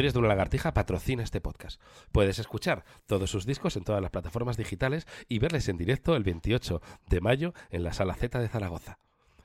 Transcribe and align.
Historias 0.00 0.14
de 0.14 0.20
una 0.20 0.28
lagartija 0.28 0.72
patrocina 0.72 1.22
este 1.22 1.42
podcast. 1.42 1.78
Puedes 2.10 2.38
escuchar 2.38 2.86
todos 3.04 3.30
sus 3.30 3.44
discos 3.44 3.76
en 3.76 3.84
todas 3.84 4.00
las 4.00 4.10
plataformas 4.10 4.56
digitales 4.56 5.06
y 5.28 5.40
verles 5.40 5.68
en 5.68 5.76
directo 5.76 6.16
el 6.16 6.24
28 6.24 6.80
de 7.10 7.20
mayo 7.20 7.52
en 7.68 7.82
la 7.82 7.92
Sala 7.92 8.14
Z 8.14 8.38
de 8.38 8.48
Zaragoza. 8.48 8.98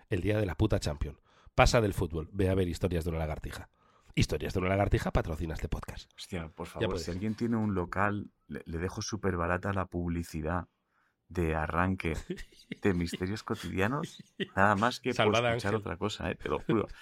El 0.08 0.22
día 0.22 0.38
de 0.40 0.46
la 0.46 0.56
puta 0.56 0.80
champion. 0.80 1.20
Pasa 1.56 1.82
del 1.82 1.94
fútbol, 1.94 2.30
ve 2.32 2.48
a 2.48 2.56
ver 2.56 2.70
Historias 2.70 3.04
de 3.04 3.10
una 3.10 3.20
lagartija. 3.20 3.68
Historias 4.14 4.54
de 4.54 4.62
una 4.62 4.70
lagartija 4.70 5.12
patrocina 5.12 5.56
este 5.56 5.68
podcast. 5.68 6.10
Hostia, 6.16 6.48
por 6.48 6.68
favor, 6.68 7.00
si 7.00 7.12
alguien 7.12 7.36
tiene 7.36 7.58
un 7.58 7.76
local, 7.76 8.32
le, 8.48 8.62
le 8.66 8.78
dejo 8.78 9.02
súper 9.02 9.36
barata 9.36 9.74
la 9.74 9.88
publicidad 9.88 10.70
de 11.28 11.54
arranque 11.54 12.16
de 12.82 12.94
misterios 12.94 13.44
cotidianos, 13.44 14.24
nada 14.56 14.76
más 14.78 15.02
que 15.02 15.14
por 15.14 15.26
escuchar 15.26 15.46
Ángel. 15.48 15.76
otra 15.76 15.98
cosa, 15.98 16.32
eh, 16.32 16.36
te 16.36 16.48
lo 16.48 16.60
juro. 16.60 16.88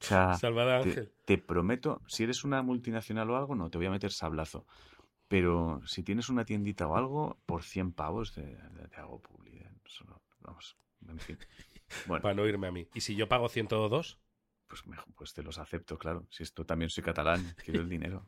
O 0.00 0.04
sea, 0.04 0.34
Salvada 0.34 0.80
te, 0.82 0.88
Ángel. 0.88 1.12
te 1.24 1.38
prometo, 1.38 2.02
si 2.06 2.24
eres 2.24 2.44
una 2.44 2.62
multinacional 2.62 3.30
o 3.30 3.36
algo, 3.36 3.54
no, 3.54 3.70
te 3.70 3.78
voy 3.78 3.86
a 3.86 3.90
meter 3.90 4.12
sablazo. 4.12 4.66
Pero 5.28 5.80
si 5.86 6.02
tienes 6.02 6.28
una 6.28 6.44
tiendita 6.44 6.86
o 6.86 6.96
algo, 6.96 7.38
por 7.46 7.62
100 7.64 7.92
pavos 7.92 8.32
te, 8.32 8.42
te 8.90 8.96
hago 8.96 9.20
publicidad. 9.20 9.72
Vamos, 10.40 10.76
en 11.08 11.18
fin. 11.18 11.38
Bueno, 12.06 12.22
Para 12.22 12.34
no 12.34 12.46
irme 12.46 12.68
a 12.68 12.72
mí. 12.72 12.86
¿Y 12.94 13.00
si 13.00 13.16
yo 13.16 13.28
pago 13.28 13.48
102? 13.48 14.18
pues, 14.68 14.82
pues 15.16 15.32
te 15.34 15.42
los 15.42 15.58
acepto, 15.58 15.98
claro. 15.98 16.26
Si 16.30 16.42
esto 16.42 16.64
también 16.64 16.90
soy 16.90 17.02
catalán, 17.02 17.54
quiero 17.64 17.80
el 17.80 17.88
dinero. 17.88 18.24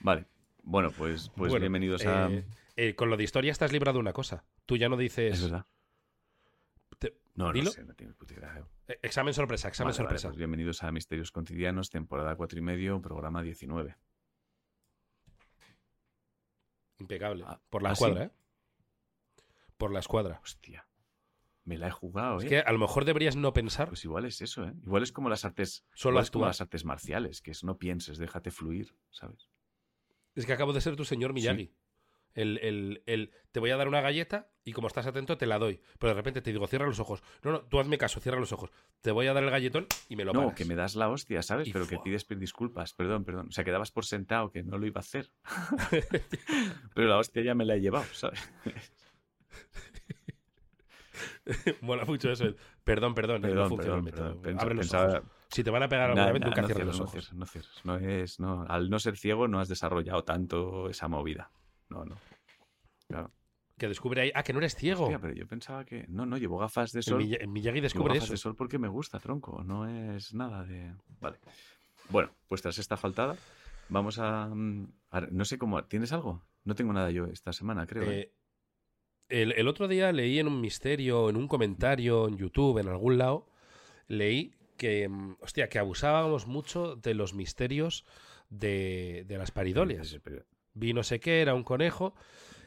vale. 0.00 0.26
Bueno, 0.62 0.90
pues, 0.92 1.28
pues 1.36 1.50
Bueno, 1.50 1.62
bienvenidos 1.64 2.06
a... 2.06 2.28
eh, 2.28 2.44
eh, 2.76 2.94
con 2.94 3.10
lo 3.10 3.16
de 3.16 3.24
historia 3.24 3.52
estás 3.52 3.72
librado 3.72 3.98
de 3.98 4.00
una 4.00 4.12
cosa. 4.12 4.44
Tú 4.64 4.76
ya 4.76 4.88
no 4.88 4.94
Es 4.94 5.00
dices... 5.00 5.42
verdad. 5.42 5.66
te- 6.98 7.14
No, 7.34 7.46
no 7.46 7.52
dilo. 7.52 7.70
sé, 7.70 7.84
no 7.84 7.94
tengo 7.94 8.14
puta 8.14 8.34
idea. 8.34 8.64
Eh, 8.92 8.98
examen 9.02 9.34
sorpresa, 9.34 9.68
examen 9.68 9.90
Vale, 9.92 9.98
vale, 9.98 10.04
sorpresa. 10.08 10.28
pues 10.28 10.38
bienvenidos 10.38 10.82
a 10.82 10.92
Misterios 10.92 11.30
Cotidianos, 11.32 11.90
temporada 11.90 12.36
4 12.36 12.58
y 12.58 12.62
medio, 12.62 13.00
programa 13.00 13.42
19. 13.42 13.96
Impecable. 16.98 17.44
Ah, 17.46 17.60
Por 17.68 17.82
la 17.82 17.90
¿ah, 17.90 17.94
sí? 17.94 18.04
escuadra, 18.04 18.24
¿eh? 18.26 18.30
Por 19.76 19.92
la 19.92 19.98
escuadra. 19.98 20.40
Hostia. 20.42 20.86
Me 21.64 21.78
la 21.78 21.88
he 21.88 21.90
jugado, 21.90 22.38
Es 22.38 22.44
¿eh? 22.44 22.48
que 22.48 22.58
a 22.58 22.72
lo 22.72 22.78
mejor 22.78 23.04
deberías 23.04 23.36
no 23.36 23.52
pensar, 23.52 23.88
Pues 23.88 24.04
igual 24.04 24.24
es 24.24 24.40
eso, 24.40 24.64
¿eh? 24.64 24.74
Igual 24.82 25.04
es 25.04 25.12
como 25.12 25.28
las 25.28 25.44
artes... 25.44 25.84
solo 25.94 26.20
es 26.20 26.30
como 26.30 26.46
las 26.46 26.60
artes 26.60 26.84
marciales, 26.84 27.40
que 27.40 27.52
es 27.52 27.62
no 27.62 27.78
pienses, 27.78 28.18
déjate 28.18 28.50
fluir, 28.50 28.96
¿sabes? 29.10 29.48
Es 30.34 30.44
que 30.46 30.52
acabo 30.52 30.72
de 30.72 30.80
ser 30.80 30.96
tu 30.96 31.04
señor 31.04 31.32
Miyagi. 31.32 31.72
El, 32.34 32.58
el- 32.62 33.02
el- 33.06 33.30
te 33.52 33.60
voy 33.60 33.70
a 33.70 33.76
dar 33.76 33.88
una 33.88 34.00
galleta 34.00 34.48
y 34.64 34.72
como 34.72 34.86
estás 34.86 35.06
atento 35.06 35.36
te 35.36 35.46
la 35.46 35.58
doy. 35.58 35.80
Pero 35.98 36.10
de 36.10 36.14
repente 36.14 36.40
te 36.40 36.52
digo, 36.52 36.66
cierra 36.66 36.86
los 36.86 36.98
ojos. 37.00 37.22
No, 37.42 37.52
no, 37.52 37.60
tú 37.62 37.78
hazme 37.80 37.98
caso, 37.98 38.20
cierra 38.20 38.40
los 38.40 38.52
ojos. 38.52 38.70
Te 39.02 39.10
voy 39.10 39.26
a 39.26 39.34
dar 39.34 39.42
el 39.44 39.50
galletón 39.50 39.86
y 40.08 40.16
me 40.16 40.24
lo 40.24 40.32
No, 40.32 40.40
paras. 40.40 40.54
que 40.54 40.64
me 40.64 40.74
das 40.74 40.94
la 40.96 41.08
hostia, 41.10 41.42
¿sabes? 41.42 41.68
Y 41.68 41.72
Pero 41.72 41.86
que 41.86 41.98
pides 41.98 42.26
disculpas, 42.38 42.94
perdón, 42.94 43.24
perdón. 43.24 43.48
O 43.48 43.52
sea, 43.52 43.64
que 43.64 43.70
dabas 43.70 43.90
por 43.90 44.06
sentado 44.06 44.50
que 44.50 44.62
no 44.62 44.78
lo 44.78 44.86
iba 44.86 44.98
a 44.98 45.02
hacer. 45.02 45.30
Pero 46.94 47.08
la 47.08 47.18
hostia 47.18 47.42
ya 47.42 47.54
me 47.54 47.64
la 47.66 47.74
he 47.74 47.80
llevado, 47.80 48.06
¿sabes? 48.12 48.40
Mola 51.80 52.04
mucho 52.04 52.30
eso. 52.30 52.44
el, 52.44 52.56
Perdón, 52.84 53.14
perdón, 53.14 53.44
eh, 53.44 53.54
no 53.54 53.68
funciona 53.68 53.98
el 53.98 54.04
perdón, 54.04 54.24
método. 54.28 54.42
perdón. 54.42 54.60
Abre 54.60 54.74
los 54.74 54.86
Pensaba- 54.86 55.18
ojos. 55.18 55.30
Si 55.50 55.62
te 55.62 55.70
van 55.70 55.82
a 55.82 55.88
pegar 55.88 56.08
alguna 56.08 56.26
Nah, 56.26 56.32
vez, 56.32 56.40
nah, 56.40 56.46
nunca 56.46 56.62
no 56.62 56.66
cierres 56.68 56.86
los 56.86 56.96
no 56.98 57.02
ojos. 57.04 57.12
cierres, 57.12 57.32
no 57.34 57.46
cierres. 57.46 57.80
No 57.84 57.96
es, 57.98 58.40
no, 58.40 58.64
al 58.66 58.88
no 58.88 58.98
ser 58.98 59.18
ciego 59.18 59.48
no 59.48 59.60
has 59.60 59.68
desarrollado 59.68 60.24
tanto 60.24 60.88
esa 60.88 61.08
movida. 61.08 61.50
No, 61.92 62.04
no. 62.04 62.16
Claro. 63.08 63.30
Que 63.78 63.88
descubre 63.88 64.20
ahí. 64.22 64.32
Ah, 64.34 64.42
que 64.42 64.52
no 64.52 64.58
eres 64.60 64.74
ciego. 64.76 65.04
Hostia, 65.04 65.18
pero 65.18 65.34
yo 65.34 65.46
pensaba 65.46 65.84
que. 65.84 66.06
No, 66.08 66.24
no, 66.26 66.36
llevo 66.38 66.58
gafas 66.58 66.92
de 66.92 67.02
sol. 67.02 67.22
El 67.22 67.48
Miyagi 67.48 67.76
Llevo 67.76 67.82
descubre 67.84 68.14
gafas 68.14 68.24
eso. 68.24 68.32
de 68.32 68.36
sol 68.38 68.56
porque 68.56 68.78
me 68.78 68.88
gusta, 68.88 69.18
tronco. 69.18 69.62
No 69.64 69.88
es 69.88 70.34
nada 70.34 70.64
de. 70.64 70.94
Vale. 71.20 71.38
Bueno, 72.08 72.30
pues 72.48 72.62
tras 72.62 72.78
esta 72.78 72.96
faltada, 72.96 73.36
vamos 73.88 74.18
a. 74.18 74.46
mm, 74.46 74.86
a- 75.10 75.20
no 75.22 75.44
sé 75.44 75.58
cómo. 75.58 75.82
¿Tienes 75.84 76.12
algo? 76.12 76.42
No 76.64 76.74
tengo 76.74 76.92
nada 76.92 77.10
yo 77.10 77.26
esta 77.26 77.52
semana, 77.52 77.86
creo. 77.86 78.04
¿eh? 78.04 78.20
Eh, 78.20 78.32
el, 79.28 79.52
el 79.52 79.66
otro 79.68 79.88
día 79.88 80.12
leí 80.12 80.38
en 80.38 80.46
un 80.46 80.60
misterio, 80.60 81.28
en 81.30 81.36
un 81.36 81.48
comentario 81.48 82.28
en 82.28 82.36
YouTube, 82.36 82.78
en 82.78 82.88
algún 82.88 83.18
lado, 83.18 83.48
leí 84.06 84.54
que, 84.76 85.08
mm, 85.08 85.36
hostia, 85.40 85.68
que 85.68 85.78
abusábamos 85.78 86.46
mucho 86.46 86.94
de 86.96 87.14
los 87.14 87.34
misterios 87.34 88.04
de, 88.50 89.24
de 89.26 89.38
las 89.38 89.50
paridolias. 89.50 90.18
Vi 90.74 90.92
no 90.92 91.02
sé 91.02 91.20
qué, 91.20 91.42
era 91.42 91.54
un 91.54 91.64
conejo. 91.64 92.14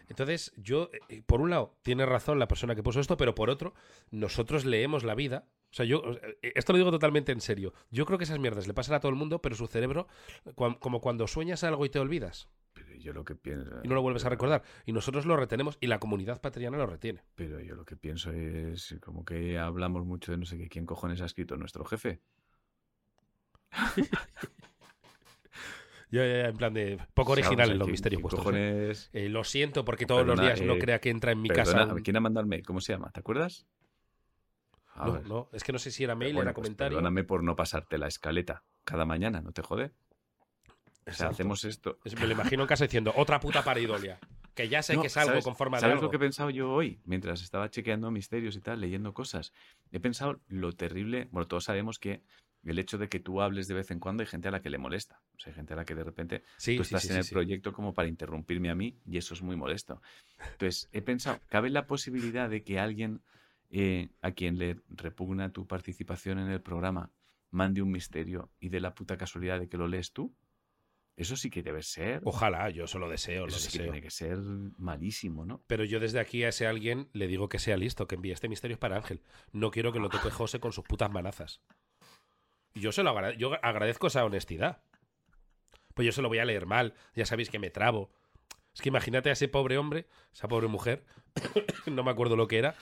Entonces, 0.08 0.54
yo, 0.58 0.90
eh, 1.10 1.24
por 1.26 1.42
un 1.42 1.50
lado, 1.50 1.76
tiene 1.82 2.06
razón 2.06 2.38
la 2.40 2.48
persona 2.48 2.76
que 2.76 2.84
puso 2.84 3.00
esto, 3.00 3.18
pero 3.18 3.34
por 3.34 3.50
otro, 3.50 3.74
nosotros 4.12 4.66
leemos 4.66 5.04
la 5.04 5.16
vida. 5.16 5.48
O 5.72 5.76
sea, 5.76 5.86
yo, 5.86 6.04
eh, 6.42 6.52
esto 6.56 6.74
lo 6.74 6.78
digo 6.78 6.92
totalmente 6.92 7.32
en 7.32 7.42
serio. 7.42 7.74
Yo 7.90 8.06
creo 8.06 8.18
que 8.18 8.24
esas 8.24 8.40
mierdas 8.40 8.68
le 8.68 8.74
pasan 8.74 8.96
a 8.96 9.00
todo 9.00 9.10
el 9.10 9.16
mundo, 9.18 9.42
pero 9.42 9.56
su 9.56 9.68
cerebro, 9.68 10.08
como 10.56 11.02
cuando 11.02 11.28
sueñas 11.28 11.64
algo 11.64 11.86
y 11.86 11.90
te 11.90 12.00
olvidas 12.00 12.48
Pero 12.74 12.96
yo 12.96 13.14
lo 13.14 13.26
que 13.26 13.36
pienso. 13.36 13.72
y 13.84 13.88
no 13.88 13.96
lo 13.96 14.02
vuelves 14.02 14.26
a 14.26 14.30
recordar. 14.30 14.64
Y 14.86 14.94
nosotros 14.94 15.26
lo 15.26 15.36
retenemos 15.38 15.78
y 15.82 15.88
la 15.88 16.00
comunidad 16.00 16.40
patriana 16.40 16.78
lo 16.78 16.86
retiene. 16.86 17.24
Pero 17.34 17.60
yo 17.60 17.76
lo 17.76 17.84
que 17.84 17.98
pienso 17.98 18.32
es 18.32 18.96
como 19.02 19.26
que 19.26 19.58
hablamos 19.58 20.06
mucho 20.06 20.32
de 20.32 20.38
no 20.38 20.46
sé 20.46 20.58
qué. 20.58 20.70
¿Quién 20.70 20.86
cojones 20.86 21.20
ha 21.22 21.26
escrito 21.26 21.58
nuestro 21.58 21.84
jefe? 21.84 22.22
Ya, 26.12 26.26
ya, 26.26 26.34
ya, 26.44 26.48
en 26.50 26.58
plan 26.58 26.74
de 26.74 27.00
poco 27.14 27.32
original 27.34 27.72
en 27.72 27.80
los 27.80 27.88
misterios 27.88 28.20
¿quién 28.20 28.24
vuestros. 28.24 28.42
¿eh? 28.42 28.44
cojones... 28.46 29.10
Eh, 29.14 29.30
lo 29.30 29.44
siento 29.44 29.84
porque 29.86 30.06
todos 30.06 30.26
los 30.26 30.36
Perdona, 30.36 30.54
días 30.56 30.62
no 30.68 30.74
eh, 30.76 30.80
crea 30.80 31.00
que 31.00 31.10
entra 31.10 31.32
en 31.32 31.42
mi 31.42 31.50
Perdona, 31.50 31.80
casa. 31.82 31.94
un- 31.94 32.02
¿Quién 32.02 32.16
ha 32.18 32.20
mandado 32.20 32.44
el 32.44 32.50
mail? 32.50 32.66
¿Cómo 32.66 32.80
se 32.82 32.94
llama? 32.94 33.10
¿Te 33.12 33.20
acuerdas? 33.20 33.66
A 34.94 35.08
No, 35.08 35.14
ver. 35.14 35.26
no, 35.28 35.50
es 35.52 35.64
que 35.64 35.74
no 35.74 35.80
sé 35.80 35.92
si 35.92 36.04
era 36.04 36.16
mail, 36.16 36.34
bueno, 36.36 36.50
era 36.50 36.54
pues 36.54 36.64
comentario. 36.66 36.98
Perdóname 36.98 37.24
por 37.24 37.44
no 37.44 37.56
pasarte 37.56 37.98
la 37.98 38.08
escaleta 38.08 38.64
cada 38.84 39.06
mañana, 39.06 39.42
¿no 39.42 39.52
te 39.52 39.62
jode? 39.62 39.92
O 41.08 41.12
sea, 41.12 41.28
hacemos 41.30 41.64
esto. 41.66 42.00
Es- 42.06 42.20
Me 42.20 42.26
lo 42.28 42.34
imagino 42.34 42.64
en 42.64 42.68
casa 42.68 42.86
diciendo 42.86 43.14
otra 43.16 43.40
puta 43.40 43.64
paridolia. 43.64 44.20
Que 44.56 44.70
ya 44.70 44.82
sé 44.82 44.96
No, 44.96 45.02
que 45.02 45.08
es 45.08 45.18
algo 45.18 45.32
¿sabes- 45.32 45.44
con 45.44 45.56
forma 45.58 45.78
de 45.78 45.82
¿Sabes 45.82 45.94
algo. 45.96 46.04
lo 46.06 46.10
que 46.12 46.16
he 46.16 46.20
pensado 46.20 46.50
yo 46.50 46.72
hoy? 46.72 47.02
Mientras 47.04 47.42
estaba 47.44 47.70
chequeando 47.70 48.10
misterios 48.10 48.56
y 48.56 48.62
tal, 48.62 48.80
leyendo 48.80 49.14
cosas. 49.14 49.52
He 49.92 50.00
pensado 50.00 50.40
lo 50.48 50.72
terrible. 50.72 51.28
Bueno, 51.32 51.46
todos 51.48 51.66
sabemos 51.66 52.00
que 52.00 52.24
el 52.72 52.80
hecho 52.80 52.98
de 52.98 53.10
que 53.10 53.20
tú 53.20 53.42
hables 53.42 53.68
de 53.68 53.74
vez 53.76 53.92
en 53.92 54.00
cuando 54.00 54.22
hay 54.22 54.28
gente 54.28 54.48
a 54.48 54.52
la 54.52 54.62
que 54.62 54.70
le 54.70 54.78
molesta. 54.78 55.22
O 55.36 55.40
sea, 55.40 55.52
hay 55.52 55.56
gente 55.56 55.74
a 55.74 55.76
la 55.78 55.86
que 55.86 55.96
de 55.96 56.04
repente 56.04 56.44
Sí, 56.58 56.76
tú 56.76 56.82
estás 56.82 57.04
sí, 57.04 57.10
en 57.12 57.18
el 57.18 57.26
proyecto 57.28 57.74
como 57.74 57.94
para 57.94 58.08
interrumpirme 58.08 58.70
a 58.70 58.76
mí 58.76 58.98
y 59.06 59.18
eso 59.18 59.34
es 59.34 59.42
muy 59.42 59.56
molesto. 59.56 60.02
Entonces, 60.54 60.90
he 60.92 61.02
pensado, 61.02 61.40
¿cabe 61.50 61.70
la 61.70 61.88
posibilidad 61.88 62.50
de 62.50 62.64
que 62.64 62.80
alguien 62.80 63.22
eh, 63.70 64.10
a 64.22 64.32
quien 64.32 64.58
le 64.58 64.78
repugna 64.90 65.52
tu 65.52 65.68
participación 65.68 66.40
en 66.40 66.50
el 66.50 66.62
programa 66.62 67.12
mande 67.52 67.82
un 67.82 67.92
misterio 67.92 68.52
y 68.60 68.70
de 68.70 68.80
la 68.80 68.94
puta 68.94 69.18
casualidad 69.18 69.60
de 69.60 69.68
que 69.70 69.78
lo 69.78 69.88
lees 69.88 70.12
tú? 70.12 70.34
Eso 71.18 71.38
sí 71.38 71.50
que 71.50 71.64
debe 71.64 71.82
ser. 71.82 72.22
Ojalá, 72.26 72.70
yo 72.72 72.84
eso 72.86 73.00
lo 73.00 73.08
deseo, 73.10 73.48
lo 73.48 73.56
eso 73.56 73.60
que 73.72 73.80
deseo. 73.80 73.84
tiene 73.84 74.02
que 74.02 74.12
ser 74.12 74.38
malísimo, 74.78 75.46
¿no? 75.46 75.64
Pero 75.66 75.86
yo 75.86 76.02
desde 76.02 76.20
aquí 76.20 76.44
a 76.44 76.50
ese 76.50 76.68
alguien 76.68 77.10
le 77.14 77.28
digo 77.28 77.48
que 77.48 77.58
sea 77.58 77.78
listo, 77.78 78.06
que 78.06 78.16
envíe 78.16 78.32
este 78.34 78.50
misterio 78.50 78.78
para 78.78 78.98
Ángel. 78.98 79.22
No 79.54 79.72
quiero 79.72 79.94
que 79.94 80.00
lo 80.00 80.10
toque 80.10 80.30
José 80.30 80.60
con 80.60 80.74
sus 80.74 80.84
putas 80.84 81.10
manazas. 81.10 81.62
Yo 82.76 82.92
se 82.92 83.04
lo 83.04 83.10
agrade- 83.12 83.38
yo 83.38 83.54
agradezco 83.64 84.08
esa 84.08 84.24
honestidad. 84.26 84.82
Pues 85.94 86.06
yo 86.06 86.12
se 86.12 86.22
lo 86.22 86.28
voy 86.28 86.40
a 86.40 86.46
leer 86.46 86.66
mal, 86.66 86.94
ya 87.16 87.26
sabéis 87.26 87.50
que 87.50 87.58
me 87.60 87.70
trabo. 87.70 88.12
Es 88.74 88.82
que 88.82 88.90
imagínate 88.90 89.30
a 89.30 89.34
ese 89.34 89.48
pobre 89.48 89.78
hombre, 89.78 90.08
esa 90.34 90.48
pobre 90.50 90.68
mujer, 90.68 91.06
no 91.86 92.04
me 92.04 92.12
acuerdo 92.12 92.36
lo 92.36 92.48
que 92.50 92.58
era, 92.58 92.76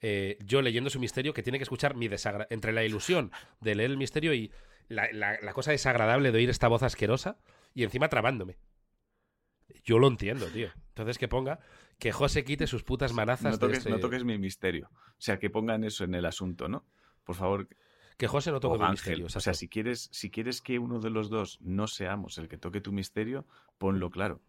eh, 0.00 0.38
yo 0.44 0.62
leyendo 0.62 0.88
su 0.88 1.00
misterio 1.00 1.34
que 1.34 1.42
tiene 1.42 1.58
que 1.58 1.64
escuchar 1.64 1.96
mi 1.96 2.06
desagra 2.06 2.46
entre 2.50 2.72
la 2.72 2.84
ilusión 2.84 3.32
de 3.60 3.74
leer 3.74 3.90
el 3.90 3.96
misterio 3.96 4.32
y 4.32 4.52
la, 4.88 5.08
la- 5.12 5.38
la 5.40 5.52
cosa 5.52 5.72
desagradable 5.72 6.30
de 6.30 6.38
oír 6.38 6.50
esta 6.50 6.68
voz 6.68 6.84
asquerosa 6.84 7.36
y 7.74 7.82
encima 7.82 8.08
trabándome. 8.08 8.58
Yo 9.84 9.98
lo 9.98 10.06
entiendo, 10.06 10.46
tío. 10.46 10.68
Entonces 10.88 11.18
que 11.18 11.26
ponga 11.26 11.58
que 11.98 12.12
José 12.12 12.44
quite 12.44 12.66
sus 12.68 12.84
putas 12.84 13.12
manazas 13.12 13.44
No 13.44 13.50
de 13.52 13.58
toques, 13.58 13.78
este- 13.78 13.90
no 13.90 13.98
toques 13.98 14.22
mi 14.24 14.38
misterio. 14.38 14.90
O 14.92 15.20
sea, 15.20 15.38
que 15.40 15.50
pongan 15.50 15.82
eso 15.82 16.04
en 16.04 16.14
el 16.14 16.26
asunto, 16.26 16.68
¿no? 16.68 16.86
Por 17.24 17.34
favor, 17.34 17.68
Que 18.22 18.28
José 18.28 18.52
no 18.52 18.60
toque 18.60 18.76
o 18.76 18.78
mi 18.78 18.84
Ángel. 18.84 18.92
misterio. 18.92 19.26
O 19.26 19.40
sea, 19.40 19.52
si 19.52 19.66
quieres, 19.68 20.08
si 20.12 20.30
quieres 20.30 20.62
que 20.62 20.78
uno 20.78 21.00
de 21.00 21.10
los 21.10 21.28
dos 21.28 21.58
no 21.60 21.88
seamos 21.88 22.38
el 22.38 22.46
que 22.46 22.56
toque 22.56 22.80
tu 22.80 22.92
misterio, 22.92 23.48
ponlo 23.78 24.10
claro. 24.10 24.40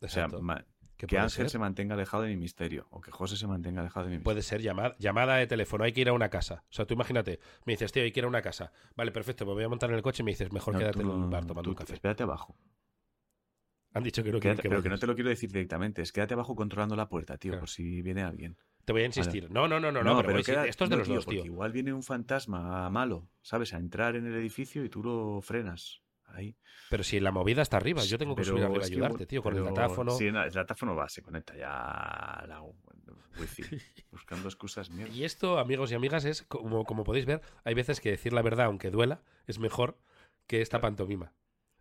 O 0.00 0.08
sea, 0.08 0.24
Exacto. 0.24 0.42
ma- 0.42 0.66
¿Qué 0.96 1.06
que 1.06 1.16
Ángel 1.18 1.44
ser? 1.44 1.50
se 1.50 1.58
mantenga 1.60 1.94
alejado 1.94 2.24
de 2.24 2.30
mi 2.30 2.36
misterio 2.36 2.88
o 2.90 3.00
que 3.00 3.12
José 3.12 3.36
se 3.36 3.46
mantenga 3.46 3.82
alejado 3.82 4.06
de 4.06 4.10
mi 4.10 4.16
misterio. 4.16 4.24
Puede 4.24 4.42
ser 4.42 4.62
llamada, 4.62 4.96
llamada 4.98 5.36
de 5.36 5.46
teléfono, 5.46 5.84
hay 5.84 5.92
que 5.92 6.00
ir 6.00 6.08
a 6.08 6.12
una 6.12 6.28
casa. 6.28 6.64
O 6.68 6.72
sea, 6.72 6.86
tú 6.86 6.94
imagínate, 6.94 7.38
me 7.64 7.74
dices, 7.74 7.92
tío, 7.92 8.02
hay 8.02 8.10
que 8.10 8.18
ir 8.18 8.24
a 8.24 8.28
una 8.28 8.42
casa. 8.42 8.72
Vale, 8.96 9.12
perfecto, 9.12 9.46
me 9.46 9.52
voy 9.52 9.62
a 9.62 9.68
montar 9.68 9.90
en 9.90 9.94
el 9.96 10.02
coche 10.02 10.24
y 10.24 10.24
me 10.24 10.32
dices, 10.32 10.50
mejor 10.52 10.74
No, 10.74 10.80
quédate 10.80 10.98
tú 10.98 11.02
en 11.02 11.10
un 11.10 11.30
bar 11.30 11.42
tomando 11.46 11.62
tú- 11.62 11.70
un 11.70 11.76
café. 11.76 11.94
Espérate 11.94 12.24
abajo. 12.24 12.56
Han 13.92 14.02
dicho 14.02 14.24
que 14.24 14.32
no 14.32 14.40
Quédate- 14.40 14.62
que 14.62 14.68
pero 14.68 14.82
que 14.82 14.88
no 14.88 14.98
te 14.98 15.06
lo 15.06 15.14
quiero 15.14 15.30
decir 15.30 15.52
directamente. 15.52 16.02
Es 16.02 16.10
quédate 16.10 16.34
abajo 16.34 16.56
controlando 16.56 16.96
la 16.96 17.08
puerta, 17.08 17.38
tío, 17.38 17.52
Claro. 17.52 17.60
por 17.60 17.68
si 17.70 18.02
viene 18.02 18.24
alguien. 18.24 18.56
Te 18.84 18.92
voy 18.92 19.02
a 19.02 19.06
insistir. 19.06 19.50
No, 19.50 19.66
no, 19.68 19.80
no, 19.80 19.90
no, 19.90 20.02
no, 20.02 20.22
pero, 20.22 20.42
queda- 20.42 20.66
esto 20.66 20.84
es 20.84 20.90
de 20.90 20.96
no, 20.96 20.98
los 21.00 21.08
tío, 21.08 21.14
dos, 21.16 21.26
tío. 21.26 21.44
Igual 21.44 21.72
viene 21.72 21.92
un 21.92 22.02
fantasma 22.02 22.88
malo, 22.90 23.28
¿sabes? 23.42 23.72
A 23.74 23.78
entrar 23.78 24.16
en 24.16 24.26
el 24.26 24.34
edificio 24.34 24.84
y 24.84 24.88
tú 24.88 25.02
lo 25.02 25.40
frenas. 25.40 26.02
Ahí. 26.26 26.56
Pero 26.90 27.04
si 27.04 27.20
la 27.20 27.30
movida 27.30 27.62
está 27.62 27.76
arriba, 27.76 28.02
yo 28.02 28.18
tengo 28.18 28.34
que 28.34 28.40
Pero 28.42 28.52
subir 28.52 28.64
arriba 28.64 28.78
a 28.80 28.82
es 28.82 28.88
que, 28.90 28.94
ayudarte, 28.96 29.26
tío, 29.26 29.42
con 29.42 29.56
el 29.56 29.62
datáfono. 29.64 30.10
Sí, 30.12 30.26
el 30.26 30.50
datáfono 30.50 30.96
va, 30.96 31.08
se 31.08 31.22
conecta 31.22 31.56
ya 31.56 31.70
a 31.70 32.46
la 32.46 32.62
wifi. 33.38 33.62
buscando 34.10 34.48
excusas 34.48 34.90
mierda. 34.90 35.14
Y 35.14 35.24
esto, 35.24 35.58
amigos 35.58 35.92
y 35.92 35.94
amigas, 35.94 36.24
es 36.24 36.42
como, 36.42 36.84
como 36.84 37.04
podéis 37.04 37.24
ver, 37.26 37.40
hay 37.62 37.74
veces 37.74 38.00
que 38.00 38.10
decir 38.10 38.32
la 38.32 38.42
verdad, 38.42 38.66
aunque 38.66 38.90
duela, 38.90 39.22
es 39.46 39.58
mejor 39.58 39.98
que 40.46 40.60
esta 40.60 40.80
pantomima. 40.80 41.32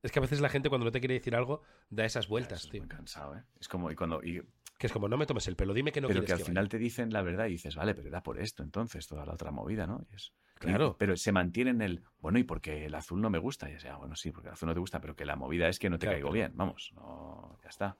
Es 0.03 0.11
que 0.11 0.19
a 0.19 0.21
veces 0.21 0.41
la 0.41 0.49
gente 0.49 0.69
cuando 0.69 0.85
no 0.85 0.91
te 0.91 0.99
quiere 0.99 1.15
decir 1.15 1.35
algo 1.35 1.61
da 1.89 2.05
esas 2.05 2.27
vueltas, 2.27 2.59
Eso 2.59 2.67
es 2.67 2.71
tío. 2.73 2.81
muy 2.81 2.89
cansado, 2.89 3.35
¿eh? 3.37 3.43
Es 3.59 3.67
como, 3.67 3.89
y 3.89 3.95
cuando, 3.95 4.21
y- 4.23 4.41
Que 4.83 4.87
es 4.87 4.91
como, 4.91 5.07
no 5.07 5.15
me 5.15 5.25
tomes 5.25 5.47
el 5.47 5.55
pelo, 5.55 5.73
dime 5.73 5.93
que 5.93 6.01
no 6.01 6.09
pero 6.09 6.19
quieres 6.19 6.27
que 6.27 6.33
al 6.33 6.39
que 6.39 6.43
final 6.43 6.67
te 6.67 6.77
dicen 6.77 7.13
la 7.13 7.21
verdad 7.21 7.45
y 7.45 7.51
dices, 7.51 7.73
vale, 7.77 7.95
pero 7.95 8.09
era 8.09 8.21
por 8.21 8.37
esto 8.37 8.63
entonces, 8.63 9.07
toda 9.07 9.25
la 9.25 9.31
otra 9.31 9.49
movida, 9.49 9.87
¿no? 9.87 10.05
Y 10.11 10.15
es- 10.15 10.33
y- 10.55 10.59
Claro. 10.59 10.97
pero 10.99 11.15
se 11.15 11.31
mantiene 11.31 11.71
en 11.71 11.81
el, 11.81 12.03
bueno, 12.19 12.37
y 12.37 12.43
porque 12.43 12.87
el 12.87 12.93
azul 12.95 13.21
no 13.21 13.29
me 13.29 13.37
gusta. 13.37 13.69
Y 13.71 13.75
es, 13.75 13.85
ah, 13.85 13.95
bueno, 13.95 14.17
sí, 14.17 14.31
porque 14.33 14.49
el 14.49 14.55
azul 14.55 14.67
no 14.67 14.73
te 14.73 14.81
gusta, 14.81 14.99
pero 14.99 15.15
que 15.15 15.23
la 15.23 15.37
movida 15.37 15.69
es 15.69 15.79
que 15.79 15.89
no 15.89 15.97
te 15.97 16.05
Claro, 16.07 16.15
caigo 16.17 16.31
claro. 16.31 16.33
bien. 16.49 16.57
Vamos, 16.57 16.91
no, 16.95 17.57
ya 17.63 17.69
está. 17.69 17.97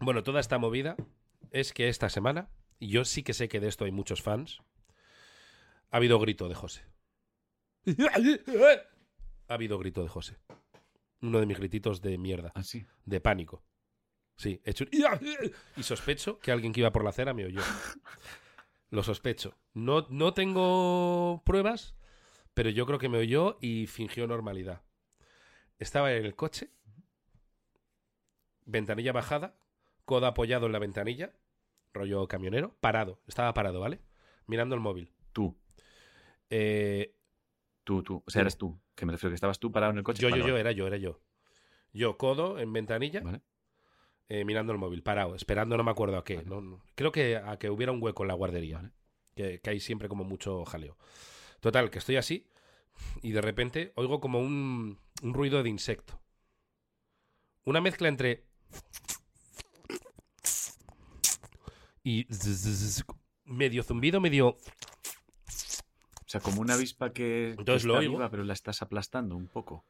Bueno, 0.00 0.22
toda 0.22 0.40
esta 0.40 0.56
movida 0.56 0.96
es 1.50 1.74
que 1.74 1.90
esta 1.90 2.08
semana, 2.08 2.48
y 2.78 2.88
yo 2.88 3.04
sí 3.04 3.22
que 3.22 3.34
sé 3.34 3.48
que 3.50 3.60
de 3.60 3.68
esto 3.68 3.84
hay 3.84 3.92
muchos 3.92 4.22
fans, 4.22 4.62
ha 5.90 5.98
habido 5.98 6.18
grito 6.18 6.48
de 6.48 6.54
José. 6.54 6.86
Ha 9.48 9.54
habido 9.54 9.78
grito 9.78 10.02
de 10.02 10.08
José. 10.08 10.38
Uno 11.20 11.40
de 11.40 11.44
mis 11.46 11.58
grititos 11.58 12.00
de 12.00 12.16
mierda, 12.16 12.52
Ah, 12.54 12.62
sí. 12.62 12.86
de 13.04 13.20
pánico. 13.20 13.62
Sí, 14.40 14.58
he 14.64 14.70
hecho 14.70 14.84
un- 14.84 15.52
Y 15.76 15.82
sospecho 15.82 16.38
que 16.38 16.50
alguien 16.50 16.72
que 16.72 16.80
iba 16.80 16.90
por 16.92 17.04
la 17.04 17.10
acera 17.10 17.34
me 17.34 17.44
oyó. 17.44 17.60
Lo 18.88 19.02
sospecho. 19.02 19.54
No, 19.74 20.06
no 20.08 20.32
tengo 20.32 21.42
pruebas, 21.44 21.94
pero 22.54 22.70
yo 22.70 22.86
creo 22.86 22.98
que 22.98 23.10
me 23.10 23.18
oyó 23.18 23.58
y 23.60 23.86
fingió 23.86 24.26
normalidad. 24.26 24.80
Estaba 25.78 26.10
en 26.14 26.24
el 26.24 26.34
coche, 26.36 26.70
ventanilla 28.64 29.12
bajada, 29.12 29.54
codo 30.06 30.26
apoyado 30.26 30.64
en 30.64 30.72
la 30.72 30.78
ventanilla, 30.78 31.32
rollo 31.92 32.26
camionero, 32.26 32.74
parado. 32.80 33.20
Estaba 33.26 33.52
parado, 33.52 33.78
¿vale? 33.80 34.00
Mirando 34.46 34.74
el 34.74 34.80
móvil. 34.80 35.12
Tú, 35.34 35.54
Eh, 36.48 37.14
tú, 37.84 38.02
tú. 38.02 38.22
O 38.26 38.30
sea, 38.30 38.40
eres 38.40 38.56
tú. 38.56 38.80
Que 38.94 39.04
me 39.04 39.12
refiero 39.12 39.30
que 39.32 39.34
estabas 39.36 39.58
tú 39.60 39.70
parado 39.70 39.92
en 39.92 39.98
el 39.98 40.04
coche. 40.04 40.22
yo, 40.22 40.30
yo, 40.30 40.46
yo, 40.48 40.56
era 40.56 40.72
yo, 40.72 40.86
era 40.86 40.96
yo. 40.96 41.20
Yo, 41.92 42.16
codo 42.16 42.58
en 42.58 42.72
ventanilla, 42.72 43.20
Vale. 43.20 43.42
Eh, 44.30 44.44
mirando 44.46 44.72
el 44.72 44.78
móvil, 44.78 45.02
parado, 45.02 45.34
esperando, 45.34 45.76
no 45.76 45.84
me 45.84 45.90
acuerdo 45.90 46.16
a 46.16 46.24
qué. 46.24 46.42
no- 46.44 46.60
no. 46.62 46.80
creo 46.94 47.12
que 47.12 47.36
a 47.36 47.58
que 47.58 47.68
hubiera 47.68 47.92
un 47.92 48.02
hueco 48.02 48.22
en 48.22 48.28
la 48.28 48.34
guardería. 48.34 48.78
Vale. 48.78 48.92
Que, 49.34 49.60
que 49.60 49.70
hay 49.70 49.80
siempre 49.80 50.08
como 50.08 50.24
mucho 50.24 50.64
jaleo. 50.64 50.96
Total, 51.60 51.90
que 51.90 51.98
estoy 51.98 52.16
así 52.16 52.46
y 53.22 53.32
de 53.32 53.40
repente 53.40 53.92
oigo 53.96 54.20
como 54.20 54.40
un, 54.40 54.98
un 55.22 55.34
ruido 55.34 55.62
de 55.62 55.68
insecto. 55.70 56.20
Una 57.64 57.80
mezcla 57.80 58.08
entre. 58.08 58.44
Y. 62.02 62.26
medio 63.44 63.82
zumbido, 63.82 64.20
medio. 64.20 64.48
O 64.48 64.56
sea, 66.30 66.40
como 66.40 66.60
una 66.60 66.74
avispa 66.74 67.12
que, 67.12 67.52
que 67.54 67.54
Entonces 67.58 67.84
lo 67.84 67.94
está 67.94 68.00
oigo. 68.00 68.12
viva, 68.14 68.30
pero 68.30 68.44
la 68.44 68.52
estás 68.52 68.82
aplastando 68.82 69.36
un 69.36 69.48
poco. 69.48 69.84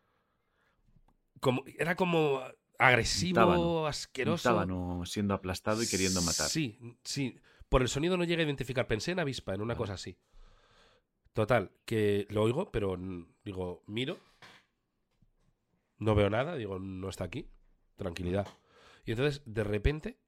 Como, 1.41 1.63
era 1.79 1.95
como 1.97 2.43
agresivo, 2.81 3.35
tábano. 3.35 3.81
Un 3.82 3.88
asqueroso. 3.88 4.49
tábano 4.49 5.05
siendo 5.05 5.35
aplastado 5.35 5.82
y 5.82 5.87
queriendo 5.87 6.23
matar. 6.23 6.49
Sí, 6.49 6.79
sí. 7.05 7.38
Por 7.69 7.82
el 7.82 7.88
sonido 7.88 8.17
no 8.17 8.25
llegué 8.25 8.43
a 8.43 8.47
identificar. 8.47 8.87
Pensé 8.87 9.12
en 9.12 9.21
avispa, 9.21 9.55
en 9.55 9.61
una 9.61 9.77
cosa 9.77 9.94
así. 9.94 10.19
Total, 11.32 11.71
que 11.85 12.27
lo 12.31 12.43
oigo, 12.43 12.73
pero 12.73 12.97
mm, 12.97 13.35
digo, 13.44 13.85
miro. 13.87 14.19
No 15.99 16.15
veo 16.15 16.31
nada, 16.31 16.56
digo, 16.56 16.79
no 16.79 17.09
está 17.09 17.25
aquí. 17.25 17.50
Tranquilidad. 17.97 18.49
Y 19.05 19.12
entonces, 19.12 19.43
de 19.44 19.62
repente, 19.62 20.19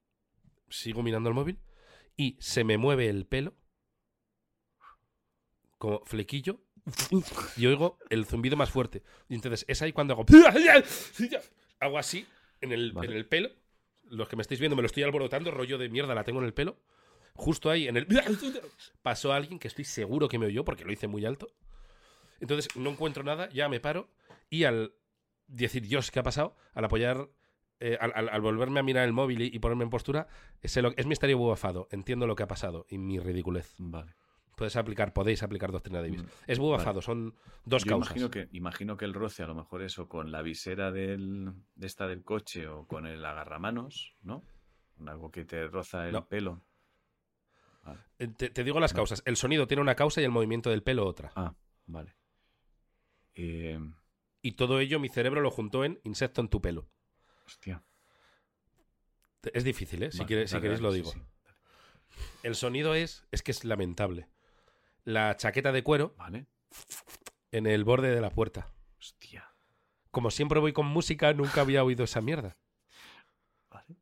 sigo 0.68 1.02
mirando 1.02 1.30
el 1.30 1.34
móvil 1.34 1.58
y 2.16 2.36
se 2.38 2.64
me 2.64 2.76
mueve 2.76 3.08
el 3.08 3.26
pelo. 3.26 3.54
Como 5.78 6.04
flequillo. 6.04 6.60
Y 7.56 7.66
oigo 7.66 7.98
el 8.10 8.26
zumbido 8.26 8.56
más 8.56 8.70
fuerte. 8.70 9.02
Y 9.28 9.36
entonces 9.36 9.64
es 9.68 9.80
ahí 9.82 9.92
cuando 9.92 10.14
hago. 10.14 10.26
Hago 11.80 11.98
así 11.98 12.26
en 12.62 12.72
el, 12.72 12.92
Vale. 12.92 13.10
en 13.10 13.16
el 13.16 13.26
pelo. 13.26 13.50
Los 14.04 14.28
que 14.28 14.36
me 14.36 14.42
estáis 14.42 14.60
viendo 14.60 14.76
me 14.76 14.82
lo 14.82 14.86
estoy 14.86 15.02
alborotando, 15.02 15.50
rollo 15.50 15.78
de 15.78 15.88
mierda, 15.88 16.14
la 16.14 16.24
tengo 16.24 16.40
en 16.40 16.46
el 16.46 16.54
pelo. 16.54 16.76
Justo 17.34 17.70
ahí, 17.70 17.88
en 17.88 17.96
el. 17.96 18.06
Pasó 19.02 19.32
alguien 19.32 19.58
que 19.58 19.68
estoy 19.68 19.84
seguro 19.84 20.28
que 20.28 20.38
me 20.38 20.46
oyó 20.46 20.64
porque 20.64 20.84
lo 20.84 20.92
hice 20.92 21.06
muy 21.06 21.24
alto. 21.24 21.48
Entonces 22.40 22.74
no 22.76 22.90
encuentro 22.90 23.22
nada, 23.22 23.48
ya 23.50 23.68
me 23.68 23.80
paro. 23.80 24.08
Y 24.50 24.64
al 24.64 24.92
decir, 25.46 25.82
Dios, 25.86 26.10
¿qué 26.10 26.18
ha 26.18 26.22
pasado? 26.22 26.56
Al 26.74 26.84
apoyar. 26.84 27.28
eh, 27.80 27.96
al, 28.00 28.12
al- 28.14 28.28
al 28.28 28.40
volverme 28.40 28.78
a 28.80 28.82
mirar 28.84 29.04
el 29.06 29.12
móvil 29.12 29.40
y, 29.42 29.46
y 29.46 29.58
ponerme 29.58 29.82
en 29.84 29.90
postura, 29.90 30.28
es, 30.60 30.76
el- 30.76 30.94
es 30.96 31.06
mi 31.06 31.14
estadio 31.14 31.36
bubafado. 31.38 31.88
Entiendo 31.90 32.26
lo 32.28 32.36
que 32.36 32.42
ha 32.44 32.48
pasado 32.48 32.86
y 32.88 32.98
mi 32.98 33.18
ridiculez. 33.18 33.74
Vale. 33.78 34.14
Puedes 34.56 34.76
aplicar, 34.76 35.12
podéis 35.12 35.42
aplicar 35.42 35.72
doctrina 35.72 36.00
Davis. 36.02 36.22
Mm, 36.22 36.26
Es 36.46 36.58
bubafado, 36.58 37.00
son 37.02 37.34
dos 37.64 37.84
Yo 37.84 37.90
causas. 37.90 38.08
imagino 38.16 38.30
que, 38.30 38.48
imagino 38.52 38.96
que 38.96 39.04
el 39.06 39.14
roce, 39.14 39.42
a 39.42 39.46
lo 39.46 39.54
mejor 39.54 39.82
eso, 39.82 40.08
con 40.08 40.30
la 40.30 40.42
visera 40.42 40.90
del, 40.92 41.52
de 41.74 41.86
esta 41.86 42.06
del 42.06 42.22
coche 42.22 42.68
o 42.68 42.86
con 42.86 43.06
el 43.06 43.24
agarramanos, 43.24 44.14
¿no? 44.22 44.42
Con 44.96 45.08
algo 45.08 45.30
que 45.30 45.44
te 45.44 45.66
roza 45.68 46.06
el 46.06 46.12
No. 46.12 46.26
pelo. 46.28 46.62
Eh, 48.18 48.28
Te, 48.28 48.50
te 48.50 48.62
digo 48.62 48.78
las 48.78 48.92
No. 48.92 48.96
causas. 48.98 49.22
El 49.24 49.36
sonido 49.36 49.66
tiene 49.66 49.80
una 49.80 49.96
causa 49.96 50.20
y 50.20 50.24
el 50.24 50.30
movimiento 50.30 50.70
del 50.70 50.82
pelo 50.82 51.06
otra. 51.06 51.32
Ah, 51.34 51.54
vale. 51.86 52.14
Eh, 53.34 53.78
Y 54.42 54.52
todo 54.52 54.78
ello 54.80 55.00
mi 55.00 55.08
cerebro 55.08 55.40
lo 55.40 55.50
juntó 55.50 55.84
en 55.84 55.98
insecto 56.04 56.40
en 56.40 56.48
tu 56.48 56.60
pelo. 56.60 56.88
hostia. 57.46 57.82
Es 59.54 59.64
difícil, 59.64 60.04
¿eh? 60.04 60.12
Si, 60.12 60.24
quieres, 60.24 60.50
si 60.50 60.60
queréis 60.60 60.80
dale, 60.80 60.82
lo 60.82 60.92
sí, 60.92 60.98
digo. 60.98 61.10
sí. 61.12 61.22
El 62.44 62.54
sonido 62.54 62.94
es, 62.94 63.26
es 63.32 63.42
que 63.42 63.50
es 63.50 63.64
lamentable. 63.64 64.28
La 65.04 65.36
chaqueta 65.36 65.72
de 65.72 65.82
cuero 65.82 66.14
Vale. 66.16 66.46
en 67.50 67.66
el 67.66 67.84
borde 67.84 68.14
de 68.14 68.20
la 68.20 68.30
puerta. 68.30 68.72
Hostia. 68.98 69.52
Como 70.10 70.30
siempre 70.30 70.60
voy 70.60 70.72
con 70.72 70.86
música, 70.86 71.32
nunca 71.32 71.62
había 71.62 71.84
oído 71.84 72.04
esa 72.04 72.20
mierda. 72.20 72.56
Vale. 73.70 73.96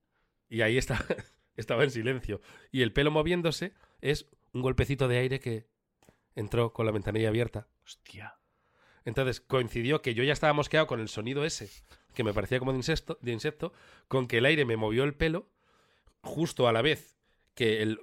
Y 0.48 0.62
ahí 0.62 0.76
está, 0.76 1.04
estaba 1.56 1.84
en 1.84 1.90
silencio. 1.90 2.40
Y 2.70 2.82
el 2.82 2.92
pelo 2.92 3.10
moviéndose 3.10 3.72
es 4.00 4.28
un 4.52 4.62
golpecito 4.62 5.08
de 5.08 5.18
aire 5.18 5.40
que 5.40 5.68
entró 6.34 6.72
con 6.72 6.86
la 6.86 6.92
ventanilla 6.92 7.28
abierta. 7.28 7.68
Hostia. 7.84 8.36
Entonces 9.04 9.40
coincidió 9.40 10.02
que 10.02 10.14
yo 10.14 10.22
ya 10.22 10.32
estaba 10.32 10.52
mosqueado 10.52 10.86
con 10.86 11.00
el 11.00 11.08
sonido 11.08 11.44
ese, 11.44 11.70
que 12.14 12.24
me 12.24 12.34
parecía 12.34 12.58
como 12.58 12.72
de 12.72 12.78
insecto, 12.78 13.18
de 13.22 13.32
insecto, 13.32 13.72
con 14.08 14.28
que 14.28 14.38
el 14.38 14.44
aire 14.44 14.64
me 14.64 14.76
movió 14.76 15.04
el 15.04 15.14
pelo 15.14 15.48
justo 16.22 16.68
a 16.68 16.72
la 16.72 16.82
vez 16.82 17.16
que 17.54 17.82
el 17.82 17.98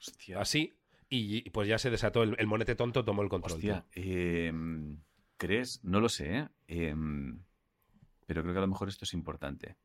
Hostia. 0.00 0.40
así 0.40 0.72
y 1.14 1.50
pues 1.50 1.68
ya 1.68 1.78
se 1.78 1.90
desató 1.90 2.22
el, 2.22 2.34
el 2.38 2.46
monete 2.46 2.74
tonto 2.74 3.04
tomó 3.04 3.22
el 3.22 3.28
control. 3.28 3.54
Hostia. 3.56 3.84
em, 3.92 4.98
¿Crees? 5.36 5.80
No 5.84 6.00
lo 6.00 6.08
sé, 6.08 6.36
¿eh? 6.38 6.48
Em, 6.68 7.42
pero 8.26 8.42
creo 8.42 8.54
que 8.54 8.58
a 8.58 8.62
lo 8.62 8.68
mejor 8.68 8.88
esto 8.88 9.04
es 9.04 9.12
importante. 9.12 9.76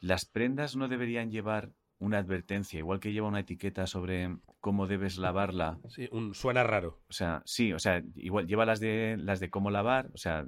Las 0.00 0.24
prendas 0.24 0.76
no 0.76 0.88
deberían 0.88 1.30
llevar 1.30 1.70
una 1.98 2.18
advertencia, 2.18 2.78
igual 2.78 3.00
que 3.00 3.12
lleva 3.12 3.28
una 3.28 3.40
etiqueta 3.40 3.86
sobre 3.86 4.38
cómo 4.60 4.86
debes 4.86 5.18
lavarla. 5.18 5.78
Sí, 5.88 6.08
un, 6.12 6.34
suena 6.34 6.62
raro. 6.64 7.02
O 7.08 7.12
sea, 7.12 7.42
sí, 7.44 7.72
o 7.74 7.78
sea, 7.78 8.02
igual 8.16 8.46
lleva 8.46 8.64
las 8.64 8.80
de 8.80 9.16
las 9.18 9.40
de 9.40 9.50
cómo 9.50 9.70
lavar, 9.70 10.10
o 10.14 10.16
sea, 10.16 10.46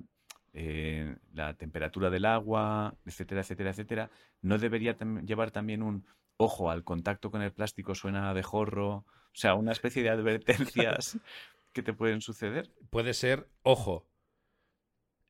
eh, 0.54 1.16
la 1.34 1.54
temperatura 1.54 2.08
del 2.08 2.24
agua, 2.24 2.94
etcétera, 3.04 3.42
etcétera, 3.42 3.70
etcétera. 3.70 4.10
No 4.40 4.56
debería 4.58 4.96
tam- 4.96 5.24
llevar 5.26 5.50
también 5.50 5.82
un 5.82 6.06
ojo 6.38 6.70
al 6.70 6.84
contacto 6.84 7.30
con 7.30 7.42
el 7.42 7.52
plástico 7.52 7.94
suena 7.94 8.26
a 8.26 8.30
abejorro, 8.30 9.04
o 9.32 9.36
sea, 9.36 9.54
una 9.54 9.72
especie 9.72 10.02
de 10.02 10.10
advertencias 10.10 11.18
que 11.72 11.82
te 11.82 11.92
pueden 11.92 12.20
suceder. 12.20 12.70
Puede 12.90 13.14
ser, 13.14 13.48
ojo, 13.62 14.06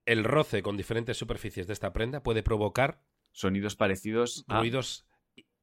el 0.06 0.24
roce 0.24 0.62
con 0.62 0.76
diferentes 0.76 1.16
superficies 1.16 1.66
de 1.66 1.72
esta 1.72 1.92
prenda 1.92 2.22
puede 2.22 2.42
provocar 2.42 3.00
Sonidos 3.34 3.76
parecidos 3.76 4.44
a 4.48 4.58
ruidos 4.58 5.06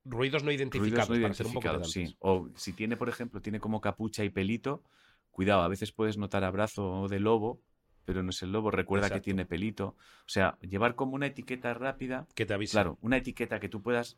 ruidos 0.03 0.43
no 0.43 0.51
identificados 0.51 1.07
ruidos 1.07 1.21
no 1.21 1.27
para 1.27 1.33
ser 1.35 1.45
un 1.45 1.53
poco 1.53 1.67
identificados, 1.67 1.91
sí. 1.91 2.17
O 2.19 2.49
si 2.55 2.73
tiene, 2.73 2.97
por 2.97 3.09
ejemplo, 3.09 3.41
tiene 3.41 3.59
como 3.59 3.79
capucha 3.79 4.23
y 4.23 4.29
pelito, 4.29 4.83
cuidado, 5.29 5.61
a 5.61 5.67
veces 5.67 5.91
puedes 5.91 6.17
notar 6.17 6.43
abrazo 6.43 7.07
de 7.07 7.19
lobo, 7.19 7.61
pero 8.05 8.23
no 8.23 8.31
es 8.31 8.41
el 8.41 8.51
lobo, 8.51 8.71
recuerda 8.71 9.09
que 9.09 9.21
tiene 9.21 9.45
pelito. 9.45 9.89
O 9.89 10.29
sea, 10.29 10.57
llevar 10.61 10.95
como 10.95 11.13
una 11.13 11.27
etiqueta 11.27 11.73
rápida 11.75 12.27
Que 12.33 12.47
te 12.47 12.55
avisa. 12.55 12.71
Claro, 12.71 12.97
una 13.01 13.17
etiqueta 13.17 13.59
que 13.59 13.69
tú 13.69 13.83
puedas. 13.83 14.17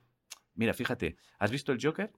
Mira, 0.54 0.74
fíjate, 0.74 1.18
¿has 1.40 1.52
visto 1.52 1.74
el 1.74 1.80
Joker? 1.82 2.14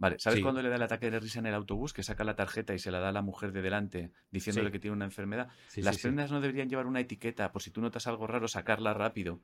Vale, 0.00 0.18
¿sabes 0.20 0.36
Sí. 0.38 0.42
cuando 0.42 0.62
le 0.62 0.68
da 0.68 0.76
el 0.76 0.82
ataque 0.82 1.10
de 1.10 1.18
risa 1.18 1.40
en 1.40 1.46
el 1.46 1.54
autobús? 1.54 1.92
Que 1.92 2.02
saca 2.04 2.22
la 2.24 2.36
tarjeta 2.36 2.72
y 2.72 2.78
se 2.78 2.90
la 2.92 3.00
da 3.00 3.08
a 3.08 3.12
la 3.12 3.20
mujer 3.22 3.50
de 3.52 3.62
delante 3.62 4.12
diciéndole 4.30 4.68
Sí. 4.68 4.72
que 4.72 4.78
tiene 4.78 4.94
una 4.96 5.04
enfermedad. 5.06 5.48
Sí, 5.66 5.82
Las 5.82 5.98
prendas 5.98 6.30
no 6.30 6.40
deberían 6.40 6.68
llevar 6.68 6.86
una 6.86 7.00
etiqueta, 7.00 7.50
por 7.52 7.62
si 7.62 7.70
tú 7.72 7.80
notas 7.80 8.06
algo 8.06 8.26
raro, 8.28 8.46
sacarla 8.46 8.94
rápido 8.94 9.40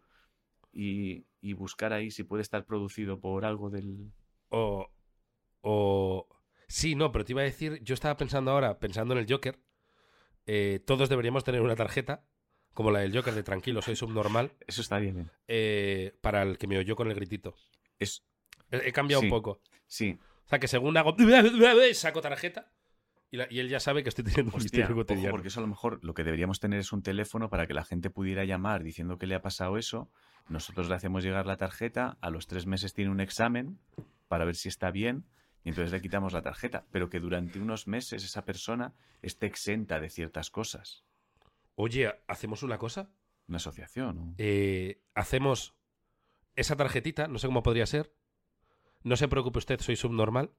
y, 0.73 1.26
y 1.40 1.52
buscar 1.54 1.92
ahí 1.92 2.11
si 2.12 2.23
puede 2.23 2.42
estar 2.42 2.64
producido 2.66 3.20
por 3.20 3.44
algo 3.44 3.68
del. 3.70 4.12
O, 4.49 4.88
o... 5.62 6.28
Sí, 6.68 6.94
no, 6.94 7.12
pero 7.12 7.25
te 7.25 7.32
iba 7.32 7.42
a 7.42 7.44
decir, 7.44 7.80
yo 7.82 7.94
estaba 7.94 8.16
pensando 8.16 8.50
ahora, 8.50 8.78
pensando 8.78 9.14
en 9.14 9.20
el 9.20 9.26
Joker, 9.28 9.58
eh, 10.46 10.80
todos 10.87 11.08
deberíamos 11.08 11.44
tener 11.44 11.61
una 11.62 11.76
tarjeta, 11.76 12.25
como 12.73 12.90
la 12.90 13.00
del 13.00 13.14
Joker 13.16 13.34
de 13.34 13.42
tranquilo, 13.42 13.82
soy 13.82 13.96
subnormal, 13.96 14.52
Eso 14.66 14.80
está 14.82 14.99
bien. 14.99 15.18
¿eh? 15.20 15.26
eh, 15.49 16.18
para 16.20 16.42
el 16.42 16.58
que 16.58 16.66
me 16.66 16.78
oyó 16.78 16.96
con 16.96 17.08
el 17.08 17.14
gritito. 17.14 17.54
Es, 17.99 18.25
He, 18.70 18.88
he 18.88 18.92
cambiado 18.92 19.23
un 19.23 19.28
poco. 19.30 19.61
sí, 19.87 20.18
O 20.44 20.48
sea, 20.48 20.58
que 20.58 20.68
según 20.68 20.96
hago... 20.96 21.16
Saco 21.94 22.20
tarjeta 22.20 22.70
Y, 23.30 23.36
la- 23.38 23.46
y 23.50 23.60
él 23.60 23.68
ya 23.68 23.80
sabe 23.80 24.02
que 24.02 24.08
estoy 24.10 24.24
teniendo 24.24 24.50
un 24.50 24.56
Hostia, 24.56 24.64
misterio 24.80 24.86
ojo, 24.96 25.06
cotidiano. 25.06 25.30
porque 25.30 25.48
eso 25.48 25.60
a 25.60 25.62
lo 25.62 25.66
mejor 25.68 25.98
lo 26.02 26.14
que 26.14 26.24
deberíamos 26.24 26.60
tener 26.60 26.78
es 26.80 26.92
un 26.92 27.02
teléfono 27.02 27.48
para 27.50 27.66
que 27.66 27.74
la 27.74 27.84
gente 27.84 28.10
pudiera 28.10 28.44
llamar 28.44 28.82
diciendo 28.82 29.18
que 29.18 29.26
le 29.26 29.34
ha 29.34 29.42
pasado 29.42 29.78
eso. 29.78 30.10
Nosotros 30.48 30.88
le 30.88 30.94
hacemos 30.94 31.24
llegar 31.24 31.46
la 31.46 31.56
tarjeta, 31.56 32.18
a 32.20 32.30
los 32.30 32.46
tres 32.46 32.66
meses 32.66 32.92
tiene 32.94 33.10
un 33.10 33.20
examen 33.20 33.78
para 34.28 34.44
ver 34.44 34.54
si 34.56 34.68
está 34.68 34.90
bien 34.90 35.24
y 35.64 35.70
entonces 35.70 35.90
le 35.92 36.02
quitamos 36.02 36.32
la 36.34 36.42
tarjeta. 36.42 36.84
Pero 36.92 37.08
que 37.08 37.18
durante 37.20 37.58
unos 37.58 37.86
meses 37.86 38.22
esa 38.22 38.44
persona 38.44 38.92
esté 39.22 39.46
exenta 39.46 39.98
de 40.00 40.10
ciertas 40.10 40.50
cosas. 40.50 41.04
Oye, 41.76 42.12
¿hacemos 42.28 42.62
una 42.62 42.76
cosa? 42.78 43.10
Una 43.48 43.56
asociación. 43.56 44.16
¿no? 44.16 44.34
Eh, 44.38 45.00
hacemos 45.14 45.74
esa 46.56 46.76
tarjetita, 46.76 47.26
no 47.26 47.38
sé 47.38 47.46
cómo 47.48 47.62
podría 47.62 47.86
ser. 47.86 48.12
No 49.04 49.16
se 49.16 49.28
preocupe 49.28 49.58
usted, 49.61 49.80
soy 49.80 49.94
subnormal. 49.96 50.50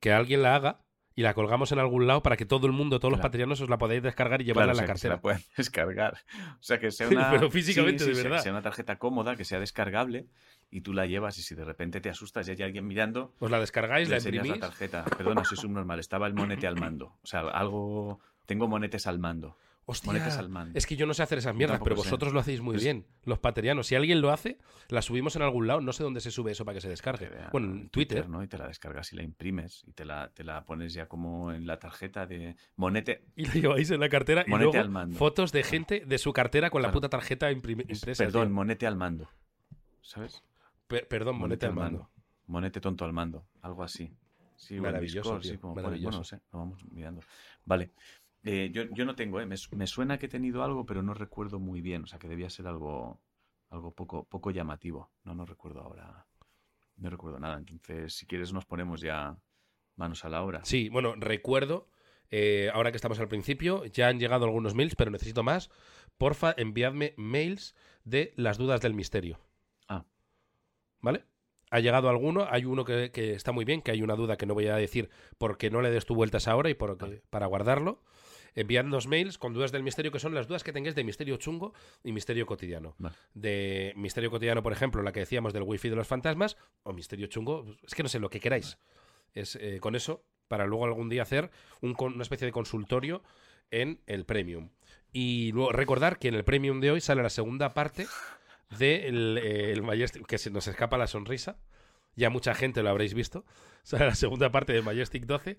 Que 0.00 0.12
alguien 0.12 0.42
la 0.42 0.54
haga 0.56 0.80
y 1.14 1.22
la 1.22 1.34
colgamos 1.34 1.70
en 1.72 1.78
algún 1.78 2.06
lado 2.06 2.22
para 2.22 2.36
que 2.36 2.46
todo 2.46 2.66
el 2.66 2.72
mundo, 2.72 2.98
todos 3.00 3.12
los 3.12 3.20
patrianos, 3.20 3.60
os 3.60 3.68
la 3.68 3.76
podáis 3.78 4.02
descargar 4.02 4.40
y 4.40 4.44
llevarla 4.44 4.72
Claro, 4.72 4.78
a 4.78 4.82
la 4.82 4.86
sea, 4.86 4.94
que 4.94 4.98
se 5.00 5.08
cartera. 5.08 5.14
la 5.16 5.20
puedan 5.20 5.42
descargar. 5.56 6.14
O 6.58 6.62
sea, 6.62 6.78
que 6.78 6.90
sea 6.90 7.08
una. 7.08 7.30
Pero 7.30 7.50
físicamente, 7.50 8.04
de 8.04 8.14
sea- 8.14 8.22
verdad. 8.24 8.36
Que 8.38 8.42
sea 8.44 8.52
una 8.52 8.62
tarjeta 8.62 8.98
cómoda, 8.98 9.36
que 9.36 9.44
sea 9.44 9.58
descargable 9.60 10.26
y 10.70 10.80
tú 10.82 10.92
la 10.94 11.06
llevas 11.06 11.36
y 11.38 11.42
si 11.42 11.54
de 11.54 11.64
repente 11.64 12.00
te 12.00 12.08
asustas 12.08 12.48
y 12.48 12.52
hay 12.52 12.62
alguien 12.62 12.86
mirando, 12.86 13.34
Os 13.40 13.50
la 13.50 13.58
descargáis, 13.60 14.08
le 14.08 14.12
la 14.12 14.16
enseñas 14.18 14.46
imprimís. 14.46 14.60
la 14.62 14.68
tarjeta. 14.68 15.04
Perdona, 15.04 15.44
soy 15.44 15.58
subnormal. 15.58 15.98
Estaba 16.00 16.26
el 16.26 16.34
monete 16.34 16.66
al 16.66 16.76
mando. 16.78 17.16
O 17.22 17.26
sea, 17.26 17.40
algo. 17.40 18.20
Tengo 18.46 18.66
monetes 18.68 19.06
al 19.06 19.18
mando. 19.18 19.56
Hostia, 19.90 20.48
mando. 20.48 20.78
es 20.78 20.86
que 20.86 20.96
yo 20.96 21.06
no 21.06 21.14
sé 21.14 21.22
hacer 21.22 21.38
esas 21.38 21.54
mierdas, 21.54 21.80
pero 21.82 21.96
sé. 21.96 22.02
vosotros 22.02 22.32
lo 22.32 22.40
hacéis 22.40 22.60
muy 22.60 22.76
bien, 22.76 23.06
los 23.24 23.38
paterianos. 23.38 23.86
Si 23.86 23.94
alguien 23.94 24.20
lo 24.20 24.30
hace, 24.30 24.58
la 24.88 25.02
subimos 25.02 25.36
en 25.36 25.42
algún 25.42 25.66
lado. 25.66 25.80
No 25.80 25.92
sé 25.92 26.02
dónde 26.02 26.20
se 26.20 26.30
sube 26.30 26.52
eso 26.52 26.64
para 26.64 26.74
que 26.76 26.80
se 26.80 26.88
descargue. 26.88 27.28
Vea 27.28 27.48
Bueno, 27.52 27.72
en 27.72 27.88
Twitter. 27.90 28.28
¿no? 28.28 28.42
Y 28.42 28.48
te 28.48 28.56
la 28.58 28.66
descargas 28.68 29.12
y 29.12 29.16
la 29.16 29.22
imprimes 29.22 29.82
y 29.86 29.92
te 29.92 30.04
la, 30.04 30.30
te 30.32 30.44
la 30.44 30.64
pones 30.64 30.92
ya 30.94 31.06
como 31.06 31.52
en 31.52 31.66
la 31.66 31.78
tarjeta 31.78 32.26
de 32.26 32.56
monete. 32.76 33.24
Y 33.36 33.46
lo 33.46 33.52
lleváis 33.54 33.90
en 33.90 34.00
la 34.00 34.08
cartera 34.08 34.44
y 34.46 34.50
Monete 34.50 34.64
luego 34.72 34.78
al 34.80 34.90
mando. 34.90 35.16
fotos 35.16 35.52
de 35.52 35.62
gente 35.62 36.04
de 36.06 36.18
su 36.18 36.32
cartera 36.32 36.70
con 36.70 36.82
la 36.82 36.92
puta 36.92 37.08
tarjeta 37.08 37.50
impresa. 37.50 38.24
perdón, 38.24 38.48
tío. 38.48 38.54
monete 38.54 38.86
al 38.86 38.96
mando. 38.96 39.28
¿Sabes? 40.02 40.42
Per- 40.86 41.06
perdón, 41.08 41.36
monete 41.38 41.66
al 41.66 41.74
mando. 41.74 42.10
Monete 42.46 42.80
tonto 42.80 43.04
al 43.04 43.12
mando. 43.12 43.44
Algo 43.62 43.82
así. 43.82 44.12
Sí, 44.56 44.78
Maravilloso, 44.78 45.38
Discord, 45.38 45.42
tío, 45.42 45.52
sí, 45.52 45.58
como 45.58 45.74
pone. 45.74 45.84
maravilloso. 45.84 46.10
Bueno, 46.10 46.18
no 46.18 46.24
sé, 46.24 46.40
lo 46.52 46.58
vamos 46.58 46.84
mirando. 46.90 47.22
Vale. 47.64 47.92
Eh, 48.44 48.70
yo, 48.72 48.84
yo 48.92 49.04
no 49.04 49.14
tengo, 49.14 49.40
¿eh? 49.40 49.46
Me, 49.46 49.56
su- 49.56 49.74
me 49.76 49.86
suena 49.86 50.18
que 50.18 50.26
he 50.26 50.28
tenido 50.28 50.62
algo, 50.64 50.86
pero 50.86 51.02
no 51.02 51.14
recuerdo 51.14 51.58
muy 51.58 51.80
bien. 51.80 52.04
O 52.04 52.06
sea, 52.06 52.18
que 52.18 52.28
debía 52.28 52.48
ser 52.50 52.66
algo, 52.66 53.20
algo 53.68 53.92
poco, 53.94 54.24
poco 54.24 54.50
llamativo. 54.50 55.10
No, 55.24 55.34
no 55.34 55.44
recuerdo 55.44 55.80
ahora. 55.80 56.26
No 56.96 57.10
recuerdo 57.10 57.38
nada. 57.38 57.58
Entonces, 57.58 58.14
si 58.14 58.26
quieres, 58.26 58.52
nos 58.52 58.64
ponemos 58.66 59.00
ya 59.00 59.36
manos 59.96 60.24
a 60.24 60.28
la 60.30 60.42
obra. 60.42 60.64
Sí, 60.64 60.88
bueno, 60.88 61.14
recuerdo, 61.16 61.88
eh, 62.30 62.70
ahora 62.72 62.90
que 62.92 62.96
estamos 62.96 63.18
al 63.20 63.28
principio, 63.28 63.84
ya 63.86 64.08
han 64.08 64.18
llegado 64.18 64.44
algunos 64.46 64.74
mails, 64.74 64.96
pero 64.96 65.10
necesito 65.10 65.42
más. 65.42 65.70
Porfa, 66.16 66.54
enviadme 66.56 67.14
mails 67.16 67.74
de 68.04 68.32
las 68.36 68.56
dudas 68.58 68.80
del 68.80 68.94
misterio. 68.94 69.38
Ah. 69.88 70.04
¿Vale? 71.00 71.24
Ha 71.70 71.80
llegado 71.80 72.08
alguno, 72.08 72.46
hay 72.50 72.64
uno 72.64 72.84
que, 72.84 73.10
que 73.12 73.32
está 73.34 73.52
muy 73.52 73.64
bien, 73.64 73.80
que 73.80 73.92
hay 73.92 74.02
una 74.02 74.16
duda 74.16 74.36
que 74.36 74.44
no 74.46 74.54
voy 74.54 74.66
a 74.66 74.76
decir 74.76 75.08
porque 75.38 75.70
no 75.70 75.82
le 75.82 75.90
des 75.90 76.04
tu 76.04 76.14
vueltas 76.14 76.48
ahora 76.48 76.68
y 76.68 76.74
por, 76.74 76.98
para 77.30 77.46
guardarlo. 77.46 78.02
Enviadnos 78.54 79.06
mails 79.06 79.38
con 79.38 79.52
dudas 79.52 79.72
del 79.72 79.82
misterio, 79.82 80.12
que 80.12 80.18
son 80.18 80.34
las 80.34 80.48
dudas 80.48 80.64
que 80.64 80.72
tengáis 80.72 80.94
de 80.94 81.04
misterio 81.04 81.36
chungo 81.36 81.72
y 82.04 82.12
misterio 82.12 82.46
cotidiano. 82.46 82.94
Vale. 82.98 83.14
De 83.34 83.92
misterio 83.96 84.30
cotidiano, 84.30 84.62
por 84.62 84.72
ejemplo, 84.72 85.02
la 85.02 85.12
que 85.12 85.20
decíamos 85.20 85.52
del 85.52 85.62
wifi 85.62 85.88
de 85.88 85.96
los 85.96 86.06
fantasmas, 86.06 86.56
o 86.82 86.92
misterio 86.92 87.26
chungo, 87.26 87.64
es 87.86 87.94
que 87.94 88.02
no 88.02 88.08
sé, 88.08 88.18
lo 88.18 88.30
que 88.30 88.40
queráis. 88.40 88.78
Es 89.34 89.56
eh, 89.56 89.78
con 89.80 89.94
eso, 89.94 90.24
para 90.48 90.66
luego 90.66 90.84
algún 90.84 91.08
día 91.08 91.22
hacer 91.22 91.50
un 91.80 91.94
una 91.98 92.22
especie 92.22 92.46
de 92.46 92.52
consultorio 92.52 93.22
en 93.70 94.00
el 94.06 94.24
Premium. 94.24 94.70
Y 95.12 95.52
luego 95.52 95.72
recordar 95.72 96.18
que 96.18 96.28
en 96.28 96.34
el 96.34 96.44
Premium 96.44 96.80
de 96.80 96.90
hoy 96.90 97.00
sale 97.00 97.22
la 97.22 97.30
segunda 97.30 97.74
parte 97.74 98.06
del 98.78 99.38
eh, 99.38 99.72
el 99.72 99.82
Majestic, 99.82 100.26
que 100.26 100.38
se 100.38 100.50
nos 100.50 100.66
escapa 100.66 100.98
la 100.98 101.06
sonrisa. 101.06 101.58
Ya 102.16 102.30
mucha 102.30 102.54
gente 102.54 102.82
lo 102.82 102.90
habréis 102.90 103.14
visto. 103.14 103.44
Sale 103.82 104.06
la 104.06 104.14
segunda 104.14 104.50
parte 104.50 104.72
de 104.72 104.82
Majestic 104.82 105.24
12. 105.24 105.58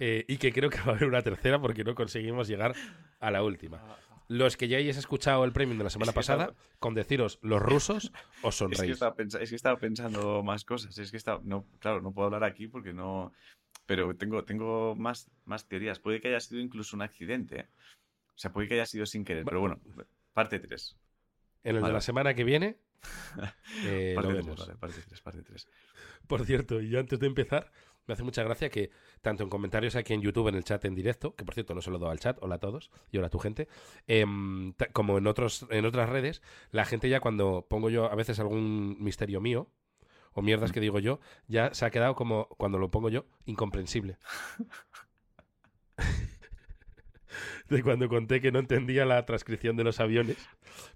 Eh, 0.00 0.24
y 0.26 0.38
que 0.38 0.52
creo 0.52 0.68
que 0.70 0.78
va 0.78 0.86
a 0.86 0.90
haber 0.96 1.04
una 1.04 1.22
tercera 1.22 1.60
porque 1.60 1.84
no 1.84 1.94
conseguimos 1.94 2.48
llegar 2.48 2.74
a 3.20 3.30
la 3.30 3.42
última. 3.44 3.80
Los 4.26 4.56
que 4.56 4.68
ya 4.68 4.78
hayáis 4.78 4.96
escuchado 4.96 5.44
el 5.44 5.52
Premium 5.52 5.78
de 5.78 5.84
la 5.84 5.90
semana 5.90 6.10
Es 6.10 6.14
que 6.14 6.18
pasada, 6.18 6.44
estaba- 6.46 6.60
con 6.78 6.94
deciros 6.94 7.38
los 7.42 7.60
rusos, 7.60 8.12
os 8.42 8.54
Es 8.54 8.68
que, 8.68 8.76
sonreís. 8.76 8.92
estaba 8.94 9.14
pensa- 9.16 9.40
es 9.40 9.50
que 9.50 9.56
estaba 9.56 9.76
pensando 9.78 10.42
más 10.42 10.64
cosas. 10.64 10.96
Es 10.98 11.10
que 11.10 11.16
estaba, 11.16 11.40
no, 11.44 11.66
claro, 11.80 12.00
no 12.00 12.12
puedo 12.12 12.26
hablar 12.26 12.44
aquí 12.44 12.66
porque 12.68 12.92
no. 12.92 13.32
Pero 13.86 14.14
tengo, 14.16 14.44
tengo 14.44 14.94
más, 14.94 15.28
más 15.44 15.66
teorías. 15.66 15.98
Puede 15.98 16.20
que 16.20 16.28
haya 16.28 16.38
sido 16.40 16.60
incluso 16.60 16.94
un 16.94 17.02
accidente. 17.02 17.60
¿eh? 17.60 17.68
O 18.28 18.38
sea, 18.38 18.52
puede 18.52 18.68
que 18.68 18.74
haya 18.74 18.86
sido 18.86 19.04
sin 19.04 19.24
querer. 19.24 19.44
Pero 19.44 19.58
bueno, 19.60 19.80
parte 20.32 20.60
3. 20.60 20.96
En 21.64 21.70
el 21.70 21.76
de 21.76 21.82
Vale. 21.82 21.94
la 21.94 22.00
semana 22.00 22.32
que 22.34 22.44
viene, 22.44 22.78
eh, 23.84 24.12
parte 24.14 24.32
3, 24.32 24.44
vemos. 24.46 24.60
vale, 24.60 24.78
parte 24.78 25.00
3, 25.06 25.20
parte 25.20 25.42
3. 25.42 25.66
Por 26.28 26.44
cierto, 26.46 26.80
y 26.80 26.96
antes 26.96 27.18
de 27.18 27.26
empezar, 27.26 27.72
me 28.10 28.14
hace 28.14 28.24
mucha 28.24 28.42
gracia 28.42 28.70
que 28.70 28.90
tanto 29.22 29.44
en 29.44 29.48
comentarios 29.48 29.94
aquí 29.94 30.12
en 30.14 30.20
YouTube, 30.20 30.48
en 30.48 30.56
el 30.56 30.64
chat 30.64 30.84
en 30.84 30.96
directo, 30.96 31.36
que 31.36 31.44
por 31.44 31.54
cierto 31.54 31.74
no 31.74 31.80
se 31.80 31.92
lo 31.92 31.98
doy 31.98 32.10
al 32.10 32.18
chat, 32.18 32.36
hola 32.40 32.56
a 32.56 32.58
todos 32.58 32.90
y 33.12 33.18
hola 33.18 33.28
a 33.28 33.30
tu 33.30 33.38
gente, 33.38 33.68
em, 34.08 34.74
como 34.92 35.16
en, 35.18 35.28
otros, 35.28 35.66
en 35.70 35.84
otras 35.84 36.08
redes, 36.08 36.42
la 36.72 36.84
gente 36.84 37.08
ya 37.08 37.20
cuando 37.20 37.66
pongo 37.68 37.88
yo 37.88 38.10
a 38.10 38.14
veces 38.16 38.40
algún 38.40 38.96
misterio 38.98 39.40
mío, 39.40 39.68
o 40.32 40.42
mierdas 40.42 40.72
que 40.72 40.80
digo 40.80 40.98
yo, 40.98 41.20
ya 41.46 41.72
se 41.72 41.84
ha 41.84 41.90
quedado 41.90 42.16
como, 42.16 42.48
cuando 42.58 42.78
lo 42.78 42.90
pongo 42.90 43.10
yo, 43.10 43.26
incomprensible. 43.46 44.18
de 47.68 47.82
cuando 47.82 48.08
conté 48.08 48.40
que 48.40 48.50
no 48.52 48.58
entendía 48.58 49.04
la 49.04 49.24
transcripción 49.26 49.76
de 49.76 49.84
los 49.84 50.00
aviones, 50.00 50.36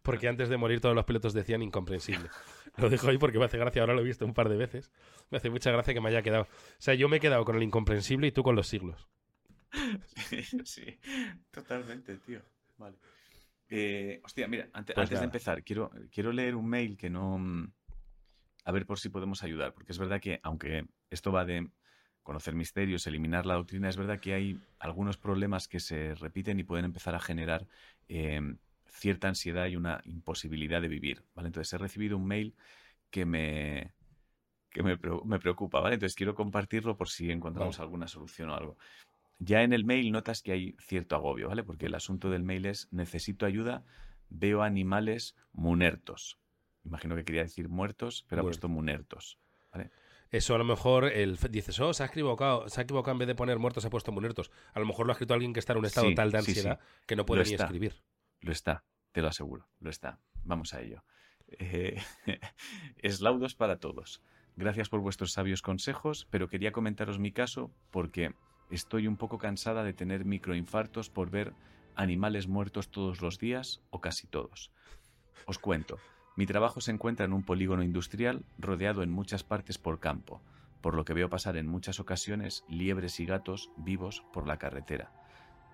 porque 0.03 0.29
antes 0.29 0.49
de 0.49 0.57
morir 0.57 0.81
todos 0.81 0.95
los 0.95 1.05
pilotos 1.05 1.33
decían 1.35 1.63
incomprensible. 1.63 2.29
Lo 2.77 2.91
dejo 2.91 3.09
ahí 3.09 3.19
porque 3.19 3.39
me 3.39 3.45
hace 3.45 3.59
gracia, 3.59 3.83
ahora 3.83 3.95
lo 3.95 4.01
he 4.01 4.05
visto 4.05 4.25
un 4.25 4.35
par 4.35 4.49
de 4.49 4.57
veces. 4.57 4.91
Me 5.31 5.39
hace 5.39 5.51
mucha 5.51 5.71
gracia 5.71 5.95
que 5.95 6.01
me 6.01 6.09
haya 6.09 6.23
quedado. 6.23 6.45
O 6.45 6.49
sea, 6.79 6.95
yo 6.95 7.09
me 7.09 7.19
he 7.19 7.21
quedado 7.21 7.45
con 7.45 7.57
el 7.57 7.63
incomprensible 7.63 8.27
y 8.27 8.33
tú 8.33 8.43
con 8.43 8.57
los 8.57 8.67
siglos. 8.67 9.09
sí, 10.65 10.99
totalmente, 11.51 12.17
tío. 12.19 12.41
Vale. 12.79 12.97
Eh, 13.69 14.21
hostia, 14.25 14.47
mira, 14.49 14.69
ante- 14.73 14.93
Pues 14.95 15.05
antes 15.05 15.21
de 15.21 15.25
empezar, 15.25 15.63
quiero, 15.65 15.91
quiero 16.13 16.33
leer 16.33 16.55
un 16.55 16.69
mail 16.69 16.97
que 16.97 17.11
no. 17.11 17.39
mm, 17.39 17.73
A 18.65 18.73
ver 18.73 18.87
por 18.87 18.99
si 18.99 19.09
podemos 19.09 19.43
ayudar, 19.43 19.73
porque 19.75 19.93
es 19.93 19.99
verdad 19.99 20.21
que, 20.21 20.41
aunque 20.43 20.85
esto 21.11 21.33
va 21.33 21.45
de 21.45 21.69
conocer 22.25 22.55
misterios, 22.55 23.07
eliminar 23.07 23.47
la 23.47 23.55
doctrina, 23.55 23.89
es 23.89 23.97
verdad 23.97 24.19
que 24.19 24.35
hay 24.35 24.59
algunos 24.81 25.17
problemas 25.17 25.69
que 25.69 25.79
se 25.79 26.15
repiten 26.17 26.59
y 26.59 26.65
pueden 26.65 26.87
empezar 26.87 27.15
a 27.15 27.21
generar 27.21 27.69
eh, 28.09 28.57
cierta 28.89 29.29
ansiedad 29.29 29.67
y 29.67 29.77
una 29.77 30.01
imposibilidad 30.07 30.83
de 30.83 30.89
vivir, 30.89 31.23
¿vale? 31.35 31.49
Entonces 31.49 31.73
he 31.73 31.79
recibido 31.79 32.17
un 32.17 32.27
mail 32.27 32.55
que 33.11 33.27
me, 33.27 33.93
que 34.71 34.83
me, 34.83 34.99
me 35.25 35.39
preocupa, 35.39 35.81
¿vale? 35.81 35.95
Entonces 35.95 36.17
quiero 36.17 36.35
compartirlo 36.35 36.97
por 36.97 37.09
si 37.09 37.31
encontramos 37.31 37.77
Vale. 37.77 37.85
alguna 37.85 38.09
solución 38.09 38.51
o 38.51 38.57
algo. 38.57 38.79
Ya 39.39 39.63
en 39.63 39.73
el 39.73 39.85
mail 39.85 40.11
notas 40.11 40.43
que 40.43 40.53
hay 40.53 40.77
cierto 40.81 41.17
agobio, 41.17 41.49
¿vale? 41.49 41.63
Porque 41.63 41.87
el 41.87 41.95
asunto 41.95 42.31
del 42.31 42.43
mail 42.43 42.67
es 42.67 42.89
necesito 42.91 43.45
ayuda, 43.45 43.85
veo 44.31 44.63
animales 44.63 45.37
munertos. 45.53 46.39
Imagino 46.85 47.17
que 47.17 47.25
quería 47.25 47.43
decir 47.43 47.69
muertos, 47.69 48.25
pero 48.29 48.43
ha 48.43 48.45
puesto 48.45 48.69
munertos. 48.69 49.39
Eso 50.31 50.55
a 50.55 50.59
lo 50.59 50.65
mejor 50.65 51.05
el, 51.05 51.37
dices, 51.51 51.79
oh, 51.81 51.93
se 51.95 52.03
ha 52.03 52.07
equivocado, 52.07 52.69
se 52.69 52.81
ha 52.81 52.85
equivocado 52.85 53.13
en 53.13 53.19
vez 53.19 53.29
de 53.29 53.35
poner 53.35 53.59
muertos, 53.59 53.85
ha 53.85 53.91
puesto 53.91 54.11
muertos. 54.11 54.51
A 54.73 54.81
lo 54.81 54.87
mejor 54.87 55.07
lo 55.07 55.13
ha 55.13 55.15
escrito 55.15 55.35
alguien 55.35 55.53
que 55.53 55.61
está 55.61 55.73
en 55.75 55.79
un 55.81 55.85
estado 55.87 56.09
Sí, 56.09 56.15
tal 56.15 56.33
de 56.33 56.41
sí, 56.41 56.45
sí. 56.47 56.51
ansiedad 56.61 56.81
que 57.07 57.17
no 57.17 57.25
puede 57.25 57.43
Lo 57.43 57.47
ni 57.47 57.53
está. 57.53 57.65
escribir. 57.65 58.03
Lo 58.41 58.53
está, 58.53 58.85
te 59.13 59.23
lo 59.23 59.29
aseguro, 59.29 59.69
lo 59.81 59.91
está. 59.91 60.19
Vamos 60.43 60.75
a 60.75 60.81
ello. 60.81 61.05
Eh, 61.59 62.03
eslaudos 62.99 63.55
para 63.55 63.79
todos. 63.79 64.21
Gracias 64.57 64.89
por 64.89 65.01
vuestros 65.01 65.33
sabios 65.33 65.63
consejos, 65.63 66.27
pero 66.31 66.49
quería 66.49 66.73
comentaros 66.73 67.19
mi 67.19 67.33
caso 67.33 67.71
porque 67.91 68.35
estoy 68.71 69.07
un 69.07 69.17
poco 69.17 69.39
cansada 69.39 69.85
de 69.85 69.93
tener 69.93 70.25
microinfartos 70.25 71.11
por 71.11 71.31
ver 71.31 71.55
animales 71.97 72.49
muertos 72.49 72.89
todos 72.91 73.21
los 73.21 73.39
días 73.39 73.83
o 73.91 74.01
casi 74.01 74.27
todos. 74.27 74.73
Os 75.47 75.59
cuento, 75.59 75.99
mi 76.37 76.47
trabajo 76.47 76.81
se 76.81 76.91
encuentra 76.91 77.25
en 77.27 77.33
un 77.33 77.43
polígono 77.45 77.83
industrial 77.83 78.45
rodeado 78.59 79.03
en 79.03 79.11
muchas 79.11 79.45
partes 79.45 79.79
por 79.79 80.01
campo, 80.01 80.43
por 80.81 80.95
lo 80.95 81.05
que 81.05 81.15
veo 81.15 81.31
pasar 81.31 81.57
en 81.57 81.67
muchas 81.67 82.01
ocasiones 82.01 82.65
liebres 82.69 83.21
y 83.21 83.27
gatos 83.27 83.71
vivos 83.77 84.25
por 84.33 84.47
la 84.47 84.59
carretera. 84.59 85.13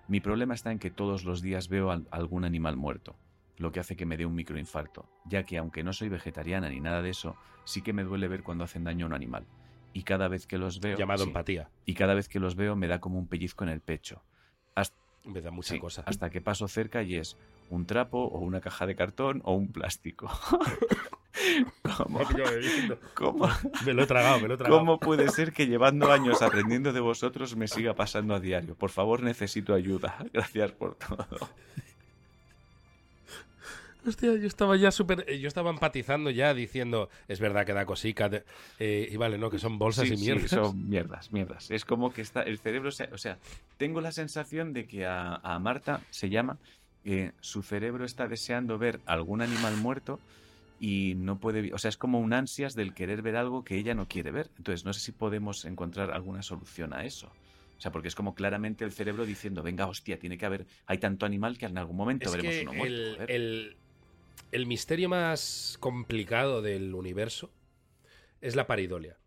Mi 0.07 0.19
problema 0.19 0.53
está 0.53 0.71
en 0.71 0.79
que 0.79 0.91
todos 0.91 1.23
los 1.23 1.41
días 1.41 1.67
veo 1.67 1.91
al- 1.91 2.07
algún 2.11 2.45
animal 2.45 2.77
muerto, 2.77 3.15
lo 3.57 3.71
que 3.71 3.79
hace 3.79 3.95
que 3.95 4.05
me 4.05 4.17
dé 4.17 4.25
un 4.25 4.35
microinfarto, 4.35 5.09
ya 5.25 5.43
que 5.43 5.57
aunque 5.57 5.83
no 5.83 5.93
soy 5.93 6.09
vegetariana 6.09 6.69
ni 6.69 6.79
nada 6.79 7.01
de 7.01 7.09
eso, 7.09 7.35
sí 7.65 7.81
que 7.81 7.93
me 7.93 8.03
duele 8.03 8.27
ver 8.27 8.43
cuando 8.43 8.63
hacen 8.63 8.83
daño 8.83 9.05
a 9.05 9.09
un 9.09 9.13
animal. 9.13 9.45
Y 9.93 10.03
cada 10.03 10.27
vez 10.27 10.47
que 10.47 10.57
los 10.57 10.79
veo... 10.79 10.97
Llamado 10.97 11.23
sí, 11.23 11.29
empatía. 11.29 11.69
y 11.85 11.93
cada 11.95 12.13
vez 12.13 12.29
que 12.29 12.39
los 12.39 12.55
veo 12.55 12.75
me 12.75 12.87
da 12.87 12.99
como 12.99 13.19
un 13.19 13.27
pellizco 13.27 13.63
en 13.63 13.69
el 13.71 13.81
pecho. 13.81 14.23
Me 15.25 15.41
da 15.41 15.51
mucha 15.51 15.73
Sí, 15.75 15.79
cosa. 15.79 16.03
hasta 16.05 16.29
que 16.29 16.41
paso 16.41 16.67
cerca 16.67 17.03
y 17.03 17.15
es 17.15 17.37
un 17.69 17.85
trapo 17.85 18.19
o 18.25 18.39
una 18.39 18.59
caja 18.61 18.85
de 18.87 18.95
cartón 18.95 19.41
o 19.45 19.53
un 19.53 19.71
plástico. 19.71 20.29
¿Cómo, 21.97 22.19
cómo- 23.13 23.49
Me 23.85 23.93
lo 23.93 24.03
he 24.03 24.07
tragado, 24.07 24.39
me 24.41 24.47
lo 24.47 24.53
he 24.55 24.57
tragado. 24.57 24.79
cómo 24.79 24.99
puede 24.99 25.29
ser 25.29 25.53
que 25.53 25.67
llevando 25.67 26.11
años 26.11 26.41
aprendiendo 26.41 26.91
de 26.93 26.99
vosotros 26.99 27.55
me 27.55 27.67
siga 27.67 27.93
pasando 27.95 28.35
a 28.35 28.39
diario? 28.39 28.75
Por 28.75 28.89
favor, 28.89 29.21
necesito 29.23 29.73
ayuda. 29.73 30.17
Gracias 30.33 30.71
por 30.73 30.95
todo. 30.95 31.27
Hostia, 34.05 34.35
yo 34.35 34.47
estaba 34.47 34.75
ya 34.77 34.89
súper. 34.91 35.25
eh, 35.27 35.39
Yo 35.39 35.47
estaba 35.47 35.69
empatizando 35.69 36.29
ya 36.31 36.53
diciendo. 36.53 37.09
Es 37.27 37.39
verdad 37.39 37.65
que 37.65 37.73
da 37.73 37.85
cosica. 37.85 38.29
de- 38.29 38.43
eh, 38.79 39.07
y 39.11 39.15
vale, 39.17 39.37
¿no? 39.37 39.49
Que 39.49 39.59
son 39.59 39.77
bolsas 39.77 40.07
Sí, 40.07 40.13
y 40.13 40.17
sí, 40.17 40.25
mierdas. 40.25 40.49
son 40.49 40.89
mierdas, 40.89 41.31
mierdas. 41.31 41.69
Es 41.69 41.85
como 41.85 42.11
que 42.11 42.21
está 42.21 42.41
el 42.41 42.57
cerebro, 42.57 42.91
se- 42.91 43.09
o 43.13 43.17
sea, 43.17 43.37
tengo 43.77 44.01
la 44.01 44.11
sensación 44.11 44.73
de 44.73 44.87
que 44.87 45.05
a, 45.05 45.35
a 45.35 45.59
Marta 45.59 46.01
se 46.09 46.29
llama, 46.29 46.57
eh, 47.03 47.31
su 47.41 47.61
cerebro 47.61 48.05
está 48.05 48.27
deseando 48.27 48.77
ver 48.77 49.01
algún 49.05 49.41
animal 49.41 49.75
muerto 49.77 50.19
y 50.79 51.13
no 51.15 51.39
puede, 51.39 51.71
o 51.73 51.77
sea, 51.77 51.89
es 51.89 51.97
como 51.97 52.19
un 52.19 52.33
ansias 52.33 52.73
del 52.73 52.95
querer 52.95 53.21
ver 53.21 53.35
algo 53.35 53.63
que 53.63 53.77
ella 53.77 53.93
no 53.93 54.07
quiere 54.07 54.31
ver. 54.31 54.49
Entonces, 54.57 54.83
no 54.83 54.93
sé 54.93 54.99
si 54.99 55.11
podemos 55.11 55.63
encontrar 55.65 56.11
alguna 56.11 56.41
solución 56.41 56.93
a 56.93 57.05
eso. 57.05 57.27
O 57.27 57.81
sea, 57.81 57.91
porque 57.91 58.07
es 58.07 58.15
como 58.15 58.35
claramente 58.35 58.83
el 58.85 58.91
cerebro 58.91 59.25
diciendo, 59.25 59.63
venga, 59.63 59.87
hostia, 59.87 60.17
tiene 60.19 60.37
que 60.37 60.45
haber, 60.45 60.65
hay 60.85 60.97
tanto 60.99 61.25
animal 61.25 61.57
que 61.57 61.65
en 61.65 61.77
algún 61.79 61.97
momento 61.97 62.25
Es 62.25 62.31
veremos 62.31 62.55
que 62.55 62.61
uno 62.63 62.73
muerto. 62.73 63.23
el- 63.27 63.77
el 64.51 64.65
misterio 64.65 65.09
más 65.09 65.77
complicado 65.79 66.61
del 66.61 66.93
universo 66.93 67.51
es 68.41 68.55
la 68.55 68.67
paridolia. 68.67 69.17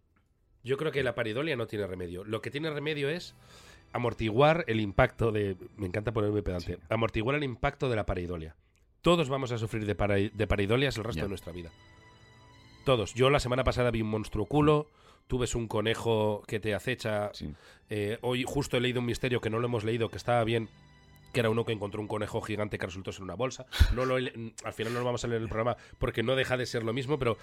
Yo 0.62 0.76
creo 0.76 0.93
que 0.93 1.02
la 1.02 1.14
paridolia 1.14 1.57
no 1.57 1.66
tiene 1.66 1.87
remedio. 1.87 2.25
Lo 2.25 2.40
que 2.40 2.50
tiene 2.50 2.71
remedio 2.71 3.09
es 3.09 3.35
amortiguar 3.93 4.64
el 4.66 4.81
impacto 4.81 5.31
de. 5.31 5.57
Me 5.76 5.87
encanta 5.87 6.12
ponerme 6.12 6.43
pedante. 6.43 6.75
Sí. 6.75 6.83
Amortiguar 6.88 7.37
el 7.37 7.45
impacto 7.45 7.88
de 7.88 7.97
la 7.97 8.07
paridolia. 8.07 8.57
Todos 9.02 9.28
vamos 9.28 9.52
a 9.52 9.59
sufrir 9.59 9.85
de, 9.85 10.31
de 10.33 10.47
paridolias 10.47 10.97
el 10.97 11.04
resto 11.04 11.23
de 11.23 11.28
nuestra 11.28 11.52
vida. 11.52 11.71
Todos. 12.85 13.14
Yo 13.14 13.31
la 13.31 13.40
semana 13.40 13.64
pasada 13.64 13.90
vi 13.90 14.02
un 14.02 14.09
monstruo 14.09 14.47
culo. 14.47 14.90
Tú 15.26 15.38
ves 15.38 15.54
un 15.54 15.69
conejo 15.69 16.43
que 16.47 16.61
te 16.61 16.75
acecha. 16.75 17.31
Sí. 17.33 17.54
Eh, 17.88 18.19
hoy 18.23 18.45
justo 18.47 18.76
he 18.76 18.81
leído 18.81 19.00
un 19.00 19.07
misterio 19.07 19.40
que 19.40 19.50
no 19.50 19.59
lo 19.59 19.66
hemos 19.66 19.85
leído, 19.85 20.11
que 20.11 20.19
estaba 20.19 20.45
bien, 20.45 20.69
que 21.35 21.41
era 21.41 21.50
uno 21.50 21.67
que 21.67 21.73
encontró 21.73 22.00
un 22.00 22.09
conejo 22.09 22.41
gigante 22.41 22.79
que 22.79 22.87
resultó 22.87 23.12
ser 23.12 23.23
una 23.25 23.35
bolsa. 23.35 23.67
No 23.95 24.07
lo 24.07 24.19
le- 24.19 24.55
al 24.64 24.73
final 24.73 24.95
no 24.95 25.00
lo 25.00 25.05
vamos 25.05 25.23
a 25.25 25.26
leer 25.26 25.38
en 25.38 25.43
el 25.43 25.49
programa 25.50 25.76
porque 25.99 26.23
no 26.23 26.35
deja 26.37 26.57
de 26.57 26.64
ser 26.64 26.83
lo 26.83 26.95
mismo, 26.95 27.19
pero 27.19 27.37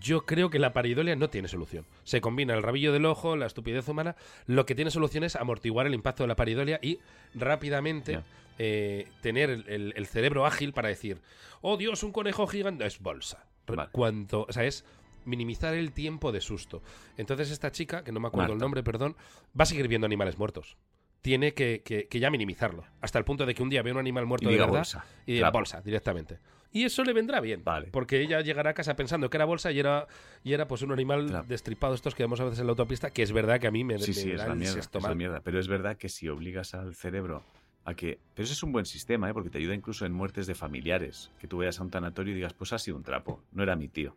yo 0.00 0.24
creo 0.24 0.50
que 0.50 0.60
la 0.60 0.72
paridolia 0.72 1.16
no 1.16 1.30
tiene 1.30 1.48
solución. 1.48 1.84
Se 2.04 2.20
combina 2.20 2.54
el 2.54 2.62
rabillo 2.62 2.92
del 2.92 3.06
ojo, 3.06 3.34
la 3.36 3.46
estupidez 3.46 3.88
humana. 3.88 4.14
Lo 4.46 4.64
que 4.66 4.76
tiene 4.76 4.92
solución 4.92 5.24
es 5.24 5.34
amortiguar 5.34 5.86
el 5.88 5.94
impacto 5.94 6.22
de 6.22 6.28
la 6.28 6.36
paridolia 6.36 6.78
y 6.80 7.00
rápidamente 7.34 8.22
eh, 8.58 9.08
tener 9.22 9.50
el, 9.50 9.64
el- 9.68 9.92
el 9.96 10.06
cerebro 10.06 10.44
ágil 10.46 10.72
para 10.72 10.88
decir, 10.88 11.20
oh 11.62 11.76
Dios, 11.76 12.02
un 12.02 12.12
conejo 12.12 12.46
gigante 12.46 12.86
es 12.86 13.00
bolsa. 13.00 13.44
Vale. 13.66 13.90
Cuanto, 13.92 14.46
o 14.48 14.52
sea, 14.52 14.64
es 14.64 14.84
minimizar 15.24 15.74
el 15.74 15.92
tiempo 15.92 16.32
de 16.32 16.40
susto. 16.40 16.82
Entonces 17.16 17.50
esta 17.50 17.70
chica, 17.70 18.02
que 18.02 18.12
no 18.12 18.20
me 18.20 18.28
acuerdo 18.28 18.52
el 18.54 18.58
nombre, 18.58 18.82
perdón, 18.82 19.14
va 19.58 19.62
a 19.64 19.66
seguir 19.66 19.86
viendo 19.88 20.06
animales 20.06 20.38
muertos. 20.38 20.76
Tiene 21.22 21.52
que, 21.52 21.82
que- 21.84 22.06
que 22.08 22.20
ya 22.20 22.30
minimizarlo. 22.30 22.84
Hasta 23.00 23.18
el 23.18 23.24
punto 23.24 23.44
de 23.44 23.54
que 23.54 23.62
un 23.62 23.68
día 23.70 23.82
ve 23.82 23.90
un 23.92 23.98
animal 23.98 24.24
muerto 24.26 24.48
Y 24.48 24.52
de 24.54 24.58
verdad 24.60 24.72
bolsa. 24.72 25.04
y 25.26 25.32
diga 25.32 25.46
Trapo. 25.46 25.58
bolsa 25.58 25.80
directamente. 25.82 26.38
Y 26.70 26.84
eso 26.84 27.02
le 27.02 27.12
vendrá 27.14 27.40
bien. 27.40 27.62
Vale. 27.64 27.88
Porque 27.90 28.20
ella 28.20 28.40
llegará 28.42 28.70
a 28.70 28.74
casa 28.74 28.94
pensando 28.94 29.30
que 29.30 29.36
era 29.38 29.44
bolsa 29.46 29.72
y 29.72 29.80
era, 29.80 30.06
y 30.44 30.52
era 30.52 30.68
pues 30.68 30.82
un 30.82 30.92
animal 30.92 31.44
destripado 31.48 31.94
estos 31.94 32.14
que 32.14 32.22
vemos 32.22 32.40
a 32.40 32.44
veces 32.44 32.60
en 32.60 32.66
la 32.66 32.70
autopista, 32.72 33.10
que 33.10 33.22
es 33.22 33.32
verdad 33.32 33.58
que 33.58 33.66
a 33.66 33.70
mí 33.70 33.84
me, 33.84 33.98
Sí, 33.98 34.10
me 34.10 34.14
sí, 34.14 34.30
es 34.32 34.38
da 34.38 34.46
la 34.48 34.52
el 34.52 34.58
mierda. 34.58 34.78
es 34.78 35.02
la 35.02 35.14
mierda. 35.14 35.40
Pero 35.40 35.58
es 35.58 35.66
verdad 35.66 35.96
que 35.96 36.08
si 36.10 36.28
obligas 36.28 36.74
al 36.74 36.94
cerebro 36.94 37.42
a 37.84 37.94
que. 37.94 38.18
Pero 38.34 38.44
eso 38.44 38.52
es 38.52 38.62
un 38.62 38.72
buen 38.72 38.84
sistema, 38.84 39.28
¿eh? 39.30 39.32
porque 39.32 39.48
te 39.50 39.58
ayuda 39.58 39.74
incluso 39.74 40.04
en 40.04 40.12
muertes 40.12 40.46
de 40.46 40.54
familiares. 40.54 41.30
Que 41.40 41.48
tú 41.48 41.56
vayas 41.58 41.80
a 41.80 41.82
un 41.84 41.90
tanatorio 41.90 42.32
y 42.32 42.36
digas, 42.36 42.52
pues 42.52 42.72
ha 42.74 42.78
sido 42.78 42.96
un 42.98 43.02
trapo. 43.02 43.42
No 43.52 43.62
era 43.62 43.74
mi 43.74 43.88
tío. 43.88 44.14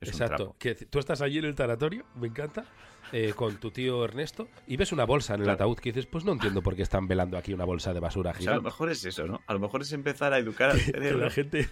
Es 0.00 0.10
Exacto. 0.10 0.54
Que 0.58 0.74
tú 0.74 0.98
estás 1.00 1.20
allí 1.22 1.38
en 1.38 1.44
el 1.44 1.54
tanatorio, 1.56 2.04
me 2.14 2.28
encanta, 2.28 2.64
eh, 3.12 3.32
con 3.34 3.56
tu 3.56 3.70
tío 3.72 4.04
Ernesto, 4.04 4.48
y 4.66 4.76
ves 4.76 4.92
una 4.92 5.04
bolsa 5.04 5.34
en 5.34 5.40
el 5.40 5.44
Claro. 5.46 5.56
ataúd 5.56 5.78
que 5.78 5.90
dices, 5.90 6.06
pues 6.06 6.24
no 6.24 6.32
entiendo 6.32 6.62
por 6.62 6.76
qué 6.76 6.82
están 6.82 7.08
velando 7.08 7.36
aquí 7.36 7.52
una 7.52 7.64
bolsa 7.64 7.92
de 7.92 7.98
basura 8.00 8.30
O 8.30 8.34
sea, 8.34 8.38
a 8.38 8.44
lo 8.44 8.50
gigante. 8.60 8.64
mejor 8.64 8.90
es 8.90 9.04
eso, 9.04 9.26
¿no? 9.26 9.40
A 9.46 9.52
lo 9.54 9.58
mejor 9.58 9.82
es 9.82 9.92
empezar 9.92 10.32
a 10.32 10.38
educar 10.38 10.70
al 10.70 10.78
cerebro 10.80 11.18
la 11.24 11.30
gente 11.30 11.68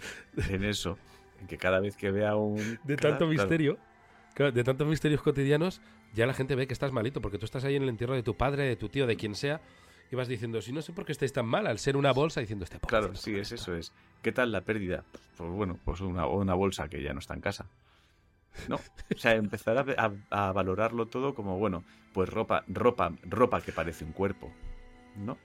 en 0.48 0.64
eso. 0.64 0.98
En 1.40 1.46
que 1.46 1.56
cada 1.56 1.78
vez 1.80 1.96
que 1.96 2.10
vea 2.10 2.34
un. 2.34 2.56
de 2.82 2.96
tanto 2.96 3.18
claro. 3.18 3.28
misterio, 3.28 3.78
claro, 4.34 4.50
de 4.52 4.64
tantos 4.64 4.88
misterios 4.88 5.22
cotidianos, 5.22 5.80
ya 6.14 6.26
la 6.26 6.34
gente 6.34 6.54
ve 6.56 6.66
que 6.66 6.72
estás 6.72 6.90
malito, 6.92 7.20
porque 7.20 7.38
tú 7.38 7.44
estás 7.44 7.62
ahí 7.64 7.76
en 7.76 7.82
el 7.84 7.88
entierro 7.90 8.14
de 8.14 8.22
tu 8.24 8.36
padre, 8.36 8.64
de 8.64 8.74
tu 8.76 8.88
tío, 8.88 9.06
de 9.06 9.16
quien 9.16 9.34
sea, 9.36 9.60
y 10.10 10.16
vas 10.16 10.26
diciendo, 10.28 10.60
si 10.62 10.72
no 10.72 10.82
sé 10.82 10.92
por 10.92 11.04
qué 11.04 11.12
estáis 11.12 11.32
tan 11.32 11.46
mal, 11.46 11.66
al 11.66 11.78
ser 11.78 11.96
una 11.96 12.12
bolsa, 12.12 12.40
diciendo 12.40 12.64
este 12.64 12.80
Claro, 12.80 13.14
sí, 13.14 13.36
es 13.36 13.52
eso. 13.52 13.74
Es. 13.76 13.92
¿Qué 14.22 14.32
tal 14.32 14.50
la 14.50 14.62
pérdida? 14.62 15.04
Pues 15.36 15.50
bueno, 15.50 15.78
pues 15.84 16.00
una, 16.00 16.26
una 16.26 16.54
bolsa 16.54 16.88
que 16.88 17.02
ya 17.02 17.12
no 17.12 17.18
está 17.20 17.34
en 17.34 17.40
casa. 17.40 17.66
No, 18.68 18.76
o 18.76 19.18
sea, 19.18 19.32
empezar 19.32 19.76
a, 19.78 19.82
ve- 19.82 19.96
a- 19.98 20.12
a 20.48 20.52
valorarlo 20.52 21.06
todo 21.06 21.34
como, 21.34 21.58
bueno, 21.58 21.84
pues 22.12 22.28
ropa, 22.28 22.64
ropa, 22.68 23.12
ropa 23.22 23.60
que 23.60 23.72
parece 23.72 24.04
un 24.04 24.12
cuerpo, 24.12 24.52
¿no? 25.16 25.38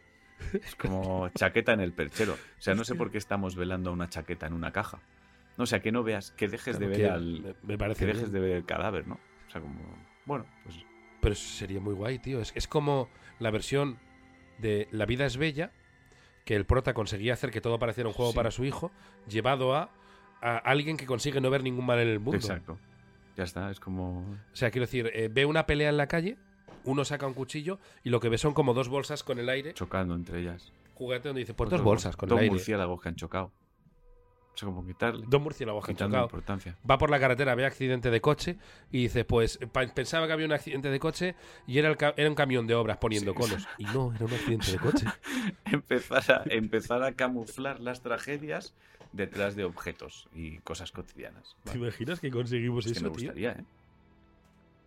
Es 0.53 0.75
como 0.75 1.29
chaqueta 1.29 1.73
en 1.73 1.81
el 1.81 1.93
perchero. 1.93 2.33
O 2.33 2.61
sea, 2.61 2.73
no 2.73 2.83
sé 2.83 2.95
por 2.95 3.11
qué 3.11 3.17
estamos 3.19 3.55
velando 3.55 3.89
a 3.91 3.93
una 3.93 4.09
chaqueta 4.09 4.47
en 4.47 4.53
una 4.53 4.71
caja. 4.71 4.99
No, 5.57 5.65
o 5.65 5.67
sea, 5.67 5.81
que 5.81 5.91
no 5.91 6.01
veas, 6.03 6.31
que 6.31 6.47
dejes 6.47 6.79
de 6.79 6.87
ver 6.87 7.11
al, 7.11 7.41
me, 7.41 7.55
me 7.63 7.77
parece 7.77 7.99
que 7.99 8.05
dejes 8.07 8.31
bien. 8.31 8.33
de 8.33 8.39
ver 8.47 8.57
el 8.57 8.65
cadáver, 8.65 9.07
¿no? 9.07 9.19
O 9.47 9.51
sea, 9.51 9.61
como, 9.61 9.79
bueno, 10.25 10.45
pues 10.63 10.77
Pero 11.21 11.33
eso 11.33 11.47
sería 11.47 11.79
muy 11.79 11.93
guay, 11.93 12.17
tío. 12.19 12.39
Es, 12.41 12.53
es 12.55 12.67
como 12.67 13.09
la 13.39 13.51
versión 13.51 13.99
de 14.57 14.87
La 14.91 15.05
vida 15.05 15.25
es 15.25 15.37
bella, 15.37 15.71
que 16.45 16.55
el 16.55 16.65
prota 16.65 16.93
conseguía 16.95 17.33
hacer 17.33 17.51
que 17.51 17.61
todo 17.61 17.77
pareciera 17.77 18.07
un 18.09 18.13
juego 18.15 18.31
Sí. 18.31 18.35
para 18.37 18.49
su 18.49 18.63
hijo, 18.65 18.91
llevado 19.27 19.75
a, 19.75 19.91
a 20.41 20.57
alguien 20.57 20.97
que 20.97 21.05
consigue 21.05 21.39
no 21.41 21.51
ver 21.51 21.61
ningún 21.61 21.85
mal 21.85 21.99
en 21.99 22.07
el 22.07 22.19
mundo. 22.19 22.37
exacto. 22.37 22.79
Ya 23.37 23.43
está, 23.43 23.71
es 23.71 23.79
como 23.79 24.19
O 24.19 24.55
sea, 24.55 24.71
quiero 24.71 24.85
decir, 24.85 25.09
eh, 25.13 25.29
ve 25.31 25.45
una 25.45 25.65
pelea 25.65 25.89
en 25.89 25.97
la 25.97 26.07
calle, 26.07 26.37
uno 26.83 27.05
saca 27.05 27.25
un 27.27 27.33
cuchillo 27.33 27.79
y 28.03 28.09
lo 28.09 28.19
que 28.19 28.29
ve 28.29 28.37
son 28.37 28.53
como 28.53 28.73
dos 28.73 28.89
bolsas 28.89 29.23
con 29.23 29.39
el 29.39 29.49
aire, 29.49 29.73
chocando 29.73 30.15
entre 30.15 30.39
ellas. 30.41 30.71
juguete 30.95 31.29
donde 31.29 31.39
dice, 31.41 31.53
pues 31.53 31.69
Dos 31.69 31.79
dos 31.79 31.85
bolsas 31.85 32.15
con 32.15 32.27
el 32.27 32.31
Dos 32.31 32.39
aire. 32.39 32.51
murciélagos 32.51 33.01
que 33.01 33.09
han 33.09 33.15
chocado. 33.15 33.51
O 34.53 34.57
sea, 34.57 34.65
como 34.65 34.85
quitarle, 34.85 35.25
Dos 35.29 35.41
murciélagos 35.41 35.85
que 35.85 35.91
han 35.91 35.97
chocado. 35.97 36.23
importancia. 36.25 36.77
Va 36.87 36.97
por 36.97 37.09
la 37.09 37.19
carretera, 37.21 37.55
ve 37.55 37.65
accidente 37.65 38.11
de 38.11 38.19
coche 38.19 38.57
y 38.91 39.03
dice, 39.03 39.23
pues 39.23 39.57
pensaba 39.95 40.27
que 40.27 40.33
había 40.33 40.45
un 40.45 40.51
accidente 40.51 40.89
de 40.89 40.99
coche 40.99 41.35
y 41.65 41.79
era, 41.79 41.87
el 41.87 41.95
ca- 41.95 42.13
era 42.17 42.27
un 42.29 42.35
camión 42.35 42.67
de 42.67 42.75
obras 42.75 42.97
poniendo 42.97 43.31
Sí. 43.31 43.37
conos. 43.37 43.67
Y 43.77 43.85
no, 43.85 44.13
era 44.13 44.25
un 44.25 44.33
accidente 44.33 44.73
de 44.73 44.77
coche. 44.77 45.05
empezar 45.65 46.31
a, 46.31 46.43
empezar 46.53 47.01
a 47.03 47.13
camuflar 47.13 47.79
las 47.79 48.01
tragedias 48.01 48.75
detrás 49.11 49.55
de 49.55 49.63
objetos 49.63 50.27
y 50.33 50.57
cosas 50.59 50.91
cotidianas. 50.91 51.55
¿Te 51.63 51.77
imaginas 51.77 52.19
que 52.19 52.31
conseguimos 52.31 52.85
Es 52.85 52.93
que 52.93 52.99
eso, 52.99 53.09
me 53.09 53.15
tío? 53.15 53.27
gustaría, 53.27 53.51
¿eh? 53.51 53.65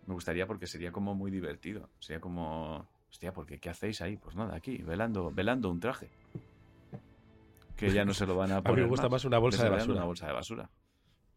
Me 0.07 0.13
gustaría 0.13 0.45
porque 0.47 0.67
sería 0.67 0.91
como 0.91 1.15
muy 1.15 1.31
divertido. 1.31 1.89
Sería 1.99 2.19
como, 2.19 2.87
hostia, 3.09 3.33
porque 3.33 3.59
¿qué 3.59 3.69
hacéis 3.69 4.01
ahí? 4.01 4.17
Pues 4.17 4.35
nada, 4.35 4.55
aquí, 4.55 4.77
velando, 4.77 5.31
velando 5.31 5.69
un 5.69 5.79
traje. 5.79 6.09
Que 7.75 7.91
ya 7.91 8.05
no 8.05 8.13
se 8.13 8.25
lo 8.25 8.35
van 8.35 8.51
a 8.51 8.57
A 8.57 8.61
mí 8.61 8.63
poner 8.67 8.83
me 8.83 8.89
gusta 8.89 9.09
más 9.09 9.25
una 9.25 9.37
bolsa 9.39 9.63
de 9.63 9.69
basura. 9.69 9.95
Una 9.97 10.05
bolsa 10.05 10.27
de 10.27 10.33
basura. 10.33 10.69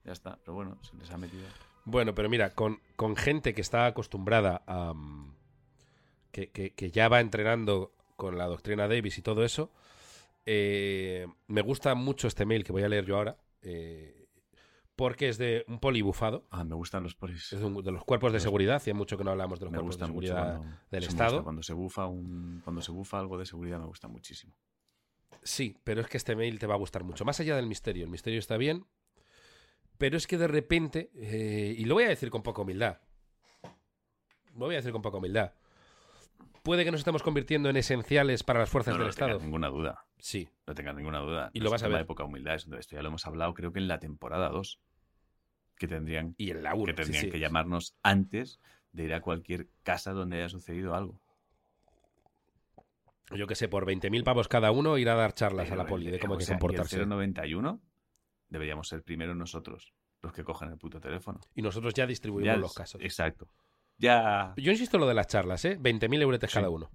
Ya 0.05 0.13
está, 0.13 0.39
pero 0.45 0.55
bueno, 0.55 0.79
se 0.83 0.97
les 0.97 1.11
ha 1.11 1.19
metido. 1.19 1.43
Bueno, 1.85 2.15
pero 2.15 2.29
mira, 2.29 2.51
con, 2.51 2.79
con 2.97 3.17
gente 3.17 3.55
que 3.55 3.61
está 3.63 3.87
acostumbrada 3.87 4.63
a... 4.67 4.93
mm, 4.95 5.35
que, 6.33 6.51
que- 6.51 6.71
que 6.75 6.91
ya 6.91 7.09
va 7.09 7.21
entrenando 7.21 7.93
con 8.17 8.37
la 8.37 8.47
doctrina 8.47 8.87
Davis 8.89 9.17
y 9.19 9.23
todo 9.23 9.45
eso, 9.45 9.71
eh, 10.51 11.27
me 11.47 11.61
gusta 11.61 11.95
mucho 11.95 12.27
este 12.27 12.47
mail 12.47 12.65
que 12.65 12.73
voy 12.73 12.83
a 12.83 12.89
leer 12.89 13.05
yo 13.05 13.17
ahora, 13.17 13.37
eh, 13.61 14.27
porque 14.97 15.29
es 15.29 15.37
de 15.39 15.65
un 15.69 15.79
polibufado, 15.79 16.47
Ah, 16.51 16.65
me 16.65 16.75
gustan 16.75 17.03
los 17.03 17.15
polis. 17.15 17.53
es 17.53 17.61
de, 17.61 17.67
un- 17.67 17.85
de 17.85 17.93
los 17.93 18.03
cuerpos 18.05 18.33
de 18.33 18.41
seguridad, 18.41 18.77
hacía 18.77 18.95
mucho 18.95 19.17
que 19.19 19.25
no 19.25 19.31
hablamos 19.31 19.59
de 19.61 19.67
los 19.67 19.73
Me 19.73 19.79
cuerpos 19.79 19.99
de 19.99 20.07
seguridad. 20.07 20.57
cuando, 20.57 20.77
del 20.91 21.05
Estado. 21.05 21.31
gusta, 21.33 21.45
cuando 21.45 21.63
se 21.63 21.73
bufa 21.75 22.07
un, 22.07 22.61
cuando 22.65 22.81
se 22.83 22.91
bufa 22.91 23.19
algo 23.21 23.37
de 23.39 23.45
seguridad 23.47 23.79
me 23.79 23.87
gusta 23.87 24.09
muchísimo. 24.09 24.55
Sí, 25.43 25.77
pero 25.85 26.01
es 26.01 26.09
que 26.09 26.17
este 26.17 26.35
mail 26.35 26.59
te 26.59 26.67
va 26.67 26.75
a 26.75 26.79
gustar 26.79 27.05
mucho. 27.05 27.25
Más 27.25 27.39
allá 27.41 27.55
del 27.55 27.67
misterio, 27.67 28.05
el 28.05 28.11
misterio 28.11 28.39
está 28.41 28.57
bien, 28.57 28.87
pero 29.99 30.17
es 30.17 30.27
que 30.27 30.39
de 30.39 30.49
repente, 30.49 31.11
eh, 31.15 31.75
y 31.77 31.85
lo 31.85 31.95
voy 31.95 32.05
a 32.05 32.09
decir 32.09 32.31
con 32.31 32.43
poca 32.43 32.63
humildad, 32.63 32.99
lo 34.55 34.67
voy 34.67 34.75
a 34.75 34.79
decir 34.79 34.91
con 34.93 35.03
poca 35.03 35.19
humildad, 35.19 35.53
puede 36.65 36.85
que 36.85 36.91
nos 36.91 37.01
estemos 37.01 37.23
convirtiendo 37.23 37.71
en 37.71 37.77
esenciales 37.77 38.43
para 38.43 38.59
las 38.61 38.69
fuerzas 38.71 38.95
No, 38.95 38.99
del 38.99 39.09
no 39.09 39.15
tengas 39.15 39.29
Estado. 39.29 39.45
ninguna 39.45 39.69
duda. 39.69 40.05
Sí, 40.19 40.49
No 40.67 40.75
tengas 40.75 40.95
ninguna 40.97 41.21
duda. 41.21 41.51
Y 41.53 41.61
No 41.61 41.67
lo 41.67 41.71
vas 41.71 41.83
a 41.83 41.89
ver. 41.89 41.99
de 41.99 42.05
poca 42.05 42.25
humildad. 42.25 42.55
Esto 42.57 42.77
esto 42.77 42.97
ya 42.97 43.03
lo 43.03 43.09
hemos 43.09 43.27
hablado, 43.27 43.55
creo 43.55 43.73
que 43.73 43.79
en 43.79 43.89
la 43.89 43.99
temporada 43.99 44.49
2. 44.49 44.81
Que 45.77 45.87
tendrían, 45.87 46.35
y 46.37 46.51
en 46.51 46.63
la 46.65 46.75
1. 46.75 46.87
que, 46.87 46.93
tendrían 46.95 47.31
que 47.31 47.39
llamarnos 47.39 47.95
antes 48.03 48.59
de 48.93 49.05
ir 49.05 49.15
a 49.15 49.21
cualquier 49.21 49.69
casa 49.85 50.13
donde 50.13 50.39
haya 50.39 50.49
sucedido 50.49 50.95
algo. 50.95 51.21
Yo 53.31 53.47
que 53.47 53.55
sé, 53.55 53.69
por 53.69 53.87
20.000 53.87 54.25
pavos 54.25 54.49
cada 54.49 54.71
uno 54.71 54.97
ir 54.99 55.09
a 55.09 55.15
dar 55.15 55.35
charlas 55.35 55.69
Pero 55.69 55.81
a 55.81 55.85
la 55.85 55.89
poli 55.89 56.11
de 56.11 56.19
cómo 56.19 56.35
hay 56.35 56.39
que 56.39 56.45
sea, 56.47 56.55
y 56.55 56.57
el 56.57 56.61
comportarse. 56.61 57.05
091 57.07 57.81
deberíamos 58.49 58.89
ser 58.89 59.03
primero 59.03 59.35
nosotros 59.35 59.93
los 60.23 60.33
que 60.33 60.43
cogen 60.43 60.71
el 60.71 60.79
puto 60.79 61.01
teléfono. 61.01 61.41
Y 61.55 61.63
nosotros 61.63 61.95
ya 61.95 62.07
distribuimos 62.07 62.47
Ya 62.47 62.57
los 62.57 62.75
casos. 62.75 63.01
Exacto. 63.03 63.49
Ya. 63.99 64.55
Yo 64.57 64.73
insisto 64.73 64.97
en 64.97 65.03
lo 65.03 65.07
de 65.07 65.15
las 65.15 65.27
charlas, 65.27 65.65
¿eh? 65.65 65.79
20.000 65.79 66.23
euros 66.23 66.41
Sí. 66.41 66.55
cada 66.55 66.71
uno. 66.71 66.91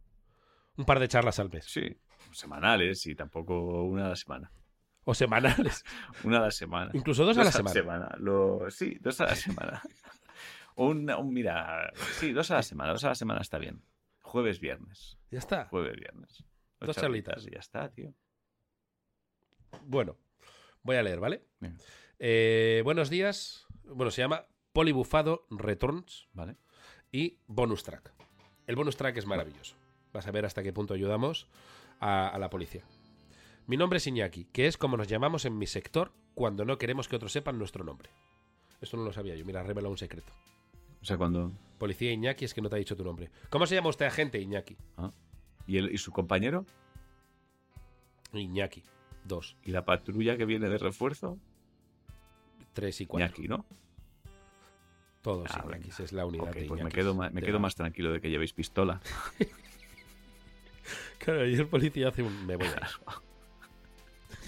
Un 0.75 0.85
par 0.85 0.99
de 0.99 1.07
charlas 1.07 1.39
al 1.39 1.49
mes. 1.49 1.65
Sí. 1.65 1.95
Semanales 2.33 3.05
y 3.05 3.15
tampoco 3.15 3.83
una 3.83 4.07
a 4.07 4.09
la 4.09 4.15
semana. 4.15 4.51
O 5.05 5.13
semanales. 5.13 5.83
Una 6.23 6.37
a 6.37 6.41
la 6.43 6.51
semana. 6.51 6.91
Incluso 6.93 7.25
dos, 7.25 7.37
a 7.37 7.43
la 7.43 7.51
semana. 7.51 8.15
Lo... 8.19 8.71
Sí, 8.71 8.97
dos 9.01 9.19
a 9.19 9.25
la 9.25 9.35
semana. 9.35 9.81
un, 10.75 11.05
mira, 11.33 11.91
sí, 12.19 12.31
dos 12.31 12.51
a 12.51 12.55
la 12.55 12.63
semana. 12.63 12.93
Dos 12.93 13.03
a 13.03 13.09
la 13.09 13.15
semana 13.15 13.41
está 13.41 13.57
bien. 13.57 13.83
Jueves, 14.21 14.61
viernes. 14.61 15.17
Ya 15.29 15.39
está. 15.39 15.65
Jueves, 15.65 15.97
viernes. 15.97 16.45
Dos 16.79 16.95
charlitas. 16.95 17.45
Y 17.45 17.51
ya 17.51 17.59
está, 17.59 17.89
tío. 17.89 18.13
Bueno, 19.85 20.17
voy 20.83 20.95
a 20.95 21.03
leer, 21.03 21.19
¿vale? 21.19 21.43
Eh, 22.19 22.81
buenos 22.85 23.09
días. 23.09 23.67
Bueno, 23.83 24.09
se 24.09 24.21
llama 24.21 24.45
Polibufado 24.71 25.45
Returns. 25.49 26.29
Vale. 26.31 26.55
Y 27.11 27.39
Bonus 27.47 27.83
Track. 27.83 28.13
El 28.65 28.75
bonus 28.75 28.95
track 28.95 29.17
es 29.17 29.25
maravilloso. 29.25 29.75
Vas 30.13 30.27
a 30.27 30.31
ver 30.31 30.45
hasta 30.45 30.63
qué 30.63 30.71
punto 30.71 30.93
ayudamos 30.93 31.47
a, 32.03 32.37
la 32.37 32.49
policía. 32.49 32.83
Mi 33.65 33.77
nombre 33.77 33.97
es 33.97 34.07
Iñaki, 34.07 34.45
que 34.45 34.67
es 34.67 34.77
como 34.77 34.97
nos 34.97 35.07
llamamos 35.07 35.45
en 35.45 35.57
mi 35.57 35.67
sector 35.67 36.11
cuando 36.35 36.65
no 36.65 36.77
queremos 36.77 37.07
que 37.07 37.15
otros 37.15 37.31
sepan 37.31 37.57
nuestro 37.57 37.83
nombre. 37.85 38.09
Esto 38.81 38.97
no 38.97 39.03
lo 39.05 39.13
sabía 39.13 39.35
yo, 39.35 39.45
mira, 39.45 39.63
revela 39.63 39.87
un 39.87 39.97
secreto. 39.97 40.33
O 41.01 41.05
sea, 41.05 41.17
cuando... 41.17 41.51
Policía 41.77 42.11
Iñaki 42.11 42.45
es 42.45 42.53
que 42.53 42.61
no 42.61 42.69
te 42.69 42.75
ha 42.75 42.79
dicho 42.79 42.97
tu 42.97 43.03
nombre. 43.03 43.29
¿Cómo 43.49 43.65
se 43.65 43.75
llama 43.75 43.89
usted 43.89 44.05
agente 44.05 44.39
Iñaki? 44.39 44.75
Ah. 44.97 45.11
¿Y, 45.65 45.77
el, 45.77 45.93
¿Y 45.93 45.97
su 45.97 46.11
compañero? 46.11 46.65
Iñaki, 48.33 48.83
dos. 49.23 49.55
¿Y 49.63 49.71
la 49.71 49.85
patrulla 49.85 50.35
que 50.37 50.45
viene 50.45 50.67
de 50.67 50.77
refuerzo? 50.77 51.39
Tres 52.73 52.99
y 52.99 53.05
cuatro. 53.05 53.27
Iñaki, 53.27 53.47
¿no? 53.47 53.65
Todos 55.21 55.49
ah, 55.51 55.65
es 55.99 56.11
la 56.11 56.25
unidad 56.25 56.53
de 56.53 56.65
pues 56.65 56.83
me 56.83 56.91
quedo, 56.91 57.15
me 57.15 57.41
quedo 57.41 57.57
más 57.57 57.75
tranquilo 57.75 58.11
de 58.11 58.19
que 58.19 58.29
llevéis 58.29 58.51
pistola. 58.51 58.99
claro, 61.17 61.47
y 61.47 61.55
el 61.55 61.67
policía 61.67 62.09
hace 62.09 62.23
un... 62.23 62.45
me 62.45 62.55
voy 62.55 62.67
a... 62.67 62.89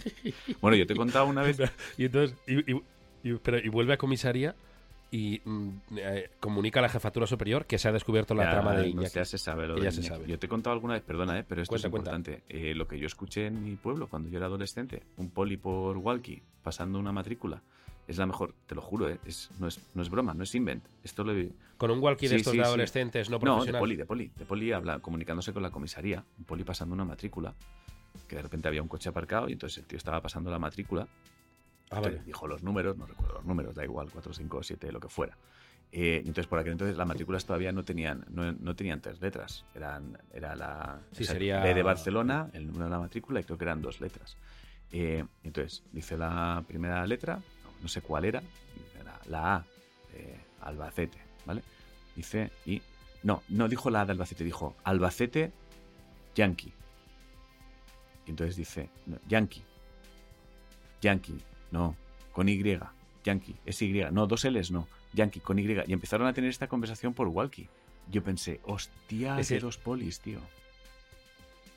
bueno, 0.62 0.78
yo 0.78 0.86
te 0.86 0.93
he 0.93 0.95
contado 0.95 1.26
una 1.26 1.41
vez... 1.41 1.58
y 1.98 2.06
entonces... 2.06 2.38
Y, 2.48 3.69
vuelve 3.69 3.93
a 3.93 3.98
comisaría 3.98 4.56
y 5.10 5.41
mm, 5.43 5.69
eh, 5.98 6.30
comunica 6.39 6.80
a 6.80 6.84
la 6.84 6.89
jefatura 6.89 7.26
superior 7.26 7.65
que 7.65 7.80
se 7.80 7.88
ha 7.88 7.91
descubierto 7.91 8.36
la 8.36 8.52
trama 8.52 8.76
de 8.76 8.89
Iñaki. 8.89 9.15
ya 9.15 9.26
se 9.26 9.38
sabe 9.38 9.67
lo 9.67 9.76
de 9.76 9.91
se 9.91 10.04
sabe. 10.04 10.28
Yo 10.28 10.38
te 10.38 10.45
he 10.45 10.50
contado 10.50 10.74
alguna 10.74 10.93
vez, 10.93 11.04
perdona, 11.04 11.39
eh, 11.39 11.45
pero 11.48 11.63
esto 11.63 11.76
es 11.76 11.86
importante. 11.86 12.43
Eh, 12.50 12.76
lo 12.76 12.88
que 12.88 13.00
yo 13.00 13.08
escuché 13.08 13.48
en 13.48 13.63
mi 13.63 13.76
pueblo 13.78 14.08
cuando 14.08 14.30
yo 14.30 14.38
era 14.38 14.45
adolescente, 14.45 15.04
un 15.17 15.32
poli 15.32 15.58
por 15.58 15.98
walkie 15.98 16.43
pasando 16.62 17.00
una 17.00 17.12
matrícula 17.12 17.63
es 18.08 18.18
la 18.18 18.26
mejor, 18.26 18.54
te 18.68 18.76
lo 18.76 18.82
juro, 18.82 19.10
¿eh? 19.10 19.20
es, 19.26 19.50
no, 19.60 19.68
es, 19.68 19.80
no 19.94 20.02
es 20.02 20.10
broma, 20.10 20.34
no 20.34 20.44
es 20.44 20.54
invent. 20.54 20.84
Esto 21.04 21.24
lo 21.24 21.34
Con 21.78 21.91
un 21.91 22.00
walkie 22.00 22.28
de 22.28 22.36
estos 22.36 22.54
de 22.54 22.62
adolescentes 22.62 23.30
no 23.30 23.39
profesional. 23.39 23.68
No, 23.68 23.74
de 23.74 23.80
poli, 23.80 23.96
de 23.96 24.06
poli. 24.06 24.32
De 24.38 24.46
poli 24.46 24.72
habla, 24.72 25.00
comunicándose 25.00 25.54
con 25.54 25.63
la 25.63 25.72
comisaría, 25.72 26.24
un 26.38 26.46
poli 26.46 26.63
pasando 26.63 26.94
una 26.94 27.06
matrícula, 27.06 27.54
que 28.28 28.36
de 28.36 28.41
repente 28.44 28.68
había 28.68 28.82
un 28.82 28.88
coche 28.88 29.10
aparcado 29.10 29.50
y 29.50 29.54
entonces 29.54 29.80
el 29.80 29.86
tío 29.86 29.98
estaba 29.98 30.22
pasando 30.22 30.52
la 30.52 30.60
matrícula. 30.60 31.08
Ah, 31.89 32.00
vale. 32.00 32.22
Dijo 32.26 32.48
los 32.48 32.63
números, 32.63 32.98
no 32.98 33.06
recuerdo 33.06 33.36
los 33.36 33.46
números, 33.46 33.76
da 33.76 33.84
igual, 33.84 34.10
4, 34.12 34.34
5, 34.34 34.63
7, 34.63 34.91
lo 34.91 35.00
que 35.00 35.10
fuera. 35.10 35.38
Eh, 35.91 36.18
entonces, 36.18 36.48
por 36.48 36.60
aquel 36.60 36.74
entonces, 36.74 36.98
las 36.98 37.08
matrículas 37.08 37.46
todavía 37.46 37.72
no 37.72 37.84
tenían, 37.84 38.26
no, 38.30 38.76
tenían 38.76 39.02
tres 39.02 39.22
letras. 39.22 39.65
Eran, 39.74 40.18
era 40.34 40.56
la 40.56 41.00
sí, 41.12 41.24
sería... 41.24 41.62
B 41.62 41.74
de 41.74 41.84
Barcelona, 41.84 42.50
el 42.54 42.68
número 42.68 42.86
de 42.86 42.91
la 42.91 43.00
matrícula, 43.00 43.39
y 43.39 43.44
creo 43.44 43.58
que 43.58 43.63
eran 43.63 43.82
dos 43.82 44.02
letras. 44.02 44.38
Eh, 44.91 45.24
entonces, 45.44 45.84
dice 45.91 46.18
la 46.18 46.63
primera 46.68 47.06
letra, 47.08 47.39
no 47.86 47.89
sé 47.89 48.02
cuál 48.02 48.26
era, 48.26 48.41
la, 49.28 49.58
A, 49.58 49.65
Albacete, 50.62 51.19
¿vale? 51.45 51.62
Dice, 52.15 52.50
y. 52.65 52.82
No, 53.21 53.43
no 53.48 53.67
dijo 53.67 53.91
la 53.91 54.02
A 54.02 54.06
de 54.06 54.13
Albacete, 54.13 54.43
dijo 54.43 54.76
Albacete 54.84 55.52
Yankee. 56.34 56.74
Y 58.26 58.32
entonces 58.32 58.56
dice, 58.56 58.89
Yankee. 59.28 59.62
Yankee, 61.00 61.38
no, 61.69 61.95
con 62.32 62.50
Y. 62.50 62.80
Yankee, 63.24 63.56
es 63.67 63.80
Y. 63.84 64.02
No, 64.12 64.26
dos 64.26 64.45
L's, 64.45 64.71
no. 64.71 64.88
Yankee, 65.13 65.41
con 65.41 65.60
Y. 65.60 65.67
Y 65.86 65.93
empezaron 65.93 66.26
a 66.26 66.34
tener 66.34 66.50
esta 66.50 66.67
conversación 66.67 67.13
por 67.13 67.28
Walkie. 67.28 67.69
Yo 68.10 68.24
pensé, 68.24 68.62
hostia, 68.63 69.39
es 69.39 69.62
dos 69.62 69.78
polis, 69.78 70.19
tío. 70.21 70.39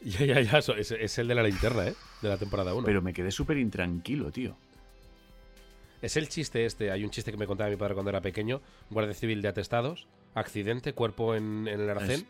Ya, 0.00 0.24
ya, 0.24 0.40
ya, 0.40 0.58
es, 0.58 0.90
es, 0.90 1.18
el 1.18 1.28
de 1.28 1.34
la 1.34 1.42
linterna, 1.42 1.86
¿eh? 1.86 1.94
De 2.22 2.28
la 2.30 2.38
temporada 2.38 2.72
1. 2.72 2.86
Pero 2.86 3.02
me 3.02 3.12
quedé 3.12 3.30
súper 3.30 3.58
intranquilo, 3.58 4.30
tío. 4.30 4.56
Es 6.00 6.16
el 6.16 6.28
chiste 6.28 6.64
este. 6.64 6.90
Hay 6.90 7.04
un 7.04 7.10
chiste 7.10 7.30
que 7.30 7.36
me 7.36 7.46
contaba 7.46 7.70
mi 7.70 7.76
padre 7.76 7.94
cuando 7.94 8.10
era 8.10 8.20
pequeño. 8.20 8.60
Guardia 8.90 9.14
civil 9.14 9.42
de 9.42 9.48
atestados, 9.48 10.06
accidente, 10.34 10.92
cuerpo 10.92 11.34
en, 11.34 11.66
el 11.66 11.88
arcén. 11.90 12.26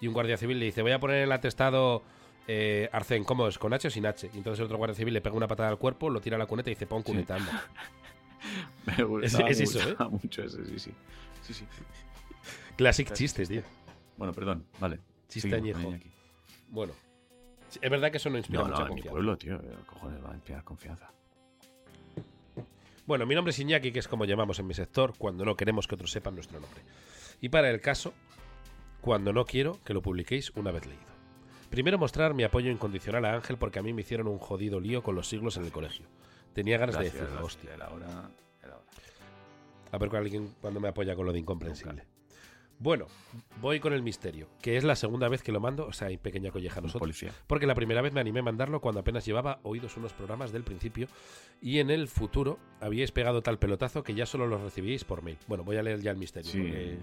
Y 0.00 0.08
un 0.08 0.14
guardia 0.14 0.36
civil 0.36 0.58
le 0.58 0.66
dice, 0.66 0.82
voy 0.82 0.92
a 0.92 0.98
poner 0.98 1.18
en 1.18 1.22
el 1.24 1.32
atestado 1.32 2.02
eh, 2.48 2.88
arcén. 2.92 3.24
¿Cómo 3.24 3.46
es? 3.46 3.58
¿Con 3.58 3.72
H 3.72 3.88
o 3.88 3.90
sin 3.90 4.06
H? 4.06 4.30
Y 4.32 4.38
entonces 4.38 4.60
el 4.60 4.66
otro 4.66 4.78
guardia 4.78 4.96
civil 4.96 5.14
le 5.14 5.20
pega 5.20 5.36
una 5.36 5.46
patada 5.46 5.68
al 5.68 5.78
cuerpo, 5.78 6.10
lo 6.10 6.20
tira 6.20 6.36
a 6.36 6.38
la 6.38 6.46
cuneta 6.46 6.70
y 6.70 6.74
dice, 6.74 6.86
pon 6.86 7.02
cuneta, 7.02 7.38
me 8.86 9.04
gusta 9.04 9.46
es, 9.48 9.60
eso, 9.60 9.78
¿eh? 9.78 9.96
mucho 10.10 10.42
ese, 10.42 10.64
sí, 10.64 10.78
sí. 10.78 10.90
sí, 11.42 11.54
sí. 11.54 11.64
Classic 12.76 13.12
chistes, 13.12 13.48
tío. 13.48 13.62
Bueno, 14.16 14.32
perdón, 14.32 14.64
vale. 14.80 14.98
Chiste 15.28 15.54
añejo. 15.54 15.94
Bueno. 16.68 16.94
Es 17.80 17.90
verdad 17.90 18.10
que 18.10 18.18
eso 18.18 18.28
no 18.28 18.36
inspira 18.36 18.60
no, 18.60 18.68
mucha 18.68 18.82
no, 18.82 18.88
confianza. 18.88 19.08
mi 19.08 19.12
pueblo, 19.12 19.38
tío. 19.38 19.60
Cojones, 19.86 20.22
va 20.22 20.32
a 20.32 20.34
inspirar 20.34 20.64
confianza. 20.64 21.10
Bueno, 23.06 23.26
mi 23.26 23.34
nombre 23.34 23.50
es 23.50 23.58
Iñaki, 23.58 23.90
que 23.90 23.98
es 23.98 24.08
como 24.08 24.24
llamamos 24.24 24.58
en 24.60 24.66
mi 24.66 24.74
sector 24.74 25.14
cuando 25.18 25.44
no 25.44 25.56
queremos 25.56 25.88
que 25.88 25.96
otros 25.96 26.12
sepan 26.12 26.34
nuestro 26.34 26.60
nombre. 26.60 26.82
Y 27.40 27.48
para 27.48 27.68
el 27.70 27.80
caso, 27.80 28.14
cuando 29.00 29.32
no 29.32 29.44
quiero 29.44 29.78
que 29.84 29.92
lo 29.92 30.02
publiquéis 30.02 30.50
una 30.54 30.70
vez 30.70 30.86
leído. 30.86 31.12
Primero 31.68 31.98
mostrar 31.98 32.34
mi 32.34 32.44
apoyo 32.44 32.70
incondicional 32.70 33.24
a 33.24 33.34
Ángel 33.34 33.56
porque 33.56 33.80
a 33.80 33.82
mí 33.82 33.92
me 33.92 34.02
hicieron 34.02 34.28
un 34.28 34.38
jodido 34.38 34.78
lío 34.78 35.02
con 35.02 35.16
los 35.16 35.28
siglos 35.28 35.56
en 35.56 35.64
el 35.64 35.72
colegio. 35.72 36.06
Tenía 36.52 36.78
ganas 36.78 36.98
de 36.98 37.04
decirlo, 37.04 37.44
hostia. 37.44 37.74
Era 37.74 37.90
hora, 37.90 38.30
A 39.90 39.98
ver 39.98 40.08
con 40.08 40.18
alguien 40.18 40.54
cuando 40.60 40.80
me 40.80 40.88
apoya 40.88 41.16
con 41.16 41.26
lo 41.26 41.32
de 41.32 41.40
incomprensible. 41.40 42.04
Bueno, 42.82 43.06
voy 43.60 43.78
con 43.78 43.92
el 43.92 44.02
misterio, 44.02 44.48
que 44.60 44.76
es 44.76 44.82
la 44.82 44.96
segunda 44.96 45.28
vez 45.28 45.44
que 45.44 45.52
lo 45.52 45.60
mando, 45.60 45.86
o 45.86 45.92
sea, 45.92 46.08
hay 46.08 46.16
pequeña 46.16 46.50
colleja 46.50 46.80
a 46.80 46.82
nosotros. 46.82 46.98
Policía. 46.98 47.32
Porque 47.46 47.68
la 47.68 47.76
primera 47.76 48.02
vez 48.02 48.12
me 48.12 48.18
animé 48.18 48.40
a 48.40 48.42
mandarlo 48.42 48.80
cuando 48.80 48.98
apenas 48.98 49.24
llevaba 49.24 49.60
oídos 49.62 49.96
unos 49.96 50.12
programas 50.12 50.50
del 50.50 50.64
principio 50.64 51.06
y 51.60 51.78
en 51.78 51.90
el 51.90 52.08
futuro 52.08 52.58
habíais 52.80 53.12
pegado 53.12 53.40
tal 53.40 53.60
pelotazo 53.60 54.02
que 54.02 54.14
ya 54.14 54.26
solo 54.26 54.48
los 54.48 54.62
recibíais 54.62 55.04
por 55.04 55.22
mail. 55.22 55.38
Bueno, 55.46 55.62
voy 55.62 55.76
a 55.76 55.82
leer 55.84 56.00
ya 56.00 56.10
el 56.10 56.16
misterio. 56.16 56.50
Sí. 56.50 56.98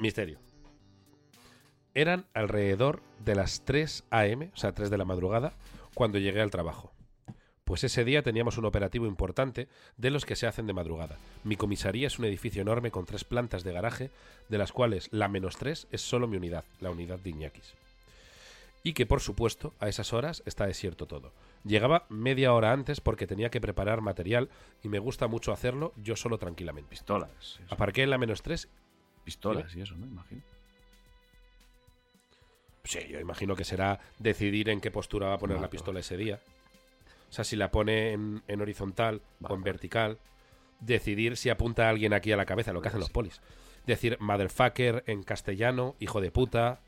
Misterio. 0.00 0.40
Eran 1.94 2.26
alrededor 2.34 3.00
de 3.24 3.36
las 3.36 3.64
3 3.64 4.06
a.m., 4.10 4.50
o 4.52 4.56
sea, 4.56 4.72
3 4.72 4.90
de 4.90 4.98
la 4.98 5.04
madrugada, 5.04 5.52
cuando 5.94 6.18
llegué 6.18 6.40
al 6.40 6.50
trabajo. 6.50 6.92
Pues 7.64 7.84
ese 7.84 8.04
día 8.04 8.22
teníamos 8.22 8.58
un 8.58 8.64
operativo 8.64 9.06
importante 9.06 9.68
de 9.96 10.10
los 10.10 10.26
que 10.26 10.36
se 10.36 10.46
hacen 10.46 10.66
de 10.66 10.72
madrugada. 10.72 11.16
Mi 11.44 11.56
comisaría 11.56 12.06
es 12.06 12.18
un 12.18 12.24
edificio 12.24 12.62
enorme 12.62 12.90
con 12.90 13.06
tres 13.06 13.24
plantas 13.24 13.62
de 13.62 13.72
garaje, 13.72 14.10
de 14.48 14.58
las 14.58 14.72
cuales 14.72 15.08
la 15.12 15.28
menos 15.28 15.56
tres 15.56 15.86
es 15.92 16.02
solo 16.02 16.26
mi 16.26 16.36
unidad, 16.36 16.64
la 16.80 16.90
unidad 16.90 17.18
de 17.20 17.30
Iñakis. 17.30 17.74
Y 18.82 18.94
que 18.94 19.06
por 19.06 19.20
supuesto 19.20 19.72
a 19.78 19.88
esas 19.88 20.12
horas 20.12 20.42
está 20.44 20.66
desierto 20.66 21.06
todo. 21.06 21.32
Llegaba 21.64 22.06
media 22.08 22.52
hora 22.52 22.72
antes 22.72 23.00
porque 23.00 23.28
tenía 23.28 23.48
que 23.48 23.60
preparar 23.60 24.00
material 24.00 24.48
y 24.82 24.88
me 24.88 24.98
gusta 24.98 25.28
mucho 25.28 25.52
hacerlo 25.52 25.92
yo 25.96 26.16
solo 26.16 26.38
tranquilamente. 26.38 26.90
Pistolas. 26.90 27.60
Aparqué 27.70 28.02
en 28.02 28.10
la 28.10 28.18
menos 28.18 28.42
tres. 28.42 28.68
Pistolas 29.24 29.74
y 29.76 29.82
eso, 29.82 29.94
¿no? 29.94 30.06
Imagino. 30.06 30.42
Sí, 32.82 32.98
yo 33.08 33.20
imagino 33.20 33.54
que 33.54 33.64
será 33.64 34.00
decidir 34.18 34.68
en 34.68 34.80
qué 34.80 34.90
postura 34.90 35.28
va 35.28 35.34
a 35.34 35.38
poner 35.38 35.60
la 35.60 35.70
pistola 35.70 36.00
ese 36.00 36.16
día. 36.16 36.40
O 37.32 37.34
sea, 37.34 37.46
si 37.46 37.56
la 37.56 37.70
pone 37.70 38.12
en, 38.12 38.60
horizontal 38.60 39.22
o 39.40 39.54
en 39.54 39.62
vertical, 39.62 40.18
decidir 40.80 41.38
si 41.38 41.48
apunta 41.48 41.86
a 41.86 41.88
alguien 41.88 42.12
aquí 42.12 42.30
a 42.30 42.36
la 42.36 42.44
cabeza, 42.44 42.74
lo 42.74 42.82
que 42.82 42.88
hacen 42.88 43.00
los 43.00 43.08
polis. 43.08 43.40
Decir 43.86 44.18
motherfucker 44.20 45.02
en 45.06 45.22
castellano, 45.22 45.96
hijo 45.98 46.20
de 46.20 46.30
puta, 46.30 46.80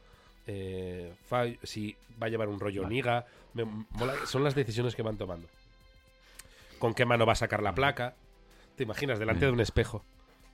eh, 0.47 1.15
si 1.63 1.97
va 2.23 2.27
a 2.27 2.29
llevar 2.29 2.49
un 2.49 2.61
rollo 2.61 2.87
niga. 2.87 3.25
son 4.27 4.45
las 4.45 4.55
decisiones 4.55 4.95
que 4.95 5.01
van 5.01 5.17
tomando. 5.17 5.49
¿Con 6.79 6.93
qué 6.93 7.07
mano 7.07 7.25
va 7.25 7.33
a 7.33 7.37
sacar 7.37 7.63
la 7.63 7.75
placa? 7.75 8.15
¿Te 8.77 8.83
imaginas 8.83 9.19
delante 9.19 9.47
de 9.47 9.53
un 9.53 9.61
espejo 9.61 10.05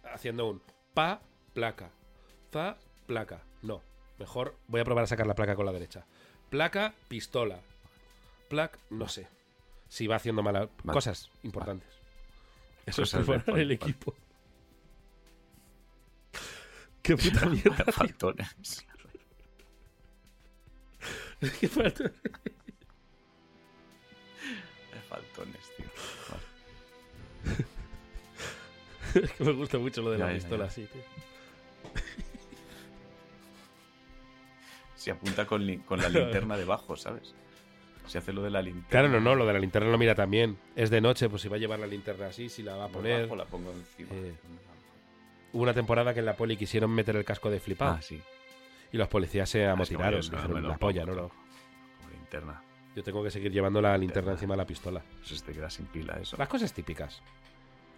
haciendo 0.05 0.49
un 0.49 0.63
pa, 0.95 1.21
placa, 1.53 1.91
fa, 2.53 2.77
placa? 3.09 3.43
No, 3.63 3.83
mejor 4.21 4.55
voy 4.69 4.83
a 4.83 4.85
probar 4.85 5.03
a 5.03 5.09
sacar 5.09 5.27
la 5.27 5.35
placa 5.35 5.57
con 5.57 5.67
la 5.67 5.73
derecha. 5.73 6.07
Placa, 6.49 6.95
pistola. 7.09 7.59
Plac, 8.49 8.79
no 8.91 9.09
sé 9.09 9.40
si 9.91 10.07
va 10.07 10.17
haciendo 10.17 10.43
malas 10.43 10.69
cosas 10.87 11.31
importantes. 11.43 11.89
Eso 12.87 13.03
es 13.03 13.13
el, 13.13 13.73
equipo. 13.73 14.15
Qué 17.03 17.17
puta 17.17 17.47
mierda. 17.51 17.85
Faltones. 17.93 18.87
Qué 21.41 21.69
faltones. 21.69 22.13
Faltones, 25.09 25.73
tío. 25.77 25.87
es 29.23 29.33
que 29.33 29.45
me 29.45 29.53
gusta 29.53 29.79
mucho 29.79 30.03
lo 30.03 30.13
de 30.13 30.19
la 30.19 30.33
pistola 30.33 30.67
así, 30.67 30.87
tío. 30.87 31.03
Se 34.95 35.11
apunta 35.11 35.47
con, 35.47 35.79
con 35.79 36.01
la 36.01 36.09
linterna 36.11 36.57
debajo, 36.57 36.97
¿sabes? 36.97 37.35
Se 38.11 38.19
hace 38.19 38.33
lo 38.33 38.43
de 38.43 38.51
la 38.51 38.61
linterna. 38.61 38.89
Claro, 38.89 39.09
no, 39.09 39.21
no, 39.21 39.35
lo 39.37 39.47
de 39.47 39.53
la 39.53 39.59
linterna 39.61 39.89
lo 39.89 39.97
mira 39.99 40.15
también. 40.17 40.59
Es 40.75 40.91
de 40.91 41.01
noche, 41.01 41.29
pues 41.29 41.43
si 41.43 41.49
va 41.49 41.57
a 41.57 41.59
llevar 41.61 41.79
la 41.79 41.87
linterna 41.87 42.27
así, 42.27 42.49
si 42.49 42.63
la 42.63 42.75
va 42.75 42.87
a 42.87 42.89
poner. 42.89 43.17
Debajo 43.19 43.37
la 43.37 43.45
pongo 43.45 43.71
encima. 43.73 44.09
Eh, 44.13 44.35
Hubo 45.53 45.63
una 45.63 45.75
temporada 45.75 46.13
que 46.13 46.21
en 46.21 46.27
la 46.27 46.35
poli 46.37 46.57
quisieron 46.57 46.91
meter 46.91 47.15
el 47.17 47.25
casco 47.25 47.51
de 47.51 47.59
flipado 47.61 47.93
Ah, 47.99 48.03
sí. 48.03 48.21
y 48.93 48.97
los 48.97 49.09
policías 49.09 49.49
se 49.49 49.65
Ah, 49.67 49.73
amotinaron. 49.73 50.21
no 50.33 50.61
lo 50.61 50.69
la 50.69 50.77
polla, 50.77 51.05
no, 51.05 51.13
no. 51.15 51.29
Como 51.29 52.11
linterna. 52.13 52.63
Yo 52.97 53.03
tengo 53.05 53.23
que 53.23 53.31
seguir 53.31 53.53
llevando 53.53 53.81
la 53.81 53.91
linterna 53.97 54.01
Linterna. 54.03 54.33
encima 54.33 54.55
de 54.55 54.59
la 54.59 54.67
pistola. 54.67 55.03
Eso 55.25 55.37
se 55.37 55.45
te 55.45 55.53
queda 55.53 55.71
sin 55.71 55.87
pila, 55.87 56.19
eso. 56.21 56.37
Las 56.37 56.49
cosas 56.49 56.73
típicas. 56.73 57.23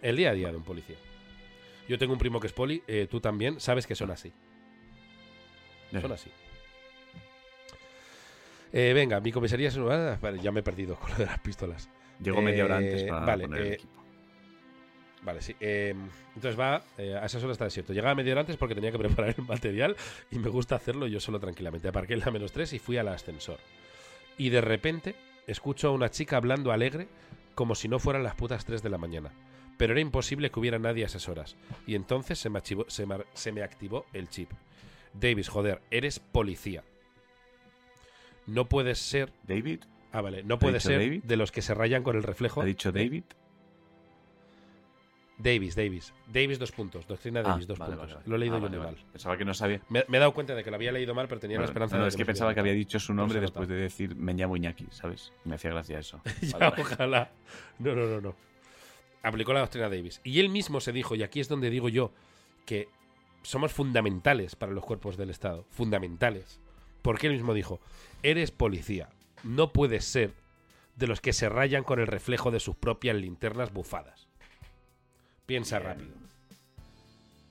El 0.01 0.15
día 0.17 0.29
a 0.29 0.33
día 0.33 0.51
de 0.51 0.57
un 0.57 0.63
policía. 0.63 0.95
Yo 1.89 1.97
tengo 1.97 2.13
un 2.13 2.19
primo 2.19 2.39
que 2.39 2.47
es 2.47 2.53
poli, 2.53 2.83
eh, 2.87 3.07
tú 3.09 3.19
también, 3.19 3.59
sabes 3.59 3.87
que 3.87 3.95
son 3.95 4.11
así. 4.11 4.31
Ya. 5.91 6.01
Son 6.01 6.11
así. 6.11 6.29
Eh, 8.73 8.91
venga, 8.93 9.19
mi 9.19 9.31
comisaría 9.31 9.67
es... 9.69 9.77
ah, 9.77 10.17
vale, 10.21 10.39
ya 10.41 10.51
me 10.51 10.59
he 10.61 10.63
perdido 10.63 10.95
con 10.95 11.11
lo 11.11 11.17
de 11.17 11.25
las 11.27 11.39
pistolas. 11.39 11.89
Llego 12.19 12.41
media 12.41 12.65
hora 12.65 12.81
Eh, 12.81 12.85
antes 12.89 13.03
para 13.03 13.25
vale, 13.25 13.43
poner 13.43 13.61
el 13.61 13.67
eh, 13.67 13.73
equipo. 13.75 14.03
Vale, 15.21 15.41
sí. 15.41 15.55
eh, 15.61 15.95
entonces 16.35 16.59
va, 16.59 16.83
eh, 16.97 17.15
a 17.15 17.25
esas 17.25 17.41
horas 17.43 17.53
está 17.55 17.65
desierto. 17.65 17.93
Llegaba 17.93 18.13
media 18.15 18.33
hora 18.33 18.41
antes 18.41 18.57
porque 18.57 18.75
tenía 18.75 18.91
que 18.91 18.97
preparar 18.99 19.33
el 19.37 19.45
material 19.45 19.95
y 20.31 20.39
me 20.39 20.49
gusta 20.49 20.75
hacerlo 20.75 21.07
yo 21.07 21.19
solo 21.19 21.39
tranquilamente. 21.39 21.87
Aparqué 21.87 22.13
en 22.15 22.19
la 22.21 22.31
menos 22.31 22.51
3 22.51 22.73
y 22.73 22.79
fui 22.79 22.97
al 22.97 23.07
ascensor. 23.07 23.59
Y 24.37 24.49
de 24.49 24.59
repente 24.61 25.15
escucho 25.47 25.87
a 25.89 25.91
una 25.91 26.09
chica 26.09 26.35
hablando 26.37 26.71
alegre 26.71 27.07
como 27.55 27.75
si 27.75 27.87
no 27.87 27.99
fueran 27.99 28.23
las 28.23 28.35
putas 28.35 28.65
3 28.65 28.81
de 28.83 28.89
la 28.89 28.97
mañana. 28.97 29.31
Pero 29.77 29.93
era 29.93 30.01
imposible 30.01 30.49
que 30.51 30.59
hubiera 30.59 30.79
nadie 30.79 31.03
a 31.03 31.07
esas 31.07 31.29
horas. 31.29 31.55
Y 31.87 31.95
entonces 31.95 32.39
se 32.39 32.49
me, 32.49 32.59
archivó- 32.59 32.89
se 32.89 33.05
me- 33.05 33.23
se 33.33 33.51
me 33.51 33.61
activó 33.63 34.05
el 34.13 34.27
chip. 34.29 34.49
Davis, 35.13 35.47
joder, 35.47 35.81
eres 35.91 36.19
policía. 36.19 36.83
No 38.47 38.65
puedes 38.65 38.99
ser... 38.99 39.31
¿David? 39.47 39.81
Ah, 40.11 40.21
vale. 40.21 40.43
No 40.43 40.59
puedes 40.59 40.83
dicho 40.83 40.89
ser 40.93 40.99
David? 41.01 41.23
de 41.23 41.37
los 41.37 41.51
que 41.51 41.61
se 41.61 41.73
rayan 41.73 42.03
con 42.03 42.15
el 42.15 42.23
reflejo. 42.23 42.61
¿Ha 42.61 42.65
dicho 42.65 42.91
David? 42.91 43.23
Davis, 45.37 45.75
Davis. 45.75 46.13
Davis, 46.31 46.59
dos 46.59 46.71
puntos. 46.71 47.07
Doctrina 47.07 47.41
Davis, 47.41 47.63
Ah, 47.65 47.67
dos 47.67 47.79
vale, 47.79 47.91
puntos. 47.95 48.07
vale, 48.09 48.13
vale. 48.15 48.29
Lo 48.29 48.35
he 48.35 48.39
leído 48.39 48.55
Ah, 48.57 48.69
yo 48.71 48.79
mal. 48.83 48.95
Pensaba 49.11 49.35
que 49.37 49.43
no 49.45 49.53
sabía. 49.53 49.81
Me, 49.89 50.05
me 50.07 50.17
he 50.17 50.19
dado 50.19 50.33
cuenta 50.33 50.53
de 50.55 50.63
que 50.63 50.69
lo 50.69 50.75
había 50.75 50.91
leído 50.91 51.15
mal, 51.15 51.27
pero 51.27 51.41
tenía 51.41 51.57
la 51.59 51.65
esperanza 51.65 51.97
no, 51.97 52.03
de 52.03 52.09
es 52.09 52.15
que, 52.15 52.21
no 52.23 52.27
pensaba 52.27 52.53
que 52.53 52.59
había 52.59 52.73
dicho 52.73 52.99
su 52.99 53.13
nombre 53.13 53.41
después 53.41 53.67
de 53.67 53.75
decir 53.75 54.15
me 54.15 54.33
llamo 54.33 54.55
Iñaki, 54.55 54.87
¿sabes? 54.91 55.33
Me 55.43 55.55
hacía 55.55 55.71
gracia 55.71 55.99
eso. 55.99 56.21
Ya, 56.41 56.69
ojalá. 56.77 57.31
No, 57.79 57.95
no, 57.95 58.05
no, 58.05 58.21
no. 58.21 58.35
Aplicó 59.23 59.53
la 59.53 59.61
doctrina 59.61 59.89
Davis. 59.89 60.21
Y 60.23 60.39
él 60.39 60.49
mismo 60.49 60.79
se 60.79 60.91
dijo, 60.91 61.15
y 61.15 61.23
aquí 61.23 61.39
es 61.39 61.47
donde 61.49 61.69
digo 61.69 61.89
yo, 61.89 62.11
que 62.65 62.87
somos 63.41 63.73
fundamentales 63.73 64.55
para 64.55 64.71
los 64.71 64.85
cuerpos 64.85 65.17
del 65.17 65.31
Estado. 65.31 65.65
Fundamentales. 65.71 66.59
Porque 67.03 67.27
él 67.27 67.33
mismo 67.33 67.53
dijo, 67.53 67.79
eres 68.23 68.49
policía. 68.49 69.09
No 69.43 69.71
puedes 69.71 70.05
ser 70.05 70.31
de 70.95 71.05
los 71.05 71.21
que 71.21 71.33
se 71.33 71.49
rayan 71.49 71.83
con 71.83 71.99
el 71.99 72.07
reflejo 72.07 72.49
de 72.49 72.59
sus 72.59 72.75
propias 72.75 73.15
linternas 73.15 73.71
bufadas. 73.71 74.27
Piensa 75.45 75.77
Bien. 75.79 75.89
rápido. 75.91 76.13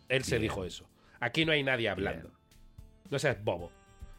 Él 0.08 0.24
se 0.24 0.38
dijo 0.38 0.64
eso. 0.64 0.84
Aquí 1.20 1.44
no 1.44 1.52
hay 1.52 1.62
nadie 1.62 1.88
hablando. 1.88 2.28
Bien. 2.28 2.38
No 3.10 3.18
seas 3.18 3.42
bobo. 3.44 3.70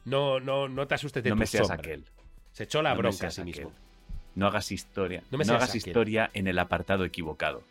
No, 0.05 0.39
no, 0.39 0.67
no 0.69 0.87
te 0.87 0.95
asustes 0.95 1.23
de 1.23 1.29
No 1.29 1.35
tu 1.35 1.39
me 1.39 1.45
seas 1.47 1.67
sombra. 1.67 1.81
aquel. 1.81 2.05
Se 2.51 2.63
echó 2.63 2.81
la 2.81 2.91
No 2.91 2.97
bronca 2.99 3.27
a 3.27 3.31
sí 3.31 3.41
aquel. 3.41 3.53
mismo. 3.65 3.71
No 4.35 4.47
hagas 4.47 4.71
historia. 4.71 5.21
No 5.21 5.27
No, 5.31 5.37
me 5.39 5.45
seas 5.45 5.55
hagas 5.57 5.69
aquel. 5.69 5.77
historia 5.89 6.29
en 6.33 6.47
el 6.47 6.59
apartado 6.59 7.05
equivocado. 7.05 7.63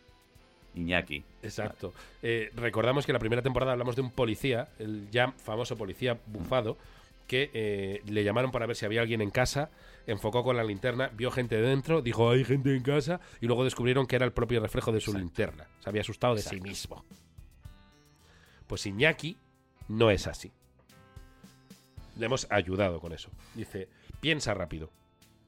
Iñaki. 0.75 1.23
Exacto. 1.43 1.93
Eh, 2.21 2.51
recordamos 2.55 3.05
que 3.05 3.11
en 3.11 3.13
la 3.13 3.19
primera 3.19 3.41
temporada 3.41 3.73
hablamos 3.73 3.95
de 3.95 4.01
un 4.01 4.11
policía, 4.11 4.69
el 4.79 5.09
ya 5.11 5.31
famoso 5.31 5.77
policía 5.77 6.17
bufado, 6.25 6.77
que 7.27 7.49
eh, 7.53 8.01
le 8.05 8.23
llamaron 8.23 8.51
para 8.51 8.65
ver 8.65 8.75
si 8.75 8.85
había 8.85 9.01
alguien 9.01 9.21
en 9.21 9.31
casa, 9.31 9.71
enfocó 10.07 10.43
con 10.43 10.57
la 10.57 10.63
linterna, 10.63 11.09
vio 11.15 11.31
gente 11.31 11.59
dentro, 11.61 12.01
dijo 12.01 12.29
hay 12.29 12.43
gente 12.43 12.75
en 12.75 12.83
casa 12.83 13.19
y 13.41 13.47
luego 13.47 13.63
descubrieron 13.63 14.05
que 14.07 14.15
era 14.17 14.25
el 14.25 14.33
propio 14.33 14.59
reflejo 14.59 14.91
de 14.91 14.99
su 14.99 15.11
Exacto. 15.11 15.25
linterna. 15.25 15.67
Se 15.79 15.89
había 15.89 16.01
asustado 16.01 16.35
de 16.35 16.41
sí 16.41 16.59
mismo. 16.59 17.05
Pues 18.67 18.85
Iñaki 18.85 19.37
no 19.87 20.09
es 20.11 20.27
así. 20.27 20.51
Le 22.17 22.25
hemos 22.27 22.47
ayudado 22.51 22.99
con 22.99 23.13
eso. 23.13 23.29
Dice, 23.55 23.87
piensa 24.21 24.53
rápido. 24.53 24.91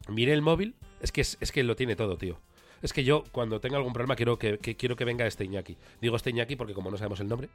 Miré 0.07 0.33
el 0.33 0.41
móvil, 0.41 0.75
es 1.01 1.11
que, 1.11 1.21
es, 1.21 1.37
es 1.39 1.51
que 1.51 1.63
lo 1.63 1.75
tiene 1.75 1.95
todo, 1.95 2.17
tío. 2.17 2.39
Es 2.81 2.93
que 2.93 3.03
yo, 3.03 3.23
cuando 3.31 3.59
tenga 3.61 3.77
algún 3.77 3.93
problema, 3.93 4.15
quiero 4.15 4.37
que, 4.37 4.57
que- 4.59 4.75
quiero 4.75 4.95
que 4.95 5.05
venga 5.05 5.25
este 5.25 5.45
Iñaki. 5.45 5.77
Digo 6.01 6.15
este 6.15 6.29
Iñaki 6.31 6.55
porque 6.55 6.73
como 6.73 6.91
no 6.91 6.97
sabemos 6.97 7.19
el 7.19 7.27
nombre. 7.27 7.49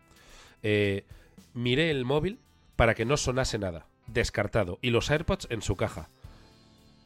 eh, 0.63 1.05
miré 1.55 1.91
el 1.91 2.05
móvil 2.05 2.39
para 2.77 2.95
que 2.95 3.05
no 3.05 3.17
sonase 3.17 3.59
nada. 3.59 3.87
Descartado. 4.13 4.79
Y 4.83 4.91
los 4.91 5.11
AirPods 5.11 5.47
en 5.51 5.63
su 5.63 5.77
caja. 5.77 6.09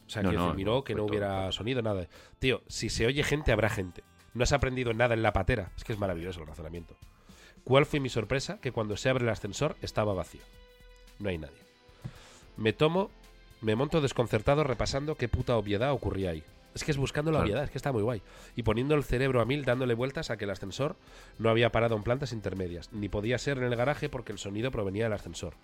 O 0.07 0.11
sea, 0.11 0.23
No, 0.23 0.31
que 0.31 0.37
no, 0.37 0.55
miró 0.55 0.75
no, 0.77 0.85
que 0.85 0.95
no 0.95 1.05
hubiera 1.05 1.43
todo. 1.43 1.53
sonido, 1.53 1.83
nada. 1.83 2.07
Tío, 2.39 2.63
si 2.69 2.89
se 2.91 3.07
oye 3.07 3.23
gente, 3.23 3.53
habrá 3.53 3.69
gente. 3.71 4.03
No 4.35 4.43
has 4.45 4.53
aprendido 4.53 4.93
nada 4.93 5.15
en 5.15 5.23
la 5.23 5.33
patera. 5.33 5.71
Es 5.77 5.85
que 5.85 5.93
es 5.93 5.99
maravilloso 5.99 6.41
el 6.41 6.47
razonamiento. 6.47 6.97
¿Cuál 7.63 7.87
fue 7.87 8.01
mi 8.01 8.09
sorpresa? 8.09 8.59
Que 8.61 8.73
cuando 8.73 8.97
se 8.97 9.09
abre 9.09 9.25
el 9.25 9.31
ascensor 9.31 9.77
estaba 9.81 10.13
vacío. 10.13 10.43
No 11.19 11.29
hay 11.31 11.39
nadie. 11.39 11.57
Me 12.57 12.73
tomo, 12.73 13.11
me 13.61 13.75
monto 13.77 14.01
desconcertado 14.01 14.65
repasando 14.65 15.15
qué 15.17 15.29
puta 15.29 15.57
obviedad 15.57 15.93
ocurría 15.93 16.31
ahí. 16.31 16.43
Es 16.75 16.83
que 16.85 16.91
es 16.91 16.97
buscando 16.99 17.31
la 17.31 17.37
Claro. 17.39 17.47
obviedad, 17.47 17.65
es 17.65 17.71
que 17.71 17.79
está 17.79 17.93
muy 17.93 18.03
guay. 18.03 18.21
Y 18.57 18.65
poniendo 18.65 18.97
el 18.97 19.05
cerebro 19.05 19.41
a 19.41 19.45
mil, 19.45 19.65
dándole 19.65 19.95
vueltas 19.95 20.31
a 20.31 20.37
que 20.37 20.45
el 20.45 20.51
ascensor 20.51 20.97
no 21.39 21.49
había 21.49 21.71
parado 21.71 21.97
en 21.97 22.03
plantas 22.03 22.33
intermedias, 22.33 22.93
ni 22.93 23.09
podía 23.09 23.39
ser 23.39 23.59
en 23.59 23.65
el 23.65 23.77
garaje 23.77 24.09
porque 24.09 24.33
el 24.33 24.39
sonido 24.39 24.71
provenía 24.73 25.05
del 25.05 25.13
ascensor. 25.13 25.55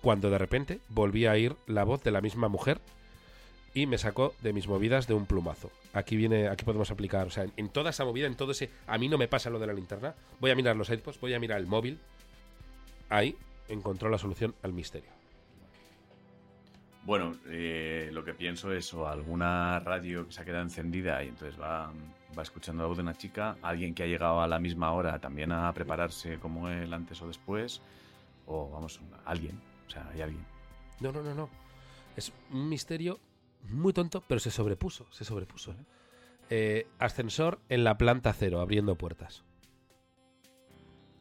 Cuando 0.00 0.30
de 0.30 0.38
repente 0.38 0.80
volví 0.88 1.26
a 1.26 1.32
oír 1.32 1.56
la 1.66 1.84
voz 1.84 2.02
de 2.02 2.10
la 2.10 2.20
misma 2.20 2.48
mujer 2.48 2.80
y 3.74 3.86
me 3.86 3.98
sacó 3.98 4.34
de 4.42 4.52
mis 4.52 4.68
movidas 4.68 5.06
de 5.06 5.14
un 5.14 5.26
plumazo. 5.26 5.70
Aquí 5.92 6.16
viene, 6.16 6.48
aquí 6.48 6.64
podemos 6.64 6.90
aplicar, 6.90 7.26
o 7.26 7.30
sea, 7.30 7.46
en, 7.56 7.68
toda 7.68 7.90
esa 7.90 8.04
movida, 8.04 8.26
en 8.26 8.36
todo 8.36 8.52
ese, 8.52 8.70
a 8.86 8.98
mí 8.98 9.08
no 9.08 9.18
me 9.18 9.28
pasa 9.28 9.50
lo 9.50 9.58
de 9.58 9.66
la 9.66 9.72
linterna. 9.72 10.14
Voy 10.40 10.50
a 10.50 10.54
mirar 10.54 10.76
los 10.76 10.90
AirPods, 10.90 11.20
voy 11.20 11.34
a 11.34 11.40
mirar 11.40 11.60
el 11.60 11.66
móvil. 11.66 11.98
Ahí 13.08 13.36
encontró 13.68 14.08
la 14.08 14.18
solución 14.18 14.54
al 14.62 14.72
misterio. 14.72 15.10
Bueno, 17.04 17.36
eh, 17.46 18.10
lo 18.12 18.24
que 18.24 18.34
pienso 18.34 18.72
es 18.72 18.92
o 18.92 19.08
alguna 19.08 19.80
radio 19.80 20.26
que 20.26 20.32
se 20.32 20.42
ha 20.42 20.44
quedado 20.44 20.62
encendida 20.62 21.22
y 21.24 21.28
entonces 21.28 21.58
va, 21.58 21.90
va 22.36 22.42
escuchando 22.42 22.82
la 22.82 22.88
voz 22.88 22.98
de 22.98 23.02
una 23.02 23.14
chica, 23.14 23.56
alguien 23.62 23.94
que 23.94 24.02
ha 24.02 24.06
llegado 24.06 24.42
a 24.42 24.48
la 24.48 24.58
misma 24.58 24.92
hora 24.92 25.18
también 25.18 25.52
a 25.52 25.72
prepararse 25.72 26.38
como 26.38 26.68
él 26.68 26.92
antes 26.92 27.22
o 27.22 27.28
después, 27.28 27.80
o 28.46 28.68
vamos, 28.70 29.00
alguien, 29.24 29.58
o 29.88 29.90
sea, 29.90 30.08
hay 30.12 30.20
alguien. 30.20 30.44
No, 31.00 31.12
no, 31.12 31.22
no, 31.22 31.34
no. 31.34 31.48
Es 32.16 32.32
un 32.50 32.68
misterio 32.68 33.18
muy 33.70 33.92
tonto, 33.92 34.22
pero 34.26 34.38
se 34.40 34.50
sobrepuso, 34.50 35.06
se 35.10 35.24
sobrepuso. 35.24 35.72
¿eh? 35.72 35.84
Eh, 36.50 36.86
ascensor 36.98 37.60
en 37.68 37.84
la 37.84 37.98
planta 37.98 38.32
cero, 38.32 38.60
abriendo 38.60 38.96
puertas. 38.96 39.44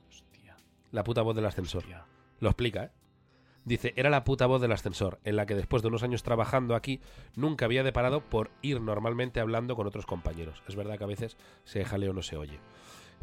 Hostia, 0.10 0.56
La 0.92 1.04
puta 1.04 1.22
voz 1.22 1.36
del 1.36 1.46
ascensor. 1.46 1.84
hostia. 1.84 2.06
Lo 2.40 2.50
explica, 2.50 2.86
¿eh? 2.86 2.92
Dice, 3.66 3.94
era 3.98 4.10
la 4.10 4.24
puta 4.24 4.46
voz 4.46 4.62
del 4.62 4.72
ascensor, 4.72 5.20
en 5.26 5.36
la 5.36 5.46
que 5.46 5.54
después 5.54 5.82
de 5.82 5.90
unos 5.90 6.02
años 6.02 6.24
trabajando 6.24 6.74
aquí, 6.74 7.02
nunca 7.36 7.66
había 7.66 7.84
deparado 7.84 8.22
por 8.22 8.50
ir 8.62 8.80
normalmente 8.80 9.42
hablando 9.42 9.76
con 9.76 9.86
otros 9.86 10.06
compañeros. 10.06 10.64
Es 10.70 10.78
verdad 10.78 10.98
que 10.98 11.04
a 11.04 11.08
veces 11.08 11.36
ese 11.66 11.84
jaleo 11.84 12.14
no 12.14 12.22
se 12.22 12.38
oye. 12.38 12.62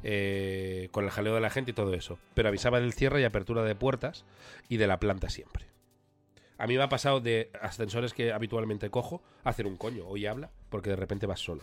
Eh, 0.03 0.89
con 0.91 1.05
el 1.05 1.11
jaleo 1.11 1.35
de 1.35 1.41
la 1.41 1.49
gente 1.51 1.71
y 1.71 1.75
todo 1.75 1.95
eso. 1.95 2.19
Pero 2.35 2.49
avisaba 2.49 2.81
del 2.81 2.93
cierre 2.93 3.21
y 3.21 3.25
apertura 3.25 3.63
de 3.63 3.75
puertas 3.75 4.25
y 4.69 4.77
de 4.77 4.87
la 4.87 4.99
planta 5.01 5.31
siempre. 5.31 5.67
A 6.59 6.67
mí 6.67 6.77
me 6.77 6.83
ha 6.83 6.89
pasado 6.89 7.21
de 7.21 7.51
ascensores 7.61 8.13
que 8.13 8.33
habitualmente 8.33 8.91
cojo 8.91 9.23
a 9.45 9.51
hacer 9.51 9.67
un 9.67 9.77
coño. 9.77 10.07
Hoy 10.07 10.27
habla 10.27 10.51
porque 10.69 10.91
de 10.91 10.97
repente 10.97 11.27
vas 11.27 11.41
solo. 11.41 11.63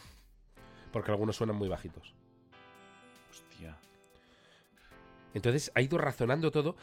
Porque 0.91 1.11
algunos 1.11 1.35
suenan 1.35 1.55
muy 1.55 1.69
bajitos. 1.69 2.13
Hostia. 3.29 3.77
Entonces 5.33 5.71
ha 5.75 5.81
ido 5.81 5.97
razonando 5.97 6.51
todo 6.51 6.75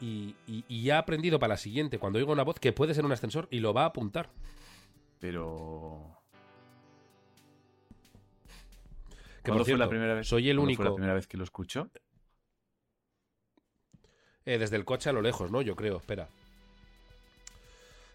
y, 0.00 0.34
y- 0.46 0.64
y 0.68 0.90
ha 0.90 0.98
aprendido 0.98 1.38
para 1.38 1.54
la 1.54 1.56
siguiente, 1.58 1.98
cuando 1.98 2.18
oiga 2.18 2.32
una 2.32 2.42
voz, 2.42 2.58
que 2.60 2.72
puede 2.72 2.92
ser 2.92 3.04
un 3.06 3.12
ascensor 3.12 3.48
y 3.50 3.60
lo 3.60 3.72
va 3.72 3.82
a 3.84 3.86
apuntar. 3.86 4.30
Pero. 5.20 6.18
Que, 9.44 9.50
¿Cuándo 9.50 9.60
por 9.60 9.66
cierto, 9.66 9.78
fue 9.78 9.86
la 9.86 9.88
primera 9.90 10.14
vez? 10.14 10.26
soy 10.26 10.48
el 10.48 10.56
¿cuándo 10.56 10.74
fue 10.74 10.84
la 10.84 10.90
único 10.90 10.96
primera 10.96 11.14
vez 11.14 11.26
que 11.26 11.36
lo 11.36 11.44
escuchó? 11.44 11.90
eh, 14.46 14.58
desde 14.58 14.76
el 14.76 14.84
coche 14.84 15.10
a 15.10 15.12
lo 15.12 15.22
lejos, 15.22 15.50
¿no? 15.50 15.62
Yo 15.62 15.76
creo, 15.76 15.98
espera. 15.98 16.28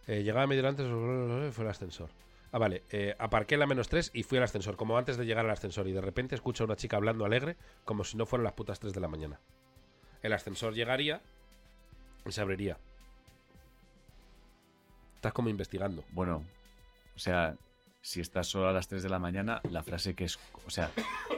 Eh, 0.07 0.23
llegaba 0.23 0.45
medio 0.47 0.67
antes, 0.67 0.87
fue 1.53 1.63
el 1.63 1.69
ascensor. 1.69 2.09
Ah, 2.51 2.57
vale. 2.57 2.83
eh, 2.89 3.15
aparqué 3.19 3.57
la 3.57 3.67
menos 3.67 3.89
3 3.89 4.09
y 4.13 4.23
fui 4.23 4.39
al 4.39 4.43
ascensor, 4.43 4.75
como 4.75 4.97
antes 4.97 5.17
de 5.17 5.25
llegar 5.25 5.45
al 5.45 5.51
ascensor. 5.51 5.87
Y 5.87 5.91
de 5.91 6.01
repente 6.01 6.33
escucho 6.33 6.63
a 6.63 6.65
una 6.65 6.75
chica 6.75 6.97
hablando 6.97 7.25
alegre, 7.25 7.57
como 7.85 8.03
si 8.03 8.17
no 8.17 8.25
fueran 8.25 8.43
las 8.43 8.53
putas 8.53 8.79
3 8.79 8.93
de 8.93 8.99
la 8.99 9.07
mañana. 9.07 9.39
El 10.23 10.33
ascensor 10.33 10.73
llegaría 10.73 11.21
y 12.25 12.31
se 12.31 12.41
abriría. 12.41 12.77
Estás 15.15 15.33
como 15.33 15.49
investigando. 15.49 16.03
Bueno, 16.11 16.43
o 17.15 17.19
sea, 17.19 17.55
si 18.01 18.21
estás 18.21 18.47
solo 18.47 18.69
a 18.69 18.73
las 18.73 18.87
3 18.87 19.03
de 19.03 19.09
la 19.09 19.19
mañana, 19.19 19.61
la 19.69 19.83
frase 19.83 20.15
que 20.15 20.23
es, 20.25 20.39
o 20.65 20.69
sea, 20.69 20.91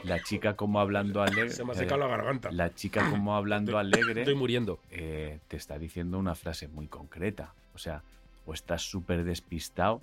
la 0.04 0.22
chica 0.22 0.54
como 0.56 0.80
hablando 0.80 1.22
alegre, 1.22 1.50
Se 1.50 1.64
me 1.64 1.72
ha 1.72 1.74
eh, 1.74 1.78
secado 1.78 2.00
la 2.00 2.06
garganta. 2.06 2.50
la 2.52 2.72
chica 2.74 3.10
como 3.10 3.34
hablando 3.36 3.78
alegre, 3.78 4.22
Estoy 4.22 4.34
muriendo. 4.36 4.78
eh, 4.90 5.40
te 5.48 5.56
está 5.56 5.78
diciendo 5.78 6.18
una 6.18 6.34
frase 6.34 6.68
muy 6.68 6.86
concreta. 6.86 7.54
O 7.74 7.78
sea, 7.78 8.02
o 8.46 8.54
estás 8.54 8.82
súper 8.82 9.24
despistado. 9.24 10.02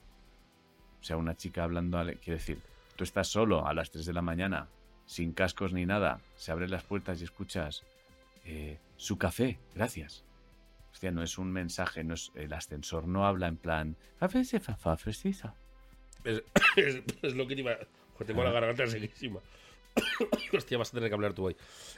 O 0.99 1.03
sea, 1.03 1.15
una 1.17 1.35
chica 1.35 1.63
hablando, 1.63 1.97
ale- 1.97 2.15
quiero 2.17 2.37
decir, 2.37 2.59
tú 2.97 3.03
estás 3.05 3.27
solo 3.29 3.65
a 3.65 3.73
las 3.73 3.89
3 3.91 4.05
de 4.05 4.13
la 4.13 4.21
mañana, 4.21 4.67
sin 5.05 5.31
cascos 5.31 5.71
ni 5.71 5.85
nada, 5.85 6.19
se 6.35 6.51
abren 6.51 6.71
las 6.71 6.83
puertas 6.83 7.21
y 7.21 7.23
escuchas 7.23 7.83
eh, 8.45 8.79
su 8.97 9.17
café, 9.17 9.59
gracias. 9.75 10.25
Hostia, 10.91 11.11
no 11.11 11.23
es 11.23 11.37
un 11.37 11.51
mensaje, 11.53 12.03
no 12.03 12.15
es, 12.15 12.31
el 12.35 12.51
ascensor 12.51 13.07
no 13.07 13.25
habla 13.25 13.47
en 13.47 13.55
plan. 13.57 13.95
Es, 16.23 16.43
es- 16.75 17.01
es 17.21 17.35
lo 17.35 17.47
que 17.47 17.55
te 17.55 17.61
iba. 17.61 17.75
Joder, 18.13 18.27
tengo 18.27 18.43
la 18.43 18.51
garganta 18.51 18.87
sequísima. 18.87 19.39
Hostia, 20.53 20.77
vas 20.77 20.89
a 20.89 20.93
tener 20.93 21.09
que 21.09 21.15
hablar 21.15 21.33
tú 21.33 21.45
hoy. 21.47 21.55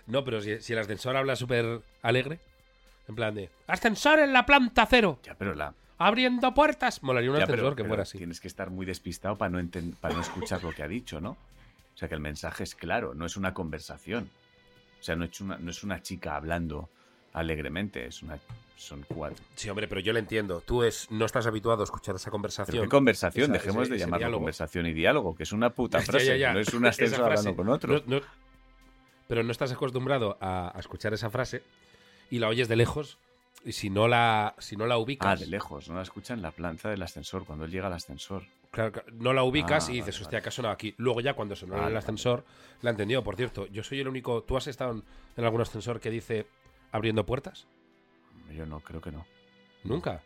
No, 0.07 0.23
pero 0.23 0.41
si, 0.41 0.61
si 0.61 0.73
el 0.73 0.79
ascensor 0.79 1.15
habla 1.17 1.35
súper 1.35 1.81
alegre, 2.01 2.39
en 3.07 3.15
plan 3.15 3.33
de. 3.35 3.49
¡Ascensor 3.67 4.19
en 4.19 4.33
la 4.33 4.45
planta 4.45 4.85
cero! 4.89 5.19
Ya, 5.23 5.35
pero 5.35 5.53
la. 5.55 5.73
¡Abriendo 5.97 6.53
puertas! 6.53 7.03
Molaría 7.03 7.29
un 7.31 7.37
ya, 7.37 7.43
ascensor 7.43 7.63
pero- 7.65 7.75
que 7.75 7.83
pero 7.83 7.89
fuera 7.89 8.03
así. 8.03 8.17
Tienes 8.17 8.39
que 8.39 8.47
estar 8.47 8.69
muy 8.69 8.85
despistado 8.85 9.37
para 9.37 9.49
no, 9.51 9.69
para 9.99 10.13
no 10.15 10.21
escuchar 10.21 10.63
lo 10.63 10.71
que 10.71 10.83
ha 10.83 10.87
dicho, 10.87 11.21
¿no? 11.21 11.31
O 11.93 11.97
sea, 11.97 12.07
que 12.07 12.15
el 12.15 12.21
mensaje 12.21 12.63
es 12.63 12.73
claro, 12.73 13.13
no 13.13 13.25
es 13.25 13.37
una 13.37 13.53
conversación. 13.53 14.29
O 14.99 15.03
sea, 15.03 15.15
no 15.15 15.25
es 15.25 15.41
una, 15.41 15.57
no 15.57 15.69
es 15.71 15.83
una 15.83 16.01
chica 16.01 16.35
hablando 16.35 16.89
alegremente, 17.33 18.05
es 18.05 18.21
una, 18.23 18.37
son 18.77 19.05
cuatro. 19.07 19.43
Sí, 19.55 19.69
hombre, 19.69 19.87
pero 19.87 20.01
yo 20.01 20.11
le 20.13 20.19
entiendo. 20.19 20.61
Tú 20.65 20.83
es, 20.83 21.09
no 21.11 21.25
estás 21.25 21.45
habituado 21.47 21.81
a 21.81 21.83
escuchar 21.85 22.15
esa 22.15 22.25
Pero 22.25 22.31
conversación. 22.31 22.83
¿Qué 22.83 22.89
conversación? 22.89 23.43
Esa- 23.45 23.53
Dejemos 23.53 23.83
ese- 23.83 23.93
de 23.93 23.99
llamarlo 23.99 24.37
conversación 24.37 24.85
y 24.87 24.93
diálogo, 24.93 25.35
que 25.35 25.43
es 25.43 25.51
una 25.51 25.69
puta 25.71 25.97
Ya, 25.99 26.03
ya, 26.05 26.11
frase, 26.11 26.39
ya. 26.39 26.53
no 26.53 26.59
es 26.59 26.73
un 26.73 26.81
frase. 26.81 27.15
hablando 27.15 27.55
con 27.55 27.69
otro. 27.69 27.93
No- 28.05 28.19
no- 28.19 28.21
pero 29.27 29.43
no 29.43 29.51
estás 29.51 29.71
acostumbrado 29.71 30.37
a, 30.41 30.75
a 30.75 30.79
escuchar 30.79 31.13
esa 31.13 31.29
frase 31.29 31.63
y 32.29 32.39
la 32.39 32.47
oyes 32.49 32.67
de 32.67 32.75
lejos. 32.75 33.17
Y 33.63 33.73
si 33.73 33.89
no 33.91 34.07
la, 34.07 34.55
si 34.57 34.75
no 34.75 34.87
la 34.87 34.95
Ah, 34.95 34.97
ubicas, 34.97 35.39
de 35.39 35.45
lejos, 35.45 35.87
no 35.87 35.95
la 35.95 36.01
escucha 36.01 36.33
en 36.33 36.41
la 36.41 36.49
planta 36.51 36.89
del 36.89 37.01
ascensor, 37.03 37.45
cuando 37.45 37.63
él 37.65 37.71
llega 37.71 37.85
al 37.87 37.93
ascensor. 37.93 38.43
claro, 38.71 39.03
no 39.13 39.33
la 39.33 39.43
ubicas 39.43 39.87
Ah, 39.87 39.91
y 39.91 39.95
dices, 39.97 40.15
vale, 40.15 40.23
hostia, 40.23 40.39
¿acaso 40.39 40.61
no 40.63 40.69
aquí? 40.71 40.95
Luego 40.97 41.21
ya 41.21 41.35
cuando 41.35 41.55
sonó 41.55 41.73
en 41.75 41.79
Vale, 41.81 41.87
el 41.89 41.93
vale. 41.93 41.99
ascensor, 42.03 42.43
la 42.81 42.89
he 42.89 42.93
entendido. 42.93 43.23
Por 43.23 43.35
cierto, 43.35 43.67
yo 43.67 43.83
soy 43.83 43.99
el 43.99 44.07
único. 44.07 44.41
¿Tú 44.41 44.57
has 44.57 44.65
estado 44.65 44.93
en, 44.93 45.03
en 45.37 45.45
algún 45.45 45.61
ascensor 45.61 45.99
que 45.99 46.09
dice 46.09 46.47
abriendo 46.91 47.25
puertas? 47.25 47.67
Yo 48.51 48.65
no, 48.65 48.79
creo 48.81 49.01
que 49.01 49.11
no. 49.11 49.25
Nunca. 49.83 50.21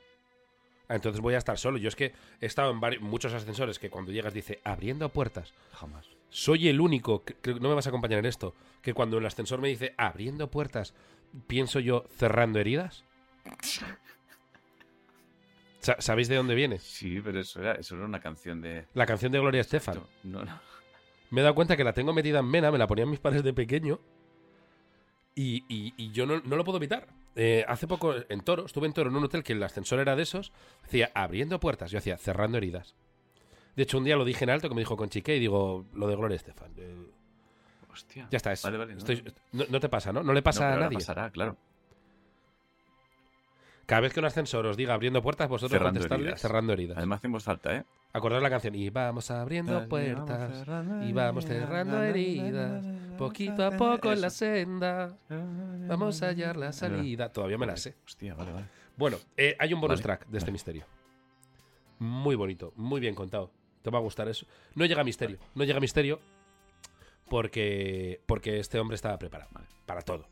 Ah, 0.87 0.95
entonces 0.95 1.21
voy 1.21 1.33
a 1.33 1.37
estar 1.39 1.57
solo. 1.57 1.77
Yo 1.77 1.87
es 1.87 1.95
que 1.95 2.13
he 2.41 2.45
estado 2.45 2.71
en 2.71 2.79
vari- 2.79 2.99
muchos 2.99 3.33
ascensores 3.33 3.79
que 3.79 3.89
cuando 3.89 4.11
llegas 4.11 4.33
dice 4.33 4.59
abriendo 4.63 5.09
puertas. 5.09 5.53
Jamás. 5.73 6.07
Soy 6.29 6.67
el 6.67 6.79
único, 6.81 7.23
que- 7.23 7.33
creo 7.35 7.55
que 7.55 7.61
no 7.61 7.69
me 7.69 7.75
vas 7.75 7.85
a 7.87 7.89
acompañar 7.89 8.19
en 8.19 8.25
esto, 8.25 8.53
que 8.81 8.93
cuando 8.93 9.17
el 9.17 9.25
ascensor 9.25 9.59
me 9.61 9.67
dice 9.69 9.93
abriendo 9.97 10.51
puertas, 10.51 10.93
pienso 11.47 11.79
yo 11.79 12.05
cerrando 12.17 12.59
heridas. 12.59 13.03
Sa- 15.79 15.97
¿Sabéis 15.99 16.27
de 16.27 16.35
dónde 16.35 16.55
viene? 16.55 16.79
Sí, 16.79 17.21
pero 17.23 17.39
eso 17.39 17.61
era, 17.61 17.73
eso 17.73 17.95
era 17.95 18.05
una 18.05 18.19
canción 18.19 18.61
de. 18.61 18.85
La 18.93 19.05
canción 19.05 19.31
de 19.31 19.39
Gloria 19.39 19.61
Estefan. 19.61 20.01
No, 20.23 20.43
no. 20.43 20.59
Me 21.29 21.41
he 21.41 21.43
dado 21.43 21.55
cuenta 21.55 21.75
que 21.77 21.83
la 21.83 21.93
tengo 21.93 22.13
metida 22.13 22.39
en 22.39 22.45
Mena, 22.45 22.71
me 22.71 22.77
la 22.77 22.87
ponían 22.87 23.09
mis 23.09 23.19
padres 23.19 23.43
de 23.43 23.53
pequeño. 23.53 23.99
Y, 25.35 25.63
y- 25.67 25.93
y 25.97 26.11
yo 26.11 26.25
no, 26.25 26.39
no 26.39 26.55
lo 26.55 26.63
puedo 26.63 26.77
evitar. 26.77 27.07
Eh, 27.35 27.65
hace 27.67 27.85
poco 27.87 28.13
en 28.29 28.39
Toro, 28.41 28.65
estuve 28.65 28.87
en 28.87 28.93
Toro 28.93 29.09
en 29.09 29.15
un 29.17 29.23
hotel 29.25 29.43
que 29.43 29.51
el 29.53 29.61
ascensor 29.61 29.99
era 29.99 30.15
de 30.15 30.23
esos, 30.23 30.53
decía 30.83 31.11
abriendo 31.13 31.59
puertas, 31.59 31.91
yo 31.91 31.97
hacía 31.97 32.17
cerrando 32.17 32.57
heridas. 32.57 32.95
De 33.75 33.83
hecho, 33.83 33.97
un 33.97 34.05
día 34.05 34.15
lo 34.15 34.23
dije 34.23 34.45
en 34.45 34.51
alto 34.51 34.69
que 34.69 34.75
me 34.75 34.81
dijo 34.81 34.95
con 34.95 35.09
Chique 35.09 35.35
y 35.35 35.39
digo 35.39 35.85
lo 35.93 36.07
de 36.07 36.15
Gloria 36.15 36.35
Estefan. 36.37 36.71
Eh, 36.77 36.95
Hostia. 37.91 38.27
ya 38.31 38.37
está, 38.37 38.53
es, 38.53 38.63
Vale, 38.63 38.77
vale, 38.77 38.93
no. 38.93 38.99
estoy- 38.99 39.23
no, 39.51 39.65
no 39.69 39.79
te 39.81 39.89
pasa, 39.89 40.13
¿no? 40.13 40.23
No 40.23 40.31
le 40.33 40.41
pasa 40.41 40.73
a 40.73 40.77
nadie. 40.79 40.97
pasará, 40.97 41.29
claro. 41.29 41.57
Cada 43.85 44.01
vez 44.01 44.13
que 44.13 44.19
un 44.19 44.25
ascensor 44.25 44.65
os 44.65 44.77
diga 44.77 44.93
abriendo 44.95 45.21
puertas, 45.21 45.47
vosotros 45.47 45.71
Cerrando 45.77 45.99
contestadle 45.99 46.23
heridas. 46.25 46.41
cerrando 46.41 46.73
heridas. 46.73 46.97
Además 46.97 47.17
hacemos 47.17 47.43
falta, 47.43 47.75
¿eh? 47.75 47.85
Acordaos 48.13 48.41
la 48.41 48.49
canción. 48.49 48.73
Y 48.73 48.89
vamos 48.89 49.29
abriendo 49.29 49.87
puertas. 49.87 50.65
Y 51.07 51.13
vamos 51.13 51.45
cerrando 51.45 52.01
heridas. 52.01 52.85
Poquito 53.17 53.63
a 53.65 53.71
poco 53.71 54.11
en 54.11 54.21
la 54.21 54.29
senda. 54.29 55.15
Vamos 55.87 56.21
a 56.23 56.27
hallar 56.27 56.57
la 56.57 56.71
salida. 56.73 57.29
Todavía 57.29 57.57
me 57.57 57.67
la 57.67 57.77
sé. 57.77 57.95
Hostia, 58.05 58.33
vale, 58.33 58.51
vale. 58.53 58.65
Bueno, 58.97 59.17
eh, 59.37 59.55
hay 59.59 59.73
un 59.73 59.81
bonus 59.81 59.97
Vale, 59.99 60.03
track 60.03 60.27
de 60.29 60.37
este 60.37 60.45
vale. 60.45 60.53
misterio. 60.53 60.85
Muy 61.99 62.35
bonito, 62.35 62.71
muy 62.77 62.99
bien 63.01 63.13
contado. 63.13 63.51
Te 63.81 63.89
va 63.91 63.99
a 63.99 64.01
gustar 64.01 64.27
eso. 64.29 64.45
No 64.73 64.85
llega 64.85 65.01
a 65.01 65.03
misterio. 65.03 65.37
No 65.53 65.63
llega 65.63 65.77
a 65.77 65.81
misterio 65.81 66.19
porque, 67.29 68.21
porque 68.25 68.59
este 68.59 68.79
hombre 68.79 68.95
estaba 68.95 69.17
preparado 69.19 69.49
Vale. 69.53 69.67
para 69.85 70.01
todo. 70.01 70.27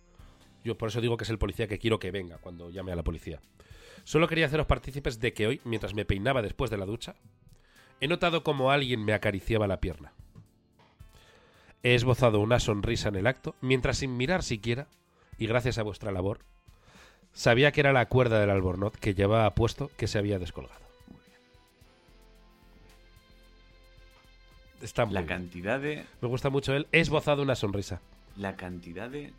Yo 0.63 0.77
por 0.77 0.89
eso 0.89 1.01
digo 1.01 1.17
que 1.17 1.23
es 1.23 1.29
el 1.29 1.37
policía 1.37 1.67
que 1.67 1.79
quiero 1.79 1.99
que 1.99 2.11
venga 2.11 2.37
cuando 2.37 2.69
llame 2.69 2.91
a 2.91 2.95
la 2.95 3.03
policía. 3.03 3.39
Solo 4.03 4.27
quería 4.27 4.45
haceros 4.45 4.65
partícipes 4.65 5.19
de 5.19 5.33
que 5.33 5.47
hoy, 5.47 5.61
mientras 5.63 5.93
me 5.93 6.05
peinaba 6.05 6.41
después 6.41 6.69
de 6.71 6.77
la 6.77 6.85
ducha, 6.85 7.15
he 8.01 8.07
notado 8.07 8.43
como 8.43 8.71
alguien 8.71 9.03
me 9.03 9.13
acariciaba 9.13 9.67
la 9.67 9.79
pierna. 9.79 10.13
He 11.83 11.95
esbozado 11.95 12.39
una 12.39 12.59
sonrisa 12.59 13.09
en 13.09 13.15
el 13.15 13.27
acto, 13.27 13.55
mientras 13.61 13.97
sin 13.97 14.15
mirar 14.15 14.43
siquiera, 14.43 14.87
y 15.37 15.47
gracias 15.47 15.77
a 15.77 15.83
vuestra 15.83 16.11
labor, 16.11 16.39
sabía 17.33 17.71
que 17.71 17.81
era 17.81 17.91
la 17.93 18.07
cuerda 18.07 18.39
del 18.39 18.49
albornoz 18.49 18.95
que 18.97 19.13
llevaba 19.13 19.53
puesto 19.55 19.91
que 19.97 20.07
se 20.07 20.17
había 20.17 20.39
descolgado. 20.39 20.81
Está 24.81 25.05
muy 25.05 25.13
La 25.13 25.21
bien. 25.21 25.27
cantidad 25.29 25.79
de. 25.79 26.05
Me 26.21 26.27
gusta 26.27 26.49
mucho 26.49 26.73
él. 26.73 26.87
He 26.91 26.99
esbozado 26.99 27.41
una 27.41 27.55
sonrisa. 27.55 28.01
La 28.35 28.55
cantidad 28.55 29.09
de 29.09 29.31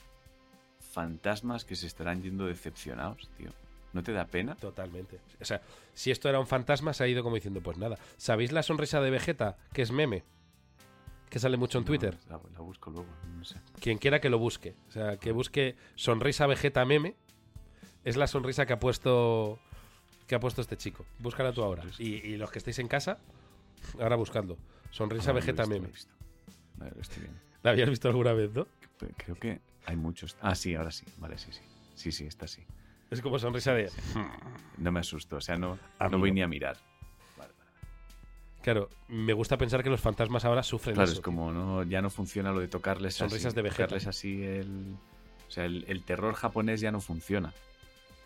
fantasmas 0.94 1.64
que 1.64 1.76
se 1.76 1.86
estarán 1.86 2.22
yendo 2.22 2.46
decepcionados, 2.46 3.28
tío. 3.36 3.50
¿No 3.92 4.02
te 4.02 4.12
da 4.12 4.26
pena? 4.26 4.56
Totalmente. 4.56 5.20
O 5.40 5.44
sea, 5.44 5.60
si 5.92 6.10
esto 6.10 6.28
era 6.28 6.40
un 6.40 6.46
fantasma, 6.46 6.92
se 6.92 7.04
ha 7.04 7.08
ido 7.08 7.22
como 7.22 7.36
diciendo, 7.36 7.60
pues 7.60 7.78
nada. 7.78 7.96
¿Sabéis 8.16 8.50
la 8.50 8.62
sonrisa 8.62 9.00
de 9.00 9.10
Vegeta, 9.10 9.56
que 9.72 9.82
es 9.82 9.92
meme? 9.92 10.24
Que 11.30 11.38
sale 11.38 11.56
mucho 11.56 11.78
en 11.78 11.84
Twitter. 11.84 12.16
La, 12.28 12.40
la 12.52 12.60
busco 12.60 12.90
luego, 12.90 13.08
no 13.36 13.44
sé. 13.44 13.56
Quien 13.80 13.98
quiera 13.98 14.20
que 14.20 14.30
lo 14.30 14.38
busque. 14.38 14.74
O 14.88 14.90
sea, 14.90 15.16
que 15.18 15.30
busque 15.32 15.76
sonrisa 15.94 16.46
Vegeta 16.46 16.84
meme. 16.84 17.14
Es 18.04 18.16
la 18.16 18.26
sonrisa 18.26 18.66
que 18.66 18.72
ha 18.72 18.80
puesto 18.80 19.58
que 20.26 20.34
ha 20.34 20.40
puesto 20.40 20.60
este 20.60 20.76
chico. 20.76 21.04
Búscala 21.18 21.52
tú 21.52 21.62
ahora. 21.62 21.84
Y, 21.98 22.14
y 22.14 22.36
los 22.36 22.50
que 22.50 22.58
estéis 22.58 22.78
en 22.78 22.88
casa, 22.88 23.18
ahora 24.00 24.16
buscando. 24.16 24.56
Sonrisa 24.90 25.32
Vegeta 25.32 25.62
visto, 25.62 25.70
lo 25.70 25.76
he 25.76 25.80
meme. 25.80 25.92
visto. 25.92 26.12
Vale, 26.76 26.92
lo 26.94 27.00
estoy 27.00 27.22
viendo. 27.22 27.40
¿La 27.62 27.70
habías 27.70 27.88
visto 27.90 28.08
alguna 28.08 28.32
vez, 28.32 28.52
no? 28.52 28.66
Creo 29.16 29.36
que 29.36 29.60
hay 29.86 29.96
muchos. 29.96 30.36
Ah, 30.40 30.54
sí, 30.54 30.74
ahora 30.74 30.90
sí. 30.90 31.04
Vale, 31.18 31.38
sí, 31.38 31.52
sí. 31.52 31.60
Sí, 31.94 32.12
sí, 32.12 32.26
está 32.26 32.46
sí. 32.46 32.62
Es 33.10 33.20
como 33.20 33.38
sonrisa 33.38 33.72
de... 33.74 33.90
No 34.78 34.90
me 34.90 35.00
asusto, 35.00 35.36
o 35.36 35.40
sea, 35.40 35.56
no, 35.56 35.78
A 35.98 36.08
no 36.08 36.18
voy 36.18 36.32
ni 36.32 36.42
a 36.42 36.48
mirar. 36.48 36.76
Vale, 37.36 37.52
vale. 37.56 37.70
Claro, 38.62 38.88
me 39.08 39.32
gusta 39.32 39.56
pensar 39.56 39.82
que 39.84 39.90
los 39.90 40.00
fantasmas 40.00 40.44
ahora 40.44 40.62
sufren 40.62 40.94
Claro, 40.94 41.10
eso. 41.10 41.20
es 41.20 41.24
como 41.24 41.52
no, 41.52 41.82
ya 41.84 42.02
no 42.02 42.10
funciona 42.10 42.50
lo 42.50 42.60
de 42.60 42.68
tocarles 42.68 43.14
Sonrisas 43.14 43.46
así, 43.48 43.56
de 43.56 43.62
Vegeta. 43.62 43.84
tocarles 43.84 44.06
así 44.08 44.42
el, 44.42 44.96
o 45.46 45.50
sea, 45.50 45.64
el, 45.66 45.84
el 45.86 46.02
terror 46.02 46.34
japonés 46.34 46.80
ya 46.80 46.90
no 46.90 47.00
funciona. 47.00 47.52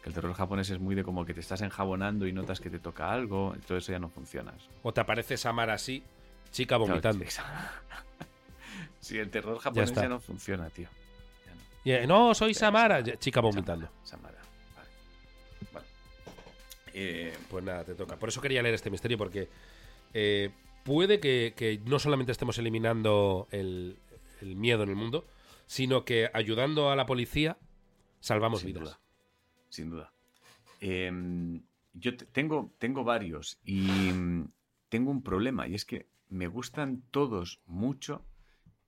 Que 0.03 0.09
el 0.09 0.15
terror 0.15 0.33
japonés 0.33 0.71
es 0.71 0.79
muy 0.79 0.95
de 0.95 1.03
como 1.03 1.27
que 1.27 1.35
te 1.35 1.41
estás 1.41 1.61
enjabonando 1.61 2.27
y 2.27 2.33
notas 2.33 2.61
que 2.61 2.71
te 2.71 2.79
toca 2.79 3.13
algo, 3.13 3.55
todo 3.67 3.77
eso 3.79 3.93
ya 3.93 3.99
no 3.99 4.09
funciona. 4.09 4.55
O 4.83 4.93
te 4.95 5.01
aparece 5.01 5.37
Samara 5.37 5.75
así, 5.75 6.03
chica 6.53 6.77
vomitando. 6.77 7.25
Sí, 9.01 9.19
el 9.19 9.31
terror 9.31 9.59
japonés 9.59 9.93
ya, 9.93 10.09
no 10.09 10.21
funciona, 10.21 10.69
tío. 10.71 10.89
No. 11.85 11.93
Eh, 11.93 12.07
no, 12.07 12.35
soy 12.35 12.55
Samara. 12.55 13.03
Chica 13.19 13.41
vomitando. 13.41 13.89
Samara, 14.03 14.39
Samara. 14.43 14.43
Vale. 14.77 14.89
Vale. 15.73 15.87
Eh, 16.95 17.37
Pues 17.51 17.65
nada, 17.65 17.85
te 17.85 17.95
toca. 17.95 18.17
Por 18.17 18.29
eso 18.29 18.41
quería 18.41 18.63
leer 18.63 18.75
este 18.75 18.91
misterio, 18.91 19.17
porque 19.19 19.49
eh, 20.15 20.51
puede 20.85 21.21
que, 21.21 21.55
que 21.57 21.81
no 21.85 21.99
solamente 21.99 22.33
estemos 22.33 22.59
eliminando 22.59 23.47
el, 23.51 23.97
el 24.41 24.57
miedo 24.57 24.83
en 24.83 24.91
el 24.91 24.97
mundo, 24.97 25.27
sino 25.67 26.05
que 26.05 26.31
ayudando 26.35 26.91
a 26.91 26.97
la 26.97 27.07
policía 27.07 27.57
salvamos 28.21 28.61
sin 28.61 28.69
vidas. 28.73 28.83
duda. 28.85 29.01
Sin 29.71 29.91
duda. 29.91 30.13
Eh, 30.81 31.61
yo 31.95 32.17
te- 32.17 32.27
tengo, 32.27 32.73
tengo 32.79 33.05
varios 33.05 33.59
y 33.65 33.81
mm, 34.13 34.51
tengo 34.89 35.11
un 35.11 35.23
problema 35.23 35.67
y 35.69 35.75
es 35.75 35.85
que 35.85 36.07
me 36.29 36.47
gustan 36.47 37.03
todos 37.11 37.61
mucho 37.67 38.25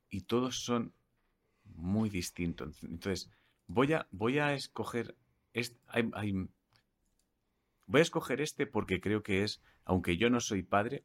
y 0.08 0.22
todos 0.22 0.60
son 0.64 0.92
muy 1.76 2.10
distintos. 2.10 2.82
Entonces, 2.82 3.30
voy 3.66 3.92
a, 3.92 4.06
voy 4.10 4.38
a 4.38 4.54
escoger. 4.54 5.16
est- 5.52 5.76
hay- 5.88 6.10
hay- 6.14 6.48
voy 7.86 7.98
a 7.98 8.02
escoger 8.02 8.40
este 8.40 8.66
porque 8.66 9.00
creo 9.00 9.22
que 9.22 9.42
es, 9.44 9.60
aunque 9.84 10.16
yo 10.16 10.30
no 10.30 10.40
soy 10.40 10.62
padre, 10.62 11.04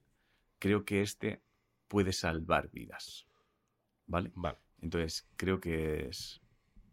creo 0.60 0.86
que 0.86 1.02
este 1.02 1.42
puede 1.88 2.14
salvar 2.14 2.70
vidas. 2.72 3.26
¿Vale? 4.08 4.32
Vale. 4.36 4.58
Entonces, 4.82 5.28
creo 5.36 5.60
que 5.60 6.08
es. 6.08 6.42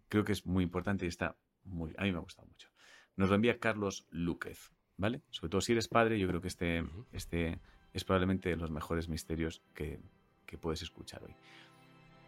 Creo 0.08 0.24
que 0.24 0.32
es 0.32 0.46
muy 0.46 0.64
importante 0.64 1.04
y 1.04 1.08
está 1.08 1.36
muy. 1.64 1.92
A 1.98 2.04
mí 2.04 2.12
me 2.12 2.18
ha 2.18 2.22
gustado 2.22 2.48
mucho. 2.48 2.68
Nos 3.16 3.28
lo 3.28 3.34
envía 3.34 3.58
Carlos 3.58 4.06
Lúquez, 4.10 4.72
¿vale? 4.96 5.20
Sobre 5.30 5.50
todo 5.50 5.60
si 5.60 5.72
eres 5.72 5.88
padre, 5.88 6.18
yo 6.18 6.26
creo 6.28 6.40
que 6.40 6.48
este, 6.48 6.84
este 7.12 7.60
es 7.92 8.04
probablemente 8.04 8.48
de 8.48 8.56
los 8.56 8.70
mejores 8.70 9.08
misterios 9.08 9.62
que, 9.74 10.00
que 10.46 10.56
puedes 10.56 10.80
escuchar 10.82 11.22
hoy. 11.22 11.34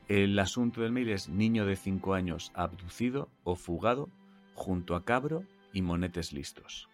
El 0.08 0.38
asunto 0.38 0.82
del 0.82 0.92
mail 0.92 1.08
es 1.08 1.30
niño 1.30 1.64
de 1.64 1.76
5 1.76 2.12
años 2.12 2.52
abducido 2.54 3.30
o 3.42 3.56
fugado 3.56 4.10
junto 4.54 4.96
a 4.96 5.04
cabro 5.04 5.44
y 5.72 5.80
monetes 5.80 6.34
listos. 6.34 6.90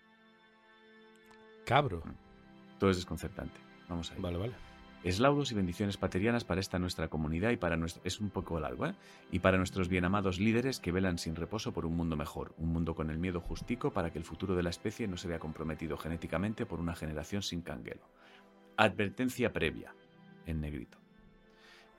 Cabro. 1.66 2.04
Todo 2.78 2.90
es 2.90 2.96
desconcertante. 2.98 3.58
Vamos 3.88 4.10
a 4.10 4.14
ver. 4.14 4.22
Vale, 4.22 4.38
vale. 4.38 4.52
Eslaudos 5.02 5.50
y 5.50 5.54
bendiciones 5.56 5.96
paterianas 5.96 6.44
para 6.44 6.60
esta 6.60 6.78
nuestra 6.78 7.08
comunidad 7.08 7.50
y 7.50 7.56
para 7.56 7.76
nuestro... 7.76 8.00
Es 8.04 8.20
un 8.20 8.30
poco 8.30 8.60
largo, 8.60 8.86
¿eh? 8.86 8.94
Y 9.32 9.40
para 9.40 9.56
nuestros 9.56 9.88
bienamados 9.88 10.38
líderes 10.38 10.78
que 10.78 10.92
velan 10.92 11.18
sin 11.18 11.34
reposo 11.34 11.72
por 11.72 11.86
un 11.86 11.96
mundo 11.96 12.16
mejor, 12.16 12.54
un 12.58 12.68
mundo 12.68 12.94
con 12.94 13.10
el 13.10 13.18
miedo 13.18 13.40
justico 13.40 13.92
para 13.92 14.12
que 14.12 14.18
el 14.18 14.24
futuro 14.24 14.54
de 14.54 14.62
la 14.62 14.70
especie 14.70 15.08
no 15.08 15.16
se 15.16 15.26
vea 15.26 15.40
comprometido 15.40 15.96
genéticamente 15.96 16.64
por 16.64 16.78
una 16.78 16.94
generación 16.94 17.42
sin 17.42 17.62
canguelo. 17.62 18.06
Advertencia 18.76 19.52
previa, 19.52 19.94
en 20.46 20.60
negrito. 20.60 20.99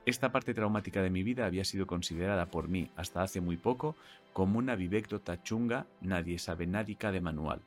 Esta 0.06 0.32
parte 0.32 0.56
traumática 0.56 1.04
de 1.04 1.12
mi 1.12 1.22
vida 1.22 1.46
había 1.46 1.64
sido 1.64 1.86
considerada 1.86 2.48
por 2.48 2.68
mí 2.68 2.90
hasta 2.96 3.22
hace 3.22 3.40
muy 3.40 3.58
poco 3.58 3.96
como 4.34 4.58
una 4.58 4.76
vivécdota 4.76 5.44
chunga, 5.44 5.86
nadie 6.02 6.40
sabe 6.40 6.66
nádica 6.66 7.12
de 7.12 7.22
manual. 7.22 7.62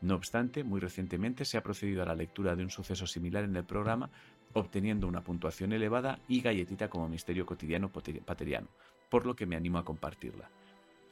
No 0.00 0.14
obstante, 0.14 0.62
muy 0.62 0.80
recientemente 0.80 1.44
se 1.44 1.58
ha 1.58 1.62
procedido 1.62 2.02
a 2.02 2.06
la 2.06 2.14
lectura 2.14 2.54
de 2.54 2.62
un 2.62 2.70
suceso 2.70 3.06
similar 3.06 3.44
en 3.44 3.56
el 3.56 3.64
programa 3.64 4.10
obteniendo 4.52 5.06
una 5.06 5.22
puntuación 5.22 5.72
elevada 5.72 6.20
y 6.28 6.40
galletita 6.40 6.88
como 6.88 7.08
misterio 7.08 7.44
cotidiano 7.44 7.90
pateriano, 7.90 8.68
por 9.08 9.26
lo 9.26 9.34
que 9.36 9.46
me 9.46 9.56
animo 9.56 9.78
a 9.78 9.84
compartirla. 9.84 10.48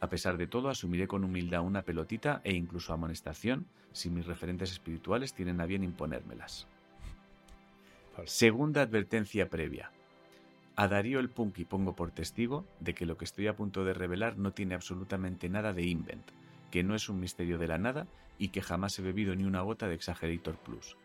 A 0.01 0.09
pesar 0.09 0.37
de 0.37 0.47
todo, 0.47 0.69
asumiré 0.69 1.09
con 1.09 1.25
humildad 1.25 1.63
una 1.63 1.83
pelotita 1.83 2.41
e 2.45 2.55
incluso 2.55 2.93
amonestación 2.93 3.67
si 3.93 4.11
mis 4.11 4.27
referentes 4.27 4.71
espirituales 4.71 5.35
tienen 5.35 5.61
a 5.61 5.67
bien 5.67 5.83
imponérmelas. 5.83 6.69
Segunda 8.25 8.83
advertencia 8.83 9.49
previa. 9.49 9.93
A 10.79 10.87
Darío 10.87 11.19
el 11.19 11.29
Punky 11.29 11.65
pongo 11.65 11.97
por 11.97 12.13
testigo 12.13 12.65
de 12.79 12.95
que 12.95 13.05
lo 13.05 13.17
que 13.19 13.25
estoy 13.25 13.49
a 13.49 13.57
punto 13.57 13.85
de 13.85 13.95
revelar 13.95 14.39
no 14.39 14.53
tiene 14.53 14.77
absolutamente 14.77 15.49
nada 15.49 15.73
de 15.73 15.83
invent, 15.83 16.31
que 16.71 16.85
no 16.85 16.95
es 16.95 17.09
un 17.09 17.19
misterio 17.19 17.59
de 17.59 17.67
la 17.67 17.79
nada 17.79 18.07
y 18.39 18.51
que 18.51 18.63
jamás 18.63 18.97
he 18.97 19.03
bebido 19.03 19.35
ni 19.35 19.43
una 19.43 19.63
gota 19.63 19.89
de 19.89 19.97
Exagerator 19.97 20.57
Plus. 20.57 20.97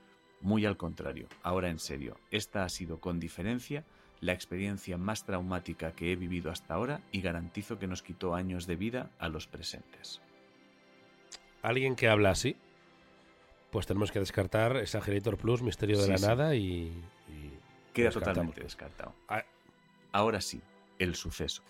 Muy 0.42 0.68
al 0.68 0.78
contrario, 0.78 1.28
ahora 1.42 1.72
en 1.72 1.80
serio, 1.80 2.18
esta 2.30 2.64
ha 2.64 2.70
sido 2.70 3.00
con 3.00 3.20
diferencia 3.20 3.84
la 4.22 4.34
experiencia 4.34 5.00
más 5.00 5.26
traumática 5.26 5.94
que 5.94 6.12
he 6.12 6.16
vivido 6.16 6.52
hasta 6.52 6.76
ahora 6.76 7.02
y 7.12 7.22
garantizo 7.22 7.80
que 7.80 7.88
nos 7.88 8.04
quitó 8.04 8.36
años 8.36 8.68
de 8.68 8.76
vida 8.76 9.10
a 9.18 9.28
los 9.28 9.48
presentes. 9.48 10.22
Alguien 11.64 11.96
que 11.96 12.10
habla 12.10 12.30
así, 12.30 12.58
pues 13.72 13.88
tenemos 13.88 14.12
que 14.12 14.20
descartar 14.20 14.78
Exagerator 14.78 15.36
Plus, 15.36 15.64
Misterio 15.64 15.98
de 15.98 16.04
Sí, 16.04 16.12
la 16.12 16.18
sí. 16.20 16.26
Nada 16.28 16.56
y... 16.56 16.62
y 17.28 17.58
Queda 17.92 18.12
totalmente 18.12 18.62
descartado. 18.62 19.16
Ah, 19.28 19.44
Ahora 20.14 20.42
sí, 20.42 20.62
el 21.00 21.16
suceso. 21.16 21.64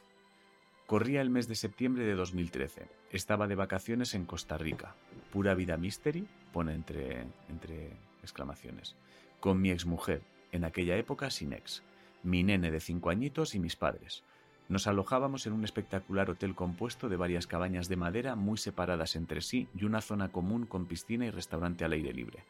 Corría 0.86 1.22
el 1.22 1.30
mes 1.30 1.48
de 1.48 1.56
septiembre 1.56 2.04
de 2.04 2.14
2013. 2.14 2.90
Estaba 3.10 3.48
de 3.48 3.56
vacaciones 3.56 4.14
en 4.16 4.26
Costa 4.26 4.58
Rica. 4.58 4.96
Pura 5.32 5.56
vida 5.56 5.78
mystery, 5.78 6.28
pone 6.52 6.74
entre, 6.74 7.22
entre 7.48 7.92
exclamaciones. 8.22 8.98
Con 9.40 9.62
mi 9.62 9.72
exmujer, 9.72 10.24
en 10.52 10.66
aquella 10.66 10.98
época 10.98 11.32
sin 11.32 11.54
ex. 11.54 11.84
Mi 12.22 12.44
nene 12.44 12.70
de 12.70 12.82
cinco 12.82 13.12
añitos 13.12 13.56
y 13.56 13.60
mis 13.60 13.78
padres. 13.78 14.26
Nos 14.68 14.88
alojábamos 14.88 15.48
en 15.48 15.54
un 15.54 15.64
espectacular 15.64 16.30
hotel 16.30 16.54
compuesto 16.54 17.08
de 17.08 17.16
varias 17.16 17.48
cabañas 17.48 17.88
de 17.88 17.96
madera 17.96 18.36
muy 18.36 18.58
separadas 18.58 19.16
entre 19.16 19.40
sí 19.40 19.70
y 19.74 19.86
una 19.86 20.02
zona 20.02 20.34
común 20.34 20.66
con 20.66 20.86
piscina 20.86 21.26
y 21.26 21.32
restaurante 21.32 21.86
al 21.86 21.94
aire 21.94 22.12
libre. 22.12 22.44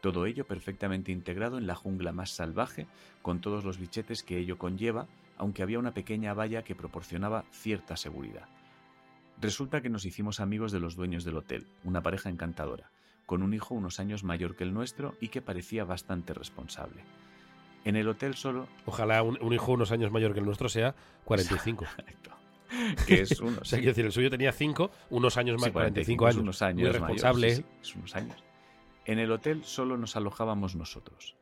Todo 0.00 0.24
ello 0.24 0.46
perfectamente 0.46 1.12
integrado 1.12 1.58
en 1.58 1.66
la 1.66 1.74
jungla 1.74 2.12
más 2.12 2.30
salvaje, 2.30 2.86
con 3.20 3.40
todos 3.40 3.64
los 3.64 3.78
bichetes 3.78 4.22
que 4.22 4.38
ello 4.38 4.56
conlleva, 4.56 5.08
aunque 5.36 5.62
había 5.62 5.78
una 5.78 5.94
pequeña 5.94 6.34
valla 6.34 6.62
que 6.62 6.74
proporcionaba 6.74 7.44
cierta 7.50 7.96
seguridad. 7.96 8.48
Resulta 9.40 9.82
que 9.82 9.90
nos 9.90 10.04
hicimos 10.04 10.40
amigos 10.40 10.72
de 10.72 10.80
los 10.80 10.96
dueños 10.96 11.24
del 11.24 11.36
hotel, 11.36 11.66
una 11.84 12.02
pareja 12.02 12.30
encantadora, 12.30 12.90
con 13.26 13.42
un 13.42 13.52
hijo 13.54 13.74
unos 13.74 14.00
años 14.00 14.24
mayor 14.24 14.56
que 14.56 14.64
el 14.64 14.72
nuestro 14.72 15.14
y 15.20 15.28
que 15.28 15.42
parecía 15.42 15.84
bastante 15.84 16.32
responsable. 16.32 17.04
En 17.84 17.96
el 17.96 18.08
hotel 18.08 18.34
solo... 18.34 18.66
Ojalá 18.86 19.22
un, 19.22 19.38
un 19.42 19.52
hijo 19.52 19.72
unos 19.72 19.92
años 19.92 20.10
mayor 20.10 20.32
que 20.32 20.40
el 20.40 20.46
nuestro 20.46 20.68
sea 20.68 20.94
45. 21.24 21.84
que 23.06 23.20
es 23.20 23.40
uno, 23.40 23.58
o 23.60 23.64
sea, 23.64 23.78
quiero 23.78 23.92
decir, 23.92 24.06
el 24.06 24.12
suyo 24.12 24.30
tenía 24.30 24.52
5, 24.52 24.90
unos 25.10 25.36
años 25.36 25.56
más, 25.60 25.66
Sí, 25.66 25.72
45, 25.72 26.26
años. 26.26 26.36
unos 26.38 26.62
años 26.62 26.76
Muy 26.76 27.00
mayor, 27.00 27.02
responsable. 27.02 27.50
sí, 27.50 27.62
sí, 27.62 27.68
es 27.82 27.94
unos 27.94 28.16
años. 28.16 28.44
En 29.04 29.18
el 29.20 29.30
hotel 29.30 29.62
solo 29.64 29.96
nos 29.96 30.16
alojábamos 30.16 30.74
nosotros. 30.74 31.36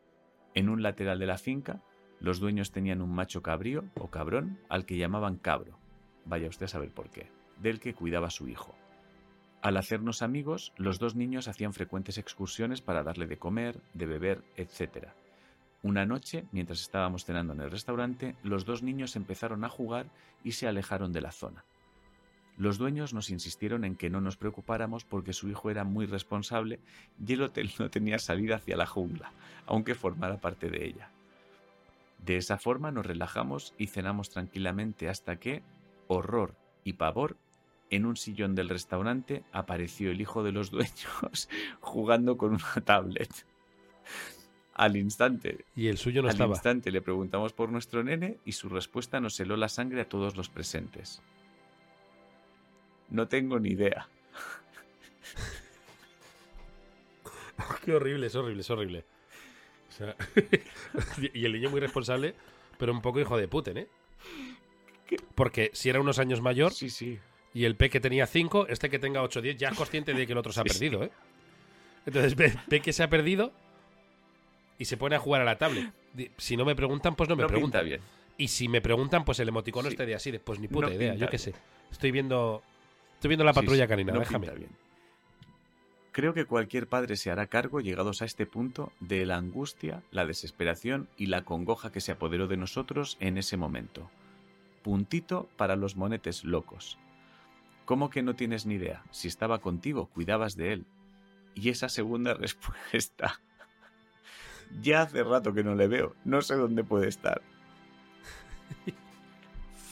En 0.55 0.69
un 0.69 0.83
lateral 0.83 1.19
de 1.19 1.27
la 1.27 1.39
finca, 1.39 1.81
los 2.25 2.41
dueños 2.41 2.73
tenían 2.73 3.03
un 3.03 3.15
macho 3.15 3.43
cabrío 3.43 3.85
o 3.97 4.09
cabrón 4.09 4.59
al 4.71 4.87
que 4.87 4.97
llamaban 4.97 5.37
cabro. 5.37 5.77
Vaya 6.25 6.49
usted 6.49 6.65
a 6.65 6.69
saber 6.69 6.91
por 6.91 7.11
qué. 7.11 7.31
Del 7.61 7.81
que 7.81 7.93
cuidaba 7.93 8.31
su 8.31 8.49
hijo. 8.49 8.75
Al 9.61 9.77
hacernos 9.77 10.23
amigos, 10.23 10.73
los 10.79 10.99
dos 10.99 11.17
niños 11.17 11.49
hacían 11.49 11.75
frecuentes 11.75 12.17
excursiones 12.17 12.81
para 12.81 13.03
darle 13.03 13.27
de 13.27 13.37
comer, 13.37 13.79
de 13.93 14.07
beber, 14.07 14.43
etc. 14.57 15.09
Una 15.83 16.07
noche, 16.07 16.47
mientras 16.51 16.81
estábamos 16.81 17.27
cenando 17.27 17.53
en 17.53 17.61
el 17.61 17.71
restaurante, 17.71 18.37
los 18.43 18.65
dos 18.65 18.83
niños 18.83 19.17
empezaron 19.17 19.63
a 19.63 19.69
jugar 19.69 20.07
y 20.43 20.53
se 20.53 20.67
alejaron 20.67 21.13
de 21.13 21.21
la 21.21 21.31
zona. 21.31 21.67
Los 22.57 22.79
dueños 22.79 23.13
nos 23.13 23.29
insistieron 23.29 23.85
en 23.85 23.97
que 23.97 24.09
no 24.09 24.23
nos 24.23 24.39
preocupáramos 24.39 25.05
porque 25.05 25.35
su 25.35 25.51
hijo 25.51 25.71
era 25.71 25.85
muy 25.85 26.07
responsable 26.07 26.81
y 27.23 27.35
el 27.35 27.43
hotel 27.43 27.71
no 27.79 27.91
tenía 27.91 28.19
salida 28.19 28.57
hacia 28.57 28.79
la 28.79 28.87
jungla, 28.87 29.31
aunque 29.67 29.95
formara 29.95 30.39
parte 30.39 30.71
de 30.71 30.87
ella. 30.87 31.11
De 32.25 32.39
esa 32.39 32.57
forma 32.57 32.91
nos 32.91 33.05
relajamos 33.05 33.75
y 33.77 33.89
cenamos 33.89 34.31
tranquilamente 34.31 35.11
hasta 35.11 35.37
que, 35.37 35.63
horror 36.09 36.57
y 36.83 36.95
pavor, 36.95 37.37
en 37.91 38.07
un 38.07 38.17
sillón 38.17 38.55
del 38.55 38.71
restaurante 38.71 39.45
apareció 39.53 40.11
el 40.11 40.23
hijo 40.23 40.43
de 40.43 40.53
los 40.53 40.71
dueños 40.73 41.51
jugando 41.81 42.39
con 42.39 42.55
una 42.55 42.85
tablet. 42.85 43.31
Al 44.73 44.97
instante, 44.97 45.67
Y 45.77 45.89
el 45.89 45.99
suyo 45.99 46.23
no 46.23 46.29
al 46.29 46.33
estaba. 46.33 46.55
instante 46.55 46.91
le 46.91 47.03
preguntamos 47.03 47.53
por 47.53 47.71
nuestro 47.71 48.03
nene 48.03 48.39
y 48.47 48.53
su 48.53 48.71
respuesta 48.71 49.21
nos 49.21 49.39
heló 49.39 49.59
la 49.59 49.69
sangre 49.69 50.01
a 50.01 50.09
todos 50.09 50.35
los 50.35 50.49
presentes. 50.49 51.23
No 53.11 53.29
tengo 53.29 53.61
ni 53.61 53.69
idea. 53.71 54.09
Qué 57.85 57.95
horrible, 57.95 58.27
es 58.29 58.35
horrible, 58.35 58.63
es 58.63 58.71
horrible. 58.71 59.05
O 59.95 59.97
sea, 59.97 60.17
y 61.35 61.45
el 61.45 61.53
niño 61.53 61.71
muy 61.71 61.81
responsable, 61.81 62.35
pero 62.79 62.93
un 62.93 63.01
poco 63.01 63.21
hijo 63.21 63.37
de 63.37 63.47
puten, 63.49 63.79
¿eh? 63.79 63.87
Porque 65.35 65.71
si 65.73 65.89
era 65.91 66.01
unos 66.01 66.19
años 66.19 66.41
mayor 66.41 66.73
Sí, 66.73 66.91
sí. 66.91 67.19
y 67.53 67.65
el 67.65 67.77
P 67.77 67.91
que 67.91 68.01
tenía 68.01 68.27
5, 68.27 68.67
este 68.69 68.91
que 68.91 68.99
tenga 68.99 69.23
8 69.23 69.39
o 69.39 69.43
10 69.43 69.57
ya 69.57 69.69
es 69.69 69.77
consciente 69.77 70.15
de 70.15 70.27
que 70.27 70.33
el 70.33 70.39
otro 70.39 70.53
se 70.53 70.61
ha 70.61 70.65
Sí, 70.67 70.71
perdido, 70.71 71.05
¿eh? 71.05 71.11
Entonces 72.07 72.35
ve, 72.35 72.53
ve 72.67 72.81
que 72.81 72.93
se 72.93 73.03
ha 73.03 73.09
perdido 73.11 73.53
y 74.79 74.87
se 74.87 74.97
pone 74.97 75.15
a 75.17 75.19
jugar 75.19 75.43
a 75.43 75.45
la 75.45 75.57
tablet. 75.59 75.93
Si 76.37 76.57
no 76.57 76.65
me 76.65 76.75
preguntan, 76.75 77.15
pues 77.15 77.29
no 77.29 77.37
me 77.37 77.43
No 77.43 77.49
preguntan. 77.49 77.85
bien. 77.85 78.01
Y 78.37 78.49
si 78.49 78.67
me 78.69 78.81
preguntan, 78.81 79.25
pues 79.25 79.39
el 79.39 79.49
emoticono 79.49 79.89
este 79.89 80.05
de 80.07 80.15
así, 80.17 80.33
pues 80.39 80.59
ni 80.59 80.67
puta 80.69 80.89
No 80.89 80.93
idea, 80.95 81.15
yo 81.15 81.29
qué 81.29 81.39
sé. 81.39 81.55
Estoy 81.93 82.11
viendo 82.11 82.63
estoy 83.15 83.29
viendo 83.29 83.45
la 83.45 83.53
patrulla 83.53 83.87
canina, 83.87 84.13
no 84.13 84.21
déjame. 84.21 84.47
pinta 84.47 84.59
bien. 84.59 84.71
Creo 86.15 86.33
que 86.33 86.45
cualquier 86.45 86.87
padre 86.87 87.17
se 87.17 87.33
hará 87.33 87.49
cargo, 87.49 87.81
llegados 87.81 88.23
a 88.23 88.25
este 88.25 88.47
punto, 88.47 88.93
de 89.01 89.27
la 89.27 89.37
angustia, 89.37 90.05
la 90.13 90.25
desesperación 90.25 91.09
y 91.17 91.27
la 91.27 91.45
congoja 91.45 91.91
que 91.91 92.01
se 92.01 92.13
apoderó 92.13 92.47
de 92.47 92.57
nosotros 92.57 93.17
en 93.19 93.37
ese 93.37 93.57
momento. 93.57 94.09
Puntito 94.85 95.49
para 95.57 95.75
los 95.75 95.97
monetes 95.97 96.45
locos. 96.45 96.99
¿Cómo 97.85 98.11
que 98.11 98.23
no 98.23 98.37
tienes 98.37 98.65
ni 98.65 98.75
idea? 98.75 99.03
Si 99.11 99.27
estaba 99.27 99.59
contigo, 99.59 100.07
cuidabas 100.07 100.55
de 100.55 100.75
él. 100.75 100.87
Y 101.53 101.71
esa 101.71 101.89
segunda 101.89 102.35
respuesta. 102.41 103.41
ya 104.81 105.03
hace 105.03 105.25
rato 105.25 105.53
que 105.53 105.65
no 105.65 105.75
le 105.75 105.89
veo. 105.89 106.15
No 106.25 106.43
sé 106.43 106.55
dónde 106.55 106.85
puede 106.85 107.09
estar. 107.09 107.43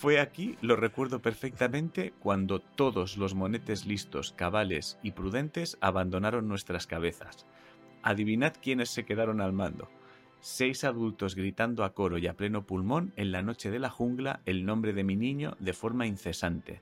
Fue 0.03 0.19
aquí, 0.19 0.57
lo 0.63 0.75
recuerdo 0.75 1.23
perfectamente, 1.23 2.13
cuando 2.19 2.59
todos 2.59 3.17
los 3.17 3.37
monetes 3.37 3.87
listos, 3.87 4.33
cabales 4.33 4.99
y 5.05 5.13
prudentes 5.13 5.79
abandonaron 5.81 6.49
nuestras 6.49 6.89
cabezas. 6.89 7.47
Adivinad 8.03 8.53
quiénes 8.61 8.91
se 8.91 9.05
quedaron 9.05 9.41
al 9.41 9.53
mando. 9.53 9.89
Seis 10.41 10.83
adultos 10.83 11.37
gritando 11.37 11.85
a 11.85 11.95
coro 11.95 12.19
y 12.19 12.27
a 12.27 12.35
pleno 12.35 12.67
pulmón 12.67 13.13
en 13.15 13.31
la 13.31 13.43
noche 13.43 13.71
de 13.71 13.79
la 13.79 13.91
jungla 13.91 14.41
el 14.45 14.67
nombre 14.67 14.93
de 14.93 15.05
mi 15.05 15.15
niño 15.15 15.57
de 15.61 15.73
forma 15.73 16.05
incesante. 16.05 16.81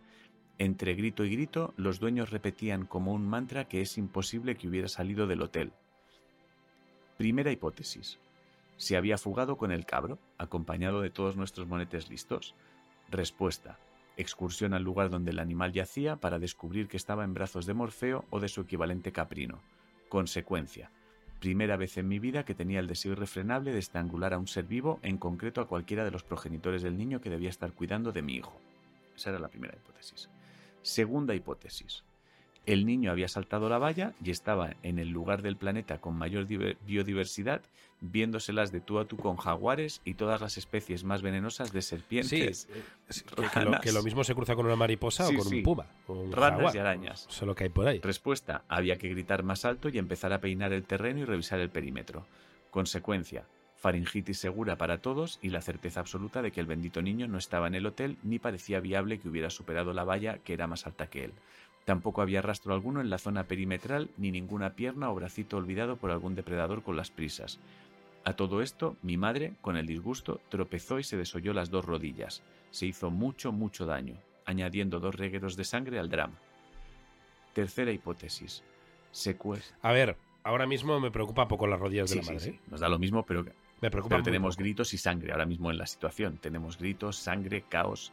Entre 0.56 0.94
grito 0.94 1.22
y 1.22 1.30
grito, 1.30 1.74
los 1.76 2.00
dueños 2.00 2.30
repetían 2.30 2.86
como 2.86 3.12
un 3.12 3.28
mantra 3.28 3.68
que 3.68 3.82
es 3.82 3.98
imposible 3.98 4.56
que 4.56 4.66
hubiera 4.66 4.88
salido 4.88 5.26
del 5.26 5.42
hotel. 5.42 5.74
Primera 7.18 7.52
hipótesis. 7.52 8.18
Se 8.78 8.96
había 8.96 9.18
fugado 9.18 9.58
con 9.58 9.72
el 9.72 9.84
cabro, 9.84 10.18
acompañado 10.38 11.02
de 11.02 11.10
todos 11.10 11.36
nuestros 11.36 11.66
monetes 11.66 12.08
listos. 12.08 12.54
Respuesta. 13.10 13.76
Excursión 14.16 14.72
al 14.72 14.84
lugar 14.84 15.10
donde 15.10 15.32
el 15.32 15.40
animal 15.40 15.72
yacía 15.72 16.16
para 16.16 16.38
descubrir 16.38 16.86
que 16.86 16.96
estaba 16.96 17.24
en 17.24 17.34
brazos 17.34 17.66
de 17.66 17.74
Morfeo 17.74 18.24
o 18.30 18.38
de 18.38 18.48
su 18.48 18.60
equivalente 18.60 19.10
caprino. 19.10 19.60
Consecuencia. 20.08 20.92
Primera 21.40 21.76
vez 21.76 21.96
en 21.96 22.06
mi 22.06 22.20
vida 22.20 22.44
que 22.44 22.54
tenía 22.54 22.78
el 22.78 22.86
deseo 22.86 23.12
irrefrenable 23.12 23.72
de 23.72 23.80
estrangular 23.80 24.32
a 24.32 24.38
un 24.38 24.46
ser 24.46 24.66
vivo, 24.66 25.00
en 25.02 25.18
concreto 25.18 25.60
a 25.60 25.66
cualquiera 25.66 26.04
de 26.04 26.12
los 26.12 26.22
progenitores 26.22 26.82
del 26.82 26.96
niño 26.96 27.20
que 27.20 27.30
debía 27.30 27.50
estar 27.50 27.72
cuidando 27.72 28.12
de 28.12 28.22
mi 28.22 28.36
hijo. 28.36 28.60
Esa 29.16 29.30
era 29.30 29.40
la 29.40 29.48
primera 29.48 29.74
hipótesis. 29.74 30.28
Segunda 30.82 31.34
hipótesis. 31.34 32.04
El 32.72 32.86
niño 32.86 33.10
había 33.10 33.28
saltado 33.28 33.68
la 33.68 33.78
valla 33.78 34.12
y 34.24 34.30
estaba 34.30 34.74
en 34.82 34.98
el 34.98 35.08
lugar 35.10 35.42
del 35.42 35.56
planeta 35.56 35.98
con 36.00 36.16
mayor 36.16 36.46
diver- 36.46 36.76
biodiversidad, 36.86 37.62
viéndoselas 38.00 38.72
de 38.72 38.80
tú 38.80 38.98
a 38.98 39.04
tú 39.06 39.16
con 39.16 39.36
jaguares 39.36 40.00
y 40.04 40.14
todas 40.14 40.40
las 40.40 40.56
especies 40.56 41.04
más 41.04 41.20
venenosas 41.22 41.72
de 41.72 41.82
serpientes, 41.82 42.68
eh, 42.70 42.82
sí, 43.08 43.22
que, 43.24 43.34
que 43.34 43.42
lo, 43.42 43.48
ranas. 43.48 43.80
que 43.80 43.92
lo 43.92 44.02
mismo 44.02 44.24
se 44.24 44.34
cruza 44.34 44.54
con 44.54 44.66
una 44.66 44.76
mariposa 44.76 45.26
Sí, 45.26 45.34
o 45.34 45.38
con 45.38 45.48
sí. 45.48 45.56
un 45.58 45.62
puma. 45.62 45.86
O 46.06 46.14
un 46.14 46.32
ranas 46.32 46.56
jaguar. 46.58 46.74
y 46.76 46.78
arañas. 46.78 47.26
Eso 47.28 47.44
es 47.44 47.46
lo 47.46 47.54
que 47.54 47.64
hay 47.64 47.70
por 47.70 47.86
ahí. 47.86 48.00
Respuesta, 48.00 48.64
había 48.68 48.96
que 48.96 49.08
gritar 49.08 49.42
más 49.42 49.64
alto 49.64 49.88
y 49.88 49.98
empezar 49.98 50.32
a 50.32 50.40
peinar 50.40 50.72
el 50.72 50.84
terreno 50.84 51.20
y 51.20 51.24
revisar 51.24 51.60
el 51.60 51.68
perímetro. 51.70 52.24
Consecuencia, 52.70 53.44
faringitis 53.76 54.38
segura 54.38 54.76
para 54.76 54.98
todos 54.98 55.38
y 55.42 55.48
la 55.50 55.60
certeza 55.60 56.00
absoluta 56.00 56.40
de 56.42 56.52
que 56.52 56.60
el 56.60 56.66
bendito 56.66 57.02
niño 57.02 57.26
no 57.28 57.36
estaba 57.38 57.66
en 57.66 57.74
el 57.74 57.86
hotel 57.86 58.16
ni 58.22 58.38
parecía 58.38 58.80
viable 58.80 59.18
que 59.18 59.28
hubiera 59.28 59.50
superado 59.50 59.92
la 59.92 60.04
valla 60.04 60.38
que 60.38 60.52
era 60.52 60.66
más 60.66 60.86
alta 60.86 61.08
que 61.08 61.24
él. 61.24 61.32
Tampoco 61.84 62.22
había 62.22 62.42
rastro 62.42 62.74
alguno 62.74 63.00
en 63.00 63.10
la 63.10 63.18
zona 63.18 63.44
perimetral 63.44 64.10
ni 64.16 64.30
ninguna 64.30 64.74
pierna 64.74 65.10
o 65.10 65.14
bracito 65.14 65.56
olvidado 65.56 65.96
por 65.96 66.10
algún 66.10 66.34
depredador 66.34 66.82
con 66.82 66.96
las 66.96 67.10
prisas. 67.10 67.58
A 68.24 68.34
todo 68.34 68.60
esto, 68.60 68.96
mi 69.02 69.16
madre, 69.16 69.54
con 69.62 69.76
el 69.76 69.86
disgusto, 69.86 70.40
tropezó 70.50 70.98
y 70.98 71.04
se 71.04 71.16
desolló 71.16 71.54
las 71.54 71.70
dos 71.70 71.84
rodillas. 71.86 72.42
Se 72.70 72.86
hizo 72.86 73.10
mucho, 73.10 73.50
mucho 73.50 73.86
daño, 73.86 74.16
añadiendo 74.44 75.00
dos 75.00 75.14
regueros 75.14 75.56
de 75.56 75.64
sangre 75.64 75.98
al 75.98 76.10
drama. 76.10 76.34
Tercera 77.54 77.90
hipótesis. 77.90 78.62
A 79.82 79.92
ver, 79.92 80.16
ahora 80.44 80.66
mismo 80.66 81.00
me 81.00 81.10
preocupa 81.10 81.48
poco 81.48 81.66
las 81.66 81.80
rodillas 81.80 82.10
de 82.10 82.16
la 82.16 82.22
madre. 82.22 82.38
sí. 82.40 82.50
¿eh? 82.50 82.60
Nos 82.68 82.80
da 82.80 82.88
lo 82.88 82.98
mismo, 82.98 83.24
pero, 83.24 83.42
Me 83.80 83.90
preocupa 83.90 84.10
pero 84.10 84.18
muy 84.18 84.24
tenemos 84.24 84.54
poco. 84.56 84.64
gritos 84.64 84.92
y 84.94 84.98
sangre 84.98 85.32
ahora 85.32 85.46
mismo 85.46 85.70
en 85.70 85.78
la 85.78 85.86
situación. 85.86 86.36
Tenemos 86.36 86.78
gritos, 86.78 87.16
sangre, 87.16 87.62
caos. 87.68 88.12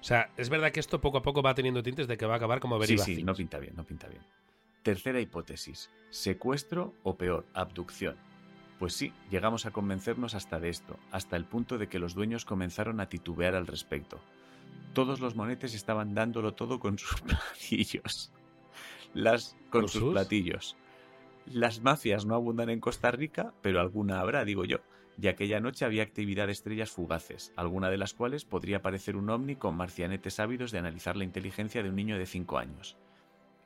O 0.00 0.04
sea, 0.04 0.30
es 0.36 0.48
verdad 0.48 0.72
que 0.72 0.80
esto 0.80 1.00
poco 1.00 1.18
a 1.18 1.22
poco 1.22 1.42
va 1.42 1.54
teniendo 1.54 1.82
tintes 1.82 2.08
de 2.08 2.16
que 2.16 2.26
va 2.26 2.34
a 2.34 2.36
acabar 2.36 2.60
como 2.60 2.76
Sí, 2.76 2.80
Very 2.94 2.98
sí, 2.98 3.14
Things. 3.16 3.26
no 3.26 3.34
pinta 3.34 3.58
bien, 3.58 3.74
no 3.76 3.84
pinta 3.84 4.08
bien. 4.08 4.22
Tercera 4.82 5.20
hipótesis. 5.20 5.90
Secuestro 6.08 6.94
o 7.02 7.16
peor, 7.16 7.44
abducción. 7.52 8.16
Pues 8.78 8.94
sí, 8.94 9.12
llegamos 9.30 9.66
a 9.66 9.72
convencernos 9.72 10.34
hasta 10.34 10.58
de 10.58 10.70
esto, 10.70 10.98
hasta 11.10 11.36
el 11.36 11.44
punto 11.44 11.76
de 11.76 11.88
que 11.88 11.98
los 11.98 12.14
dueños 12.14 12.46
comenzaron 12.46 12.98
a 13.00 13.10
titubear 13.10 13.54
al 13.54 13.66
respecto. 13.66 14.20
Todos 14.94 15.20
los 15.20 15.34
monetes 15.36 15.74
estaban 15.74 16.14
dándolo 16.14 16.54
todo 16.54 16.80
con 16.80 16.98
sus 16.98 17.20
platillos. 17.68 18.32
Las 19.12 19.54
con 19.70 19.82
¿Con 19.82 19.88
sus 19.90 20.00
sus? 20.00 20.12
platillos. 20.12 20.76
Las 21.46 21.82
mafias 21.82 22.24
no 22.24 22.34
abundan 22.34 22.70
en 22.70 22.80
Costa 22.80 23.10
Rica, 23.10 23.52
pero 23.60 23.80
alguna 23.80 24.20
habrá, 24.20 24.44
digo 24.46 24.64
yo. 24.64 24.78
Y 25.20 25.28
aquella 25.28 25.60
noche 25.60 25.84
había 25.84 26.02
actividad 26.02 26.46
de 26.46 26.52
estrellas 26.52 26.90
fugaces, 26.90 27.52
alguna 27.56 27.90
de 27.90 27.98
las 27.98 28.14
cuales 28.14 28.46
podría 28.46 28.80
parecer 28.80 29.16
un 29.16 29.28
ovni 29.28 29.54
con 29.54 29.76
marcianetes 29.76 30.40
ávidos 30.40 30.72
de 30.72 30.78
analizar 30.78 31.16
la 31.16 31.24
inteligencia 31.24 31.82
de 31.82 31.90
un 31.90 31.96
niño 31.96 32.16
de 32.16 32.24
5 32.24 32.56
años. 32.56 32.96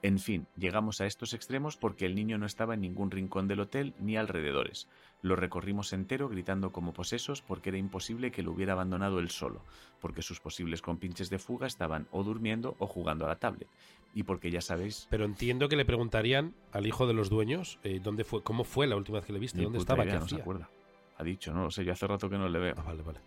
En 0.02 0.18
fin, 0.18 0.48
llegamos 0.56 1.00
a 1.00 1.06
estos 1.06 1.32
extremos 1.32 1.76
porque 1.76 2.06
el 2.06 2.16
niño 2.16 2.38
no 2.38 2.44
estaba 2.44 2.74
en 2.74 2.80
ningún 2.80 3.12
rincón 3.12 3.46
del 3.46 3.60
hotel 3.60 3.94
ni 4.00 4.16
alrededores. 4.16 4.88
Lo 5.22 5.36
recorrimos 5.36 5.92
entero 5.92 6.28
gritando 6.28 6.72
como 6.72 6.92
posesos 6.92 7.40
porque 7.40 7.70
era 7.70 7.78
imposible 7.78 8.32
que 8.32 8.42
lo 8.42 8.50
hubiera 8.50 8.72
abandonado 8.72 9.20
él 9.20 9.30
solo, 9.30 9.62
porque 10.00 10.22
sus 10.22 10.40
posibles 10.40 10.82
compinches 10.82 11.30
de 11.30 11.38
fuga 11.38 11.68
estaban 11.68 12.08
o 12.10 12.24
durmiendo 12.24 12.74
o 12.80 12.86
jugando 12.86 13.26
a 13.26 13.28
la 13.28 13.38
tablet. 13.38 13.68
Y 14.12 14.24
porque 14.24 14.50
ya 14.50 14.60
sabéis... 14.60 15.06
Pero 15.08 15.24
entiendo 15.24 15.68
que 15.68 15.76
le 15.76 15.84
preguntarían 15.84 16.52
al 16.72 16.86
hijo 16.86 17.06
de 17.06 17.14
los 17.14 17.30
dueños 17.30 17.78
eh, 17.84 18.00
dónde 18.02 18.24
fue, 18.24 18.42
cómo 18.42 18.64
fue 18.64 18.88
la 18.88 18.96
última 18.96 19.18
vez 19.18 19.26
que 19.26 19.32
le 19.32 19.38
viste, 19.38 19.62
dónde 19.62 19.78
estaba, 19.78 20.04
idea, 20.04 20.14
qué 20.14 20.20
no 20.20 20.28
se 20.28 20.34
hacía. 20.34 20.42
acuerda. 20.42 20.68
Ha 21.16 21.24
dicho, 21.24 21.52
no 21.52 21.62
lo 21.62 21.70
sé, 21.70 21.84
yo 21.84 21.92
hace 21.92 22.06
rato 22.06 22.28
que 22.28 22.38
no 22.38 22.48
le 22.48 22.58
veo. 22.58 22.74
Ah, 22.76 22.82
vale, 22.82 23.02
vale. 23.02 23.20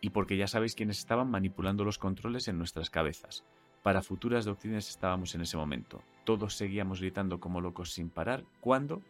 y 0.00 0.10
porque 0.10 0.36
ya 0.36 0.48
sabéis 0.48 0.74
quiénes 0.74 0.98
estaban 0.98 1.30
manipulando 1.30 1.84
los 1.84 1.96
controles 1.98 2.48
en 2.48 2.58
nuestras 2.58 2.90
cabezas. 2.90 3.44
Para 3.84 4.02
futuras 4.02 4.44
doctrinas 4.44 4.88
estábamos 4.88 5.34
en 5.36 5.42
ese 5.42 5.56
momento. 5.56 6.02
Todos 6.24 6.56
seguíamos 6.56 7.00
gritando 7.00 7.38
como 7.38 7.60
locos 7.60 7.92
sin 7.92 8.10
parar, 8.10 8.42
cuando, 8.60 9.00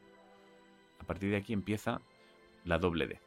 a 1.01 1.05
partir 1.05 1.31
de 1.31 1.37
aquí 1.39 1.55
empieza 1.55 2.01
la 2.67 2.79
doble 2.79 3.07
D. 3.07 3.19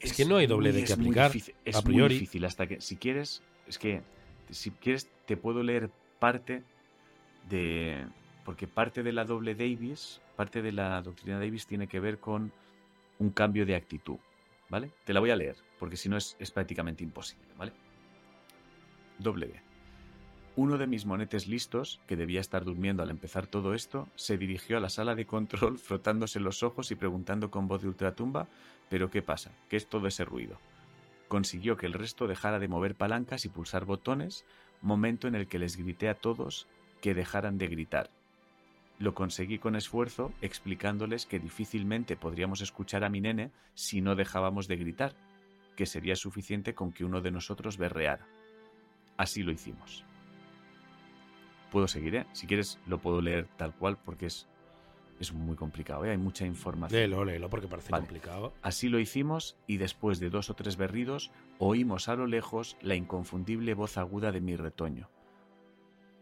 Es 0.00 0.12
que 0.16 0.24
no 0.24 0.36
hay 0.36 0.46
doble 0.46 0.72
D 0.72 0.78
muy- 0.80 0.86
que 0.86 0.96
muy 0.96 1.06
aplicar, 1.06 1.32
difícil, 1.32 1.54
es 1.64 1.76
a 1.76 1.82
muy 1.82 1.92
priori. 1.94 2.14
difícil 2.14 2.44
hasta 2.44 2.66
que, 2.66 2.80
si 2.80 2.96
quieres, 2.96 3.42
es 3.66 3.78
que, 3.78 4.02
si 4.50 4.70
quieres, 4.70 5.10
te 5.26 5.36
puedo 5.36 5.62
leer 5.62 5.90
parte 6.20 6.62
de, 7.48 8.06
porque 8.48 8.66
parte 8.66 9.02
de 9.02 9.12
la 9.12 9.26
doble 9.26 9.54
Davis, 9.54 10.22
parte 10.34 10.62
de 10.62 10.72
la 10.72 11.02
doctrina 11.02 11.38
Davis 11.38 11.66
tiene 11.66 11.86
que 11.86 12.00
ver 12.00 12.18
con 12.18 12.50
un 13.18 13.28
cambio 13.28 13.66
de 13.66 13.74
actitud, 13.74 14.16
¿vale? 14.70 14.90
Te 15.04 15.12
la 15.12 15.20
voy 15.20 15.30
a 15.30 15.36
leer, 15.36 15.56
porque 15.78 15.98
si 15.98 16.08
no 16.08 16.16
es, 16.16 16.34
es 16.38 16.50
prácticamente 16.50 17.04
imposible, 17.04 17.44
¿vale? 17.58 17.74
Doble 19.18 19.48
D. 19.48 19.60
Uno 20.56 20.78
de 20.78 20.86
mis 20.86 21.04
monetes 21.04 21.46
listos, 21.46 22.00
que 22.06 22.16
debía 22.16 22.40
estar 22.40 22.64
durmiendo 22.64 23.02
al 23.02 23.10
empezar 23.10 23.46
todo 23.46 23.74
esto, 23.74 24.08
se 24.14 24.38
dirigió 24.38 24.78
a 24.78 24.80
la 24.80 24.88
sala 24.88 25.14
de 25.14 25.26
control 25.26 25.76
frotándose 25.78 26.40
los 26.40 26.62
ojos 26.62 26.90
y 26.90 26.94
preguntando 26.94 27.50
con 27.50 27.68
voz 27.68 27.82
de 27.82 27.88
ultratumba, 27.88 28.48
¿pero 28.88 29.10
qué 29.10 29.20
pasa? 29.20 29.52
¿Qué 29.68 29.76
es 29.76 29.90
todo 29.90 30.06
ese 30.06 30.24
ruido? 30.24 30.58
Consiguió 31.28 31.76
que 31.76 31.84
el 31.84 31.92
resto 31.92 32.26
dejara 32.26 32.58
de 32.58 32.68
mover 32.68 32.94
palancas 32.94 33.44
y 33.44 33.50
pulsar 33.50 33.84
botones, 33.84 34.46
momento 34.80 35.28
en 35.28 35.34
el 35.34 35.48
que 35.48 35.58
les 35.58 35.76
grité 35.76 36.08
a 36.08 36.14
todos 36.14 36.66
que 37.02 37.12
dejaran 37.12 37.58
de 37.58 37.68
gritar. 37.68 38.10
Lo 38.98 39.14
conseguí 39.14 39.58
con 39.58 39.76
esfuerzo, 39.76 40.32
explicándoles 40.42 41.24
que 41.26 41.38
difícilmente 41.38 42.16
podríamos 42.16 42.60
escuchar 42.60 43.04
a 43.04 43.08
mi 43.08 43.20
nene 43.20 43.52
si 43.74 44.00
no 44.00 44.16
dejábamos 44.16 44.66
de 44.66 44.76
gritar, 44.76 45.14
que 45.76 45.86
sería 45.86 46.16
suficiente 46.16 46.74
con 46.74 46.92
que 46.92 47.04
uno 47.04 47.20
de 47.20 47.30
nosotros 47.30 47.78
berreara. 47.78 48.26
Así 49.16 49.44
lo 49.44 49.52
hicimos. 49.52 50.04
Puedo 51.70 51.86
seguir, 51.86 52.16
¿eh? 52.16 52.26
Si 52.32 52.46
quieres, 52.46 52.80
lo 52.86 52.98
puedo 52.98 53.20
leer 53.20 53.46
tal 53.56 53.72
cual 53.74 53.98
porque 54.04 54.26
es, 54.26 54.48
es 55.20 55.32
muy 55.32 55.54
complicado, 55.54 56.04
¿eh? 56.04 56.10
Hay 56.10 56.18
mucha 56.18 56.44
información. 56.44 56.98
Léelo, 57.00 57.24
léelo, 57.24 57.48
porque 57.48 57.68
parece 57.68 57.92
Vale. 57.92 58.04
complicado. 58.04 58.52
Así 58.62 58.88
lo 58.88 58.98
hicimos 58.98 59.56
y 59.68 59.76
después 59.76 60.18
de 60.18 60.30
dos 60.30 60.50
o 60.50 60.54
tres 60.54 60.76
berridos 60.76 61.30
oímos 61.58 62.08
a 62.08 62.16
lo 62.16 62.26
lejos 62.26 62.76
la 62.80 62.96
inconfundible 62.96 63.74
voz 63.74 63.98
aguda 63.98 64.32
de 64.32 64.40
mi 64.40 64.56
retoño. 64.56 65.08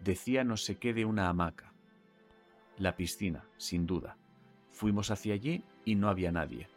Decía 0.02 0.44
no 0.44 0.58
sé 0.58 0.76
qué 0.76 0.92
de 0.92 1.06
una 1.06 1.28
hamaca. 1.28 1.72
La 2.78 2.96
piscina, 2.96 3.44
sin 3.56 3.86
duda. 3.86 4.16
Fuimos 4.70 5.10
hacia 5.10 5.34
allí 5.34 5.64
y 5.84 5.94
no 5.94 6.08
había 6.08 6.30
nadie. 6.30 6.68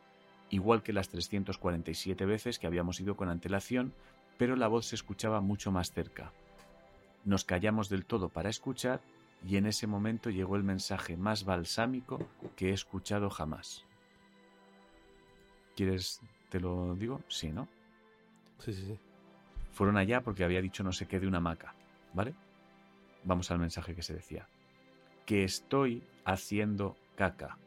Igual 0.49 0.81
que 0.81 0.93
las 0.93 1.09
347 1.09 2.25
veces 2.25 2.57
que 2.57 2.67
habíamos 2.67 2.99
ido 3.01 3.17
con 3.17 3.29
antelación, 3.29 3.93
pero 4.37 4.55
la 4.55 4.67
voz 4.67 4.87
se 4.87 4.95
escuchaba 4.95 5.41
mucho 5.41 5.71
más 5.71 5.91
cerca. 5.91 6.31
Nos 7.25 7.43
callamos 7.43 7.89
del 7.89 8.05
todo 8.05 8.29
para 8.29 8.49
escuchar 8.49 9.01
y 9.45 9.57
en 9.57 9.65
ese 9.65 9.87
momento 9.87 10.29
llegó 10.29 10.55
el 10.55 10.63
mensaje 10.63 11.17
más 11.17 11.43
balsámico 11.43 12.25
que 12.55 12.69
he 12.69 12.73
escuchado 12.73 13.29
jamás. 13.29 13.85
¿Quieres, 15.75 16.21
te 16.49 16.59
lo 16.59 16.95
digo? 16.95 17.21
Sí, 17.27 17.51
¿no? 17.51 17.67
Sí, 18.59 18.73
sí, 18.73 18.85
sí. 18.85 18.97
Fueron 19.73 19.97
allá 19.97 20.21
porque 20.21 20.43
había 20.43 20.61
dicho 20.61 20.83
no 20.83 20.91
sé 20.91 21.05
qué 21.05 21.19
de 21.19 21.27
una 21.27 21.37
hamaca, 21.37 21.73
¿vale? 22.13 22.33
Vamos 23.23 23.51
al 23.51 23.59
mensaje 23.59 23.93
que 23.93 24.01
se 24.01 24.13
decía. 24.13 24.47
Que 25.29 25.43
estoy 25.43 26.01
haciendo 26.25 26.97
caca. 27.15 27.59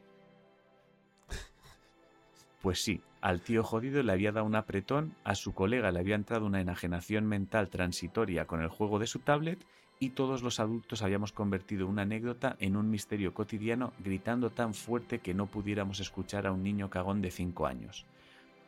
Pues 2.61 2.83
sí, 2.83 2.99
al 3.21 3.39
tío 3.39 3.63
jodido 3.63 4.03
le 4.03 4.11
había 4.11 4.33
dado 4.33 4.45
un 4.45 4.55
apretón, 4.55 5.15
a 5.23 5.33
su 5.33 5.53
colega 5.53 5.89
le 5.93 5.99
había 5.99 6.15
entrado 6.15 6.45
una 6.45 6.59
enajenación 6.59 7.25
mental 7.25 7.69
transitoria 7.69 8.47
con 8.47 8.61
el 8.61 8.67
juego 8.67 8.99
de 8.99 9.07
su 9.07 9.19
tablet 9.19 9.65
y 9.97 10.09
todos 10.09 10.43
los 10.43 10.59
adultos 10.59 11.03
habíamos 11.03 11.31
convertido 11.31 11.87
una 11.87 12.01
anécdota 12.01 12.57
en 12.59 12.75
un 12.75 12.89
misterio 12.89 13.33
cotidiano 13.33 13.93
gritando 13.99 14.49
tan 14.49 14.73
fuerte 14.73 15.19
que 15.19 15.33
no 15.33 15.45
pudiéramos 15.45 16.01
escuchar 16.01 16.47
a 16.47 16.51
un 16.51 16.63
niño 16.63 16.89
cagón 16.89 17.21
de 17.21 17.31
5 17.31 17.65
años. 17.65 18.05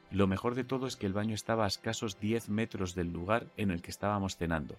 Lo 0.09 0.25
mejor 0.25 0.55
de 0.55 0.63
todo 0.63 0.87
es 0.87 0.95
que 0.95 1.05
el 1.05 1.11
baño 1.11 1.35
estaba 1.35 1.65
a 1.65 1.67
escasos 1.67 2.21
10 2.21 2.47
metros 2.47 2.95
del 2.95 3.11
lugar 3.11 3.47
en 3.57 3.71
el 3.71 3.81
que 3.81 3.91
estábamos 3.91 4.37
cenando. 4.37 4.77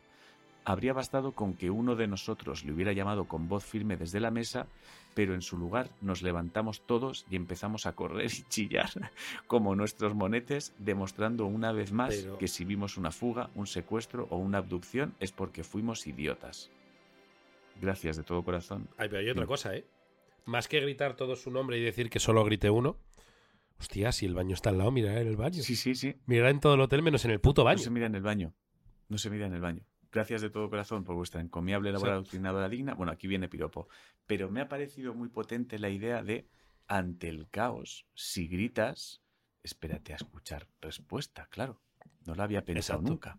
Habría 0.68 0.92
bastado 0.92 1.30
con 1.30 1.54
que 1.54 1.70
uno 1.70 1.94
de 1.94 2.08
nosotros 2.08 2.64
le 2.64 2.72
hubiera 2.72 2.92
llamado 2.92 3.26
con 3.26 3.48
voz 3.48 3.64
firme 3.64 3.96
desde 3.96 4.18
la 4.18 4.32
mesa, 4.32 4.66
pero 5.14 5.32
en 5.34 5.40
su 5.40 5.56
lugar 5.56 5.90
nos 6.00 6.22
levantamos 6.22 6.80
todos 6.84 7.24
y 7.30 7.36
empezamos 7.36 7.86
a 7.86 7.92
correr 7.92 8.26
y 8.32 8.42
chillar 8.48 8.90
como 9.46 9.76
nuestros 9.76 10.14
monetes, 10.16 10.74
demostrando 10.78 11.46
una 11.46 11.70
vez 11.70 11.92
más 11.92 12.16
Pero- 12.16 12.36
que 12.38 12.48
si 12.48 12.64
vimos 12.64 12.96
una 12.96 13.12
fuga, 13.12 13.48
un 13.54 13.68
secuestro 13.68 14.26
o 14.30 14.38
una 14.38 14.58
abducción 14.58 15.14
es 15.20 15.30
porque 15.30 15.62
fuimos 15.62 16.04
idiotas. 16.08 16.68
Gracias 17.80 18.16
de 18.16 18.24
todo 18.24 18.42
corazón. 18.42 18.88
Ay, 18.98 19.08
pero 19.08 19.20
hay 19.20 19.30
otra 19.30 19.44
Sí. 19.44 19.46
cosa, 19.48 19.76
¿eh? 19.76 19.84
Más 20.46 20.66
que 20.66 20.80
gritar 20.80 21.14
todo 21.14 21.36
su 21.36 21.50
nombre 21.52 21.78
y 21.78 21.82
decir 21.82 22.10
que 22.10 22.18
solo 22.18 22.42
grite 22.44 22.70
uno. 22.70 22.96
Hostia, 23.78 24.10
si 24.10 24.26
el 24.26 24.34
baño 24.34 24.54
está 24.54 24.70
al 24.70 24.78
lado, 24.78 24.90
mirar 24.90 25.18
en 25.18 25.28
el 25.28 25.36
baño. 25.36 25.62
Sí, 25.62 25.76
sí, 25.76 25.94
sí. 25.94 26.16
Mirar 26.26 26.50
en 26.50 26.58
todo 26.60 26.74
el 26.74 26.80
hotel 26.80 27.02
menos 27.02 27.24
en 27.24 27.30
el 27.30 27.40
puto 27.40 27.62
baño. 27.62 27.76
No 27.78 27.84
se 27.84 27.90
mira 27.90 28.06
en 28.06 28.14
el 28.16 28.22
baño. 28.22 28.52
No 29.08 29.18
se 29.18 29.30
mira 29.30 29.46
en 29.46 29.52
el 29.54 29.60
baño. 29.60 29.82
Gracias 30.16 30.40
de 30.40 30.48
todo 30.48 30.70
corazón 30.70 31.04
por 31.04 31.14
vuestra 31.14 31.42
encomiable 31.42 31.92
labor 31.92 32.08
adoctrinadora 32.08 32.70
digna. 32.70 32.94
Bueno, 32.94 33.12
aquí 33.12 33.26
viene 33.26 33.48
piropo. 33.48 33.86
Pero 34.26 34.50
me 34.50 34.62
ha 34.62 34.68
parecido 34.68 35.12
muy 35.12 35.28
potente 35.28 35.78
la 35.78 35.90
idea 35.90 36.22
de, 36.22 36.48
ante 36.88 37.28
el 37.28 37.50
caos, 37.50 38.06
si 38.14 38.48
gritas, 38.48 39.20
espérate 39.62 40.14
a 40.14 40.16
escuchar 40.16 40.68
respuesta, 40.80 41.48
claro. 41.50 41.82
No 42.24 42.34
lo 42.34 42.42
había 42.42 42.64
pensado 42.64 43.02
nunca. 43.02 43.38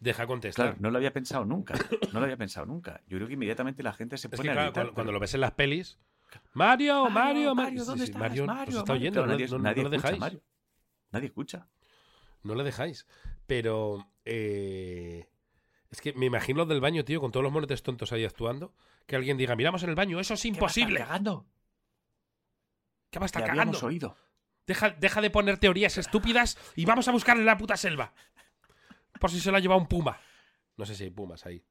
Deja 0.00 0.26
contestar. 0.26 0.66
Claro, 0.66 0.78
no 0.80 0.90
lo 0.90 0.98
había 0.98 1.14
pensado 1.14 1.46
nunca. 1.46 1.74
No 2.12 2.20
lo 2.20 2.24
había 2.24 2.36
pensado 2.36 2.66
nunca. 2.66 3.00
Yo 3.06 3.16
creo 3.16 3.26
que 3.26 3.34
inmediatamente 3.34 3.82
la 3.82 3.94
gente 3.94 4.18
se 4.18 4.28
pone 4.28 4.50
a 4.50 4.64
gritar. 4.64 4.92
Cuando, 4.92 5.12
lo 5.12 5.20
ves 5.20 5.32
en 5.32 5.40
las 5.40 5.52
pelis, 5.52 5.98
Mario, 6.52 7.08
Mario, 7.08 7.54
Mario, 7.54 7.84
¿dónde 7.86 8.04
estás? 8.04 8.20
Mario, 8.20 8.44
Mario, 8.44 8.78
está 8.80 8.92
oyendo, 8.92 9.26
nadie, 9.26 9.48
no, 9.48 9.58
nadie 9.58 9.82
lo 9.82 9.88
dejáis. 9.88 10.20
Nadie 11.10 11.26
escucha. 11.26 11.68
No 12.42 12.54
lo 12.54 12.64
dejáis. 12.64 13.06
Pero 13.46 14.10
eh, 14.26 15.26
es 15.90 16.00
que 16.00 16.12
me 16.12 16.26
imagino 16.26 16.58
los 16.58 16.68
del 16.68 16.80
baño, 16.80 17.04
tío, 17.04 17.20
con 17.20 17.32
todos 17.32 17.44
los 17.44 17.52
monetes 17.52 17.82
tontos 17.82 18.12
ahí 18.12 18.24
actuando, 18.24 18.74
que 19.06 19.16
alguien 19.16 19.36
diga, 19.36 19.56
miramos 19.56 19.82
en 19.82 19.90
el 19.90 19.94
baño, 19.94 20.20
eso 20.20 20.34
es 20.34 20.44
imposible. 20.44 20.96
¿Qué 20.96 21.02
va 21.02 21.04
a 21.04 21.08
estar 21.08 21.24
cagando? 21.24 21.46
¿Qué 23.10 23.18
va 23.18 23.24
a 23.24 23.26
estar 23.26 23.44
cagando? 23.44 23.78
oído. 23.80 24.16
Deja, 24.66 24.90
deja 24.90 25.22
de 25.22 25.30
poner 25.30 25.56
teorías 25.56 25.96
estúpidas 25.96 26.58
y 26.76 26.84
vamos 26.84 27.08
a 27.08 27.12
buscarle 27.12 27.42
la 27.44 27.56
puta 27.56 27.76
selva. 27.76 28.12
Por 29.18 29.30
si 29.30 29.40
se 29.40 29.50
la 29.50 29.60
lleva 29.60 29.76
un 29.76 29.86
puma. 29.86 30.20
No 30.76 30.84
sé 30.84 30.94
si 30.94 31.04
hay 31.04 31.10
pumas 31.10 31.46
ahí. 31.46 31.64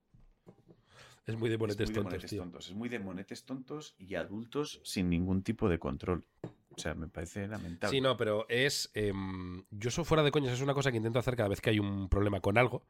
Es 1.28 1.38
muy 1.38 1.50
de 1.50 1.58
monetes, 1.58 1.92
tontos, 1.92 2.70
Es 2.70 2.74
muy 2.74 2.88
de 2.88 3.00
monetes 3.00 3.44
tontos 3.44 3.96
y 4.00 4.16
adultos 4.16 4.80
sin 4.84 5.10
ningún 5.10 5.44
tipo 5.44 5.68
de 5.68 5.78
control. 5.78 6.26
O 6.42 6.80
sea, 6.80 6.96
me 6.96 7.10
parece 7.10 7.48
lamentable. 7.48 7.96
Sí, 7.96 8.00
no, 8.00 8.16
pero 8.16 8.46
es. 8.48 8.90
Em, 8.94 9.66
yo 9.70 9.92
soy 9.92 10.06
fuera 10.06 10.24
de 10.24 10.32
coñas, 10.32 10.54
es 10.54 10.62
una 10.62 10.74
cosa 10.74 10.90
que 10.90 10.98
intento 10.98 11.20
hacer 11.20 11.36
cada 11.36 11.50
vez 11.50 11.60
que 11.60 11.70
hay 11.70 11.80
un 11.80 12.08
problema 12.08 12.40
con 12.40 12.58
algo. 12.58 12.86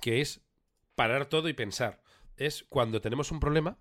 Que 0.00 0.20
es 0.20 0.40
parar 0.94 1.26
todo 1.26 1.48
y 1.48 1.52
pensar. 1.52 2.02
Es 2.36 2.64
cuando 2.68 3.00
tenemos 3.00 3.30
un 3.30 3.40
problema, 3.40 3.78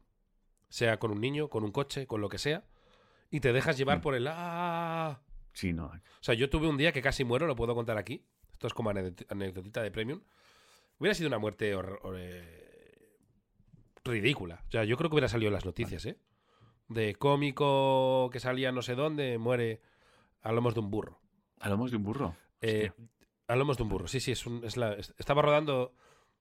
sea 0.70 0.98
con 1.00 1.12
un 1.12 1.22
niño, 1.22 1.50
con 1.50 1.64
un 1.64 1.72
coche, 1.72 2.08
con 2.08 2.22
lo 2.22 2.30
que 2.30 2.38
sea, 2.38 2.66
y 3.30 3.40
te 3.40 3.54
dejas 3.54 3.78
llevar 3.78 4.00
mm. 4.00 4.02
por 4.02 4.16
el. 4.16 4.28
¡Ah! 4.28 5.22
Sí, 5.54 5.74
no. 5.74 5.86
O 5.86 6.24
sea, 6.24 6.36
yo 6.36 6.50
tuve 6.50 6.68
un 6.68 6.78
día 6.78 6.92
que 6.92 7.02
casi 7.02 7.24
muero, 7.24 7.48
lo 7.48 7.56
puedo 7.56 7.76
contar 7.76 7.98
aquí. 7.98 8.26
Esto 8.54 8.68
es 8.68 8.74
como 8.74 8.90
anécdotita 8.90 9.82
de 9.82 9.92
premium. 9.92 10.22
Hubiera 11.00 11.16
sido 11.16 11.28
una 11.28 11.40
muerte 11.40 11.74
eh, 12.16 13.18
ridícula. 14.04 14.64
O 14.68 14.72
sea, 14.72 14.84
yo 14.84 14.98
creo 14.98 15.10
que 15.10 15.16
hubiera 15.16 15.28
salido 15.28 15.48
en 15.48 15.56
las 15.56 15.66
noticias, 15.66 16.06
¿eh? 16.06 16.18
De 16.88 17.16
cómico 17.16 18.30
que 18.32 18.40
salía 18.40 18.72
no 18.72 18.82
sé 18.82 18.96
dónde, 18.96 19.38
muere 19.38 19.82
a 20.42 20.52
lomos 20.52 20.74
de 20.74 20.82
un 20.82 20.92
burro. 20.92 21.20
¿A 21.60 21.70
lomos 21.70 21.92
de 21.92 21.98
un 21.98 22.04
burro? 22.04 22.36
Eh, 22.62 22.92
a 23.52 23.56
lomos 23.56 23.78
de 23.78 23.84
un 23.84 23.90
burro, 23.90 24.08
sí, 24.08 24.20
sí. 24.20 24.32
Es, 24.32 24.46
un, 24.46 24.64
es 24.64 24.78
la, 24.78 24.94
estaba 24.94 25.42
rodando 25.42 25.94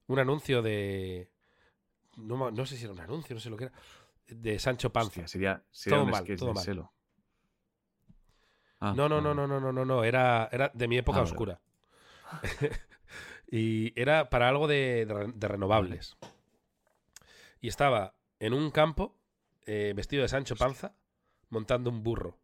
un 0.07 0.19
anuncio 0.19 0.63
de... 0.63 1.31
No, 2.17 2.51
no, 2.51 2.67
sé 2.67 2.77
si 2.77 2.85
era 2.85 2.93
un 2.93 3.01
anuncio, 3.01 3.35
no 3.35 3.41
sé 3.41 3.51
lo 3.51 3.57
que 3.57 3.65
era. 3.65 3.73
De 4.27 4.59
Sancho 4.59 4.91
Panza. 4.93 5.27
sería, 5.27 5.63
sería 5.71 5.97
todo 5.97 6.05
un 6.05 6.11
mal, 6.11 6.25
todo 6.37 6.55
mal. 6.55 6.91
Ah, 8.81 8.95
no, 8.97 9.09
no, 9.09 9.21
no, 9.21 9.35
no, 9.35 9.47
no, 9.47 9.61
no, 9.61 9.73
no, 9.73 9.85
no, 9.85 10.05
era, 10.05 10.49
era 10.53 10.71
de 10.73 10.89
mi 10.89 10.99
época 10.99 11.21
ah, 11.21 11.23
oscura. 11.23 11.61
y 13.51 13.99
era 14.01 14.31
para 14.31 14.49
algo 14.49 14.67
de, 14.69 15.33
de 15.35 15.49
renovables 15.49 16.17
y 17.61 17.69
estaba 17.69 18.15
en 18.39 18.55
un 18.55 18.71
campo 18.71 19.17
eh, 19.67 19.93
vestido 19.95 20.23
de 20.23 20.29
Sancho 20.29 20.57
Panza 20.57 20.95
montando 21.51 21.91
un 21.91 22.03
burro. 22.03 22.39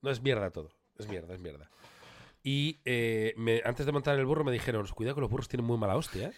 No 0.00 0.10
es 0.10 0.22
mierda 0.22 0.50
todo, 0.50 0.70
es 0.98 1.08
mierda, 1.08 1.34
es 1.34 1.40
mierda. 1.40 1.70
Y 2.44 2.80
eh, 2.84 3.34
antes 3.64 3.84
de 3.84 3.90
montar 3.90 4.16
el 4.16 4.26
burro 4.26 4.44
me 4.44 4.52
dijeron, 4.52 4.86
cuidado 4.88 5.16
que 5.16 5.22
los 5.22 5.30
burros 5.30 5.48
tienen 5.48 5.66
muy 5.66 5.76
mala 5.76 5.96
hostia, 5.96 6.28
¿eh? 6.28 6.34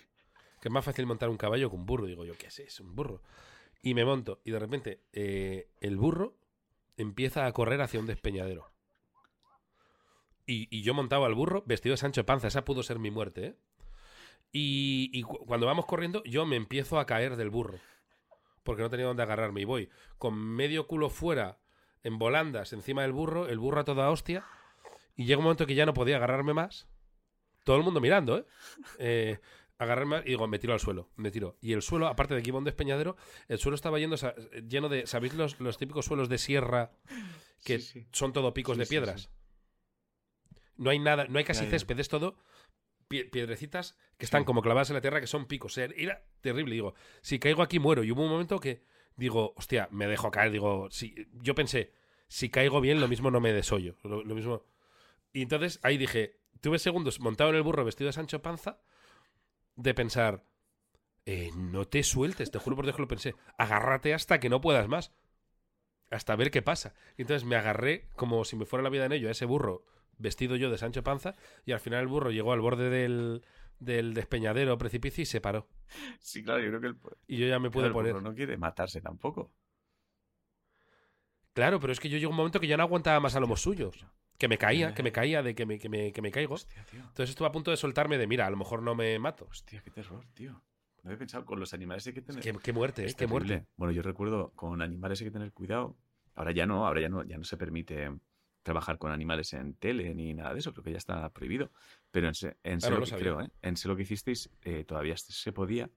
que 0.63 0.69
es 0.69 0.73
más 0.73 0.85
fácil 0.85 1.05
montar 1.05 1.29
un 1.29 1.37
caballo 1.37 1.69
que 1.69 1.77
un 1.77 1.85
burro. 1.85 2.07
Digo 2.07 2.25
yo, 2.25 2.33
¿qué 2.39 2.47
es 2.47 2.59
eso? 2.61 2.83
Un 2.83 2.95
burro. 2.95 3.23
Y 3.83 3.93
me 3.93 4.05
monto 4.05 4.41
y 4.43 4.53
de 4.53 4.59
repente 4.59 5.03
el 5.13 5.97
burro 5.99 6.39
empieza 6.97 7.45
a 7.45 7.53
correr 7.53 7.83
hacia 7.83 8.01
un 8.01 8.07
despeñadero. 8.07 8.73
Y, 10.47 10.83
yo 10.83 10.95
montaba 10.95 11.27
al 11.27 11.35
burro 11.35 11.65
vestido 11.67 11.93
de 11.93 11.99
Sancho 11.99 12.25
Panza. 12.25 12.49
Esa 12.49 12.65
pudo 12.65 12.83
ser 12.83 12.99
mi 12.99 13.11
muerte, 13.11 13.47
¿eh? 13.47 13.57
Y 14.53 15.23
cuando 15.23 15.67
vamos 15.67 15.85
corriendo, 15.85 16.23
yo 16.25 16.47
me 16.47 16.57
empiezo 16.57 16.99
a 16.99 17.05
caer 17.05 17.37
del 17.37 17.51
burro 17.51 17.79
porque 18.67 18.83
no 18.83 18.91
tenía 18.91 19.07
dónde 19.07 19.23
agarrarme. 19.23 19.63
Y 19.63 19.65
voy 19.65 19.89
con 20.19 20.37
medio 20.37 20.87
culo 20.87 21.09
fuera, 21.09 21.59
en 22.03 22.19
volandas, 22.19 22.75
encima 22.75 23.03
del 23.03 23.13
burro, 23.13 23.49
el 23.49 23.59
burro 23.59 23.81
a 23.81 23.85
toda 23.85 24.11
hostia. 24.11 24.45
Y 25.17 25.25
llega 25.25 25.39
un 25.39 25.45
momento 25.45 25.67
que 25.67 25.75
ya 25.75 25.87
no 25.87 25.95
podía 25.95 26.17
agarrarme 26.17 26.55
más. 26.55 26.87
Todo 27.65 27.77
el 27.77 27.83
mundo 27.83 28.01
mirando, 28.01 28.39
¿eh? 28.39 28.45
eh 28.99 29.39
agarrarme 29.79 30.23
y 30.25 30.31
digo, 30.31 30.47
me 30.49 30.59
tiro 30.59 30.73
al 30.73 30.81
suelo, 30.81 31.11
me 31.17 31.31
tiro. 31.31 31.59
Y 31.61 31.73
el 31.73 31.83
suelo, 31.83 32.07
aparte 32.07 32.35
de 32.35 32.43
que 32.43 32.49
iba 32.49 32.59
un 32.59 32.65
despeñadero, 32.65 33.17
el 33.49 33.59
suelo 33.59 33.75
estaba 33.75 33.99
yendo, 33.99 34.17
lleno 34.69 34.89
de, 34.89 35.07
¿sabéis 35.07 35.35
los, 35.35 35.61
los 35.61 35.77
típicos 35.77 36.07
suelos 36.07 36.29
de 36.29 36.39
sierra 36.39 36.93
que 37.63 37.81
son 38.13 38.33
todo 38.33 38.55
picos 38.55 38.79
de 38.79 38.87
piedras? 38.87 39.31
No 40.77 40.91
hay 40.91 40.99
nada, 40.99 41.27
no 41.29 41.39
hay 41.39 41.45
casi 41.45 41.67
césped, 41.67 41.99
es 41.99 42.09
todo 42.09 42.39
piedrecitas 43.09 43.97
que 44.19 44.25
están 44.25 44.45
como 44.45 44.63
clavadas 44.63 44.91
en 44.91 44.95
la 44.95 45.01
tierra, 45.01 45.21
que 45.21 45.27
son 45.27 45.47
picos. 45.47 45.79
Era 45.79 46.25
terrible. 46.41 46.75
Digo, 46.75 46.95
si 47.23 47.39
caigo 47.39 47.63
aquí 47.63 47.79
muero. 47.79 48.05
Y 48.05 48.11
hubo 48.11 48.23
un 48.23 48.31
momento 48.31 48.59
que 48.59 48.83
digo, 49.17 49.55
hostia, 49.57 49.89
me 49.91 50.07
dejo 50.07 50.31
caer. 50.31 50.51
Digo, 50.51 50.89
si, 50.91 51.15
yo 51.33 51.55
pensé, 51.55 51.93
si 52.29 52.51
caigo 52.51 52.81
bien, 52.81 53.01
lo 53.01 53.09
mismo 53.09 53.31
no 53.31 53.41
me 53.41 53.53
desollo. 53.53 53.97
Lo, 54.03 54.23
mismo. 54.35 54.65
Y 55.37 55.43
entonces 55.43 55.81
ahí 55.83 55.99
dije, 55.99 56.41
tuve 56.63 56.79
segundos 56.79 57.21
montado 57.21 57.51
en 57.51 57.57
el 57.57 57.63
burro 57.63 57.85
vestido 57.85 58.07
de 58.07 58.15
Sancho 58.15 58.41
Panza 58.41 58.81
de 59.75 59.93
pensar, 59.93 60.47
eh, 61.27 61.51
no 61.55 61.87
te 61.87 62.03
sueltes, 62.05 62.51
te 62.51 62.59
juro 62.59 62.75
por 62.75 62.87
Dios 62.87 62.97
que 62.97 63.03
lo 63.03 63.09
pensé. 63.09 63.35
Agárrate 63.59 64.15
hasta 64.15 64.41
que 64.41 64.49
no 64.49 64.63
puedas 64.63 64.89
más. 64.89 65.13
Hasta 66.11 66.37
ver 66.37 66.51
qué 66.51 66.63
pasa. 66.63 66.95
Y 67.19 67.21
entonces 67.21 67.47
me 67.47 67.55
agarré 67.55 68.09
como 68.17 68.47
si 68.47 68.57
me 68.57 68.65
fuera 68.65 68.83
la 68.83 68.89
vida 68.89 69.05
en 69.05 69.13
ello 69.13 69.29
a 69.29 69.33
ese 69.33 69.45
burro 69.45 69.85
vestido 70.17 70.57
yo 70.57 70.71
de 70.71 70.79
Sancho 70.79 71.05
Panza, 71.05 71.35
y 71.67 71.73
al 71.73 71.81
final 71.81 72.01
el 72.01 72.07
burro 72.07 72.31
llegó 72.31 72.55
al 72.55 72.63
borde 72.63 72.89
del, 72.89 73.45
del 73.79 74.15
despeñadero 74.15 74.79
precipicio 74.79 75.21
y 75.21 75.27
se 75.27 75.43
paró. 75.43 75.69
Sí, 76.19 76.43
claro, 76.43 76.63
yo 76.63 76.69
creo 76.71 76.81
que 76.81 76.87
el, 76.87 76.97
Y 77.27 77.37
yo 77.37 77.47
ya 77.47 77.59
me 77.59 77.71
pude 77.71 77.91
poner. 77.91 78.09
El 78.09 78.15
burro 78.15 78.31
no 78.31 78.35
quiere 78.35 78.57
matarse 78.57 79.03
tampoco. 79.03 79.53
Claro, 81.53 81.79
pero 81.79 81.93
es 81.93 82.01
que 82.01 82.09
yo 82.09 82.17
llego 82.17 82.31
un 82.31 82.39
momento 82.39 82.59
que 82.59 82.69
ya 82.69 82.79
no 82.79 82.85
aguantaba 82.85 83.21
más 83.21 83.37
a 83.37 83.41
lomos 83.41 83.61
suyos. 83.61 84.07
Que 84.39 84.49
me 84.49 84.59
caía, 84.59 84.95
que 84.95 85.03
me 85.03 85.13
caía 85.13 85.43
de 85.43 85.55
que 85.55 85.65
me, 85.65 85.79
que 85.79 85.89
me, 85.89 86.13
que 86.13 86.23
me 86.23 86.31
caigo. 86.31 86.57
Entonces 86.93 87.31
estuve 87.31 87.49
a 87.49 87.53
punto 87.53 87.71
de 87.71 87.77
soltarme 87.77 88.19
de, 88.19 88.27
mira, 88.27 88.47
a 88.47 88.51
lo 88.51 88.57
mejor 88.57 88.83
no 88.83 88.95
me 88.95 89.19
mato. 89.19 89.47
Hostia, 89.51 89.81
qué 89.83 89.91
terror, 89.91 90.25
tío. 90.35 90.53
No 91.03 91.11
había 91.11 91.19
pensado 91.19 91.45
con 91.45 91.61
los 91.61 91.73
animales 91.73 92.07
hay 92.07 92.13
que 92.13 92.23
tener. 92.23 92.43
Qué, 92.43 92.73
muerte, 92.73 93.05
es 93.05 93.15
qué 93.15 93.27
muerte. 93.27 93.65
Bueno, 93.77 93.93
yo 93.93 94.03
recuerdo 94.03 94.51
con 94.57 94.83
animales 94.83 95.21
hay 95.21 95.29
que 95.29 95.31
tener 95.31 95.53
cuidado. 95.53 95.97
Ahora 96.35 96.53
ya 96.53 96.67
no, 96.67 96.87
ahora 96.87 97.01
ya 97.01 97.09
no, 97.09 97.23
ya 97.25 97.39
no 97.39 97.45
se 97.45 97.57
permite 97.57 98.11
trabajar 98.67 98.99
con 98.99 99.13
animales 99.13 99.53
en 99.53 99.75
tele 99.75 100.13
ni 100.13 100.35
nada 100.35 100.53
de 100.53 100.59
eso, 100.59 100.73
creo 100.73 100.83
que 100.83 100.91
ya 100.91 100.99
está 100.99 101.31
prohibido. 101.31 101.71
Pero 102.11 102.29
en, 102.29 102.35
en 102.65 102.81
lo 102.93 103.03
que 103.05 103.13
creo, 103.13 103.41
¿eh? 103.41 103.49
en 103.63 103.75
lo 103.85 103.97
que 103.97 104.03
hicisteis 104.03 104.51
eh, 104.63 104.83
todavía 104.85 105.17
se 105.17 105.53
podía. 105.53 105.89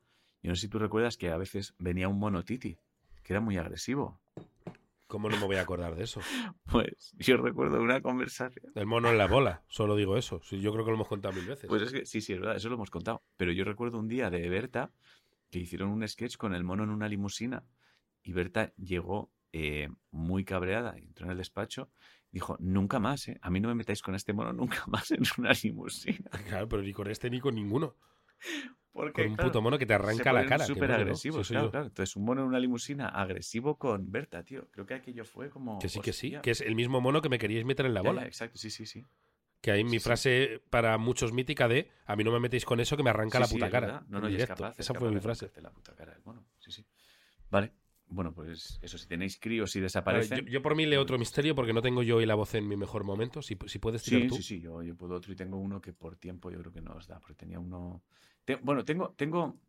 Yo 0.44 0.50
no 0.52 0.56
sé 0.56 0.62
si 0.62 0.68
tú 0.70 0.78
recuerdas 0.78 1.18
que 1.18 1.32
a 1.32 1.38
veces 1.38 1.74
venía 1.80 2.08
un 2.08 2.20
mono 2.20 2.46
titi, 2.46 2.78
que 3.24 3.34
era 3.34 3.42
muy 3.42 3.58
agresivo. 3.58 4.22
¿Cómo 5.10 5.28
no 5.28 5.38
me 5.38 5.48
voy 5.48 5.56
a 5.56 5.62
acordar 5.62 5.96
de 5.96 6.04
eso? 6.04 6.22
Pues 6.72 7.16
yo 7.18 7.38
recuerdo 7.38 7.82
una 7.82 8.00
conversación. 8.00 8.72
El 8.76 8.86
mono 8.86 9.10
en 9.10 9.18
la 9.18 9.26
bola, 9.26 9.64
solo 9.68 9.96
digo 9.96 10.18
eso. 10.18 10.40
yo 10.52 10.72
creo 10.72 10.86
que 10.86 10.92
lo 10.92 10.98
hemos 10.98 11.08
contado 11.08 11.34
mil 11.34 11.48
veces. 11.48 11.68
Pues 11.68 11.82
es 11.82 11.92
que 11.92 12.06
sí, 12.06 12.22
sí, 12.22 12.34
es 12.34 12.40
verdad, 12.40 12.56
eso 12.56 12.70
lo 12.70 12.76
hemos 12.76 12.92
contado. 12.92 13.24
Pero 13.36 13.52
yo 13.52 13.64
recuerdo 13.64 13.98
un 13.98 14.08
día 14.08 14.30
de 14.30 14.48
Berta 14.48 14.92
que 15.50 15.58
hicieron 15.58 15.90
un 15.90 16.08
sketch 16.08 16.38
con 16.38 16.54
el 16.54 16.64
mono 16.64 16.84
en 16.84 16.92
una 16.92 17.08
limusina 17.08 17.66
y 18.22 18.34
Berta 18.34 18.72
llegó 18.78 19.32
eh, 19.52 19.90
muy 20.12 20.46
cabreada, 20.46 20.96
entró 20.96 21.26
en 21.26 21.32
el 21.32 21.38
despacho 21.40 21.90
dijo, 22.32 22.56
nunca 22.60 23.00
más, 23.00 23.28
¿eh? 23.28 23.40
A 23.42 23.50
mí 23.50 23.60
no 23.60 23.70
me 23.70 23.76
metáis 23.76 24.02
con 24.04 24.16
este 24.16 24.34
mono 24.34 24.54
nunca 24.54 24.84
más 24.88 25.10
en 25.12 25.24
una 25.38 25.54
limusina. 25.64 26.30
Claro, 26.48 26.70
pero 26.70 26.84
ni 26.84 26.94
con 26.94 27.10
este 27.10 27.30
ni 27.30 27.40
con 27.40 27.56
ninguno. 27.56 27.96
Porque, 29.00 29.24
con 29.24 29.32
un 29.32 29.38
puto 29.38 29.62
mono 29.62 29.78
que 29.78 29.86
te 29.86 29.94
arranca 29.94 30.34
la 30.34 30.46
cara. 30.46 30.66
Súper 30.66 30.92
agresivo, 30.92 31.42
claro, 31.42 31.72
claro. 31.72 31.86
Entonces, 31.86 32.18
un 32.18 32.26
mono 32.26 32.42
en 32.42 32.48
una 32.48 32.60
limusina 32.60 33.08
agresivo 33.08 33.78
con 33.78 34.12
Berta, 34.12 34.44
tío. 34.44 34.68
Creo 34.72 34.86
que 34.86 34.94
aquello 34.94 35.24
fue 35.24 35.50
como. 35.50 35.80
Que 35.80 35.88
sí, 35.88 36.02
que 36.02 36.12
sí. 36.12 36.36
Que 36.44 36.52
es 36.52 36.60
el 36.60 36.76
mismo 36.76 37.00
mono 37.00 37.22
que 37.22 37.30
me 37.30 37.40
queríais 37.40 37.64
meter 37.64 37.86
en 37.86 37.94
la 37.94 38.02
bola. 38.02 38.26
exacto, 38.26 38.58
sí, 38.58 38.70
sí, 38.70 38.86
sí. 38.86 39.06
Que 39.62 39.72
hay 39.72 39.86
mi 39.86 40.00
frase 40.00 40.62
para 40.70 40.98
muchos 40.98 41.32
mítica 41.32 41.70
de 41.70 41.90
a 42.06 42.18
mí 42.18 42.26
no 42.26 42.32
me 42.32 42.42
metéis 42.42 42.66
con 42.66 42.82
eso 42.82 42.98
que 42.98 43.04
me 43.04 43.10
arranca 43.10 43.40
la 43.40 43.48
puta 43.48 43.70
cara. 43.70 44.04
No, 44.10 44.20
no, 44.20 44.28
es 44.28 44.46
capaz. 44.46 44.76
Esa 44.78 44.94
fue 44.94 45.10
mi 45.12 45.22
frase. 45.22 45.50
La 45.62 45.72
puta 45.72 45.96
cara 45.96 46.18
Sí, 46.60 46.72
sí. 46.72 46.86
Vale. 47.50 47.72
Bueno, 48.12 48.34
pues 48.34 48.80
eso, 48.82 48.98
si 48.98 49.08
tenéis 49.08 49.38
críos 49.40 49.76
y 49.76 49.80
desaparecen. 49.80 50.46
yo, 50.48 50.62
por 50.64 50.76
mí 50.76 50.88
leo 50.88 51.00
otro 51.00 51.20
misterio 51.20 51.54
porque 51.54 51.74
no 51.74 51.82
tengo 51.84 52.02
yo 52.02 52.18
hoy 52.18 52.26
la 52.26 52.34
voz 52.34 52.56
en 52.56 52.68
mi 52.68 52.76
mejor 52.76 53.04
momento. 53.04 53.44
Si, 53.44 53.56
si 53.68 53.78
puedes 53.78 54.02
tirar 54.02 54.24
sí, 54.24 54.28
tú. 54.28 54.36
Sí, 54.36 54.44
sí, 54.44 54.60
yo, 54.60 54.82
yo 54.82 54.96
puedo 54.98 55.14
otro 55.14 55.32
y 55.32 55.36
tengo 55.36 55.58
uno 55.58 55.80
que 55.80 55.94
por 55.94 56.16
tiempo 56.16 56.50
yo 56.50 56.60
creo 56.60 56.74
que 56.74 56.82
no 56.82 56.96
os 56.96 57.08
da, 57.08 57.20
porque 57.20 57.36
tenía 57.36 57.60
uno. 57.60 58.04
Bueno, 58.58 58.86
tengo, 58.86 59.14
tengo, 59.16 59.60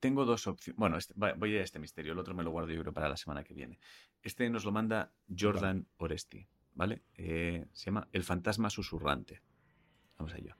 tengo 0.00 0.24
dos 0.24 0.46
opciones. 0.46 0.78
Bueno, 0.78 0.96
este, 0.98 1.14
voy 1.16 1.56
a 1.56 1.62
este 1.62 1.78
misterio, 1.78 2.12
el 2.12 2.18
otro 2.18 2.34
me 2.34 2.42
lo 2.42 2.50
guardo 2.50 2.70
yo 2.72 2.80
creo 2.80 2.92
para 2.92 3.08
la 3.08 3.16
semana 3.16 3.44
que 3.44 3.54
viene. 3.54 3.78
Este 4.22 4.48
nos 4.50 4.64
lo 4.64 4.72
manda 4.72 5.12
Jordan 5.36 5.86
Oresti, 5.96 6.46
¿vale? 6.74 7.02
Eh, 7.14 7.66
se 7.72 7.86
llama 7.86 8.08
El 8.12 8.22
fantasma 8.22 8.70
susurrante. 8.70 9.40
Vamos 10.18 10.34
a 10.34 10.38
ello. 10.38 10.56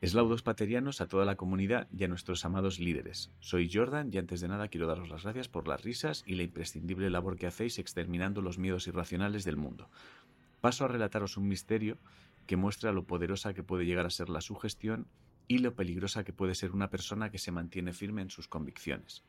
Eslaudos 0.00 0.42
paterianos 0.42 1.00
a 1.00 1.08
toda 1.08 1.24
la 1.24 1.36
comunidad 1.36 1.88
y 1.90 2.04
a 2.04 2.08
nuestros 2.08 2.44
amados 2.44 2.78
líderes. 2.78 3.30
Soy 3.40 3.70
Jordan 3.72 4.10
y 4.12 4.18
antes 4.18 4.42
de 4.42 4.48
nada 4.48 4.68
quiero 4.68 4.86
daros 4.86 5.08
las 5.08 5.22
gracias 5.22 5.48
por 5.48 5.66
las 5.66 5.82
risas 5.82 6.22
y 6.26 6.34
la 6.34 6.42
imprescindible 6.42 7.08
labor 7.08 7.38
que 7.38 7.46
hacéis 7.46 7.78
exterminando 7.78 8.42
los 8.42 8.58
miedos 8.58 8.86
irracionales 8.86 9.44
del 9.44 9.56
mundo. 9.56 9.88
Paso 10.60 10.84
a 10.84 10.88
relataros 10.88 11.38
un 11.38 11.48
misterio 11.48 11.96
que 12.46 12.56
muestra 12.56 12.92
lo 12.92 13.04
poderosa 13.04 13.54
que 13.54 13.62
puede 13.62 13.86
llegar 13.86 14.04
a 14.04 14.10
ser 14.10 14.28
la 14.28 14.42
sugestión 14.42 15.06
y 15.48 15.58
lo 15.58 15.74
peligrosa 15.74 16.24
que 16.24 16.32
puede 16.32 16.54
ser 16.54 16.72
una 16.72 16.90
persona 16.90 17.30
que 17.30 17.38
se 17.38 17.52
mantiene 17.52 17.92
firme 17.92 18.22
en 18.22 18.30
sus 18.30 18.48
convicciones. 18.48 19.24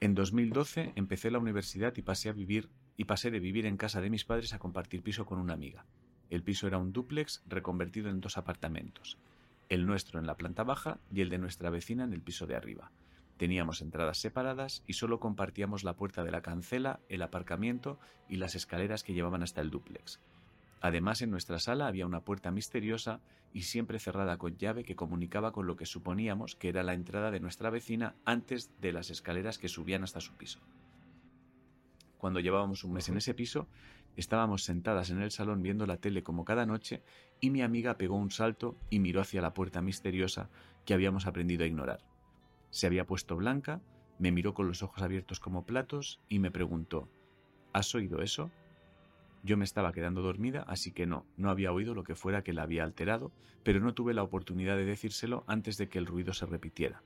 En 0.00 0.14
2012 0.14 0.92
empecé 0.96 1.30
la 1.30 1.38
universidad 1.38 1.96
y 1.96 2.02
pasé 2.02 2.28
a 2.28 2.32
vivir 2.32 2.68
y 2.96 3.04
pasé 3.04 3.30
de 3.30 3.40
vivir 3.40 3.66
en 3.66 3.76
casa 3.76 4.00
de 4.00 4.10
mis 4.10 4.24
padres 4.24 4.52
a 4.52 4.58
compartir 4.58 5.02
piso 5.02 5.26
con 5.26 5.38
una 5.38 5.54
amiga. 5.54 5.86
El 6.30 6.42
piso 6.42 6.66
era 6.66 6.78
un 6.78 6.92
dúplex 6.92 7.42
reconvertido 7.46 8.10
en 8.10 8.20
dos 8.20 8.38
apartamentos, 8.38 9.18
el 9.68 9.86
nuestro 9.86 10.18
en 10.18 10.26
la 10.26 10.36
planta 10.36 10.64
baja 10.64 10.98
y 11.12 11.20
el 11.20 11.28
de 11.28 11.38
nuestra 11.38 11.70
vecina 11.70 12.04
en 12.04 12.12
el 12.12 12.22
piso 12.22 12.46
de 12.46 12.56
arriba. 12.56 12.90
Teníamos 13.36 13.80
entradas 13.80 14.18
separadas 14.18 14.82
y 14.86 14.94
solo 14.94 15.20
compartíamos 15.20 15.84
la 15.84 15.96
puerta 15.96 16.24
de 16.24 16.30
la 16.30 16.42
cancela, 16.42 17.00
el 17.08 17.22
aparcamiento 17.22 17.98
y 18.28 18.36
las 18.36 18.54
escaleras 18.54 19.02
que 19.02 19.14
llevaban 19.14 19.42
hasta 19.42 19.60
el 19.60 19.70
dúplex. 19.70 20.20
Además, 20.82 21.22
en 21.22 21.30
nuestra 21.30 21.60
sala 21.60 21.86
había 21.86 22.06
una 22.06 22.24
puerta 22.24 22.50
misteriosa 22.50 23.20
y 23.52 23.62
siempre 23.62 24.00
cerrada 24.00 24.36
con 24.36 24.56
llave 24.56 24.82
que 24.82 24.96
comunicaba 24.96 25.52
con 25.52 25.68
lo 25.68 25.76
que 25.76 25.86
suponíamos 25.86 26.56
que 26.56 26.68
era 26.68 26.82
la 26.82 26.92
entrada 26.92 27.30
de 27.30 27.38
nuestra 27.38 27.70
vecina 27.70 28.16
antes 28.24 28.68
de 28.80 28.92
las 28.92 29.08
escaleras 29.08 29.58
que 29.58 29.68
subían 29.68 30.02
hasta 30.02 30.20
su 30.20 30.34
piso. 30.34 30.58
Cuando 32.18 32.40
llevábamos 32.40 32.82
un 32.82 32.94
mes 32.94 33.08
en 33.08 33.16
ese 33.16 33.32
piso, 33.32 33.68
estábamos 34.16 34.64
sentadas 34.64 35.10
en 35.10 35.22
el 35.22 35.30
salón 35.30 35.62
viendo 35.62 35.86
la 35.86 35.98
tele 35.98 36.24
como 36.24 36.44
cada 36.44 36.66
noche 36.66 37.04
y 37.40 37.50
mi 37.50 37.62
amiga 37.62 37.96
pegó 37.96 38.16
un 38.16 38.32
salto 38.32 38.76
y 38.90 38.98
miró 38.98 39.20
hacia 39.20 39.40
la 39.40 39.54
puerta 39.54 39.82
misteriosa 39.82 40.50
que 40.84 40.94
habíamos 40.94 41.28
aprendido 41.28 41.62
a 41.62 41.68
ignorar. 41.68 42.00
Se 42.70 42.88
había 42.88 43.06
puesto 43.06 43.36
blanca, 43.36 43.80
me 44.18 44.32
miró 44.32 44.52
con 44.52 44.66
los 44.66 44.82
ojos 44.82 45.00
abiertos 45.00 45.38
como 45.38 45.64
platos 45.64 46.20
y 46.28 46.40
me 46.40 46.50
preguntó 46.50 47.08
¿Has 47.72 47.94
oído 47.94 48.20
eso? 48.20 48.50
Yo 49.42 49.56
me 49.56 49.64
estaba 49.64 49.92
quedando 49.92 50.22
dormida, 50.22 50.64
así 50.68 50.92
que 50.92 51.06
no, 51.06 51.26
no 51.36 51.50
había 51.50 51.72
oído 51.72 51.94
lo 51.94 52.04
que 52.04 52.14
fuera 52.14 52.42
que 52.42 52.52
la 52.52 52.62
había 52.62 52.84
alterado, 52.84 53.32
pero 53.64 53.80
no 53.80 53.92
tuve 53.92 54.14
la 54.14 54.22
oportunidad 54.22 54.76
de 54.76 54.84
decírselo 54.84 55.44
antes 55.48 55.76
de 55.78 55.88
que 55.88 55.98
el 55.98 56.06
ruido 56.06 56.32
se 56.32 56.46
repitiera. 56.46 57.02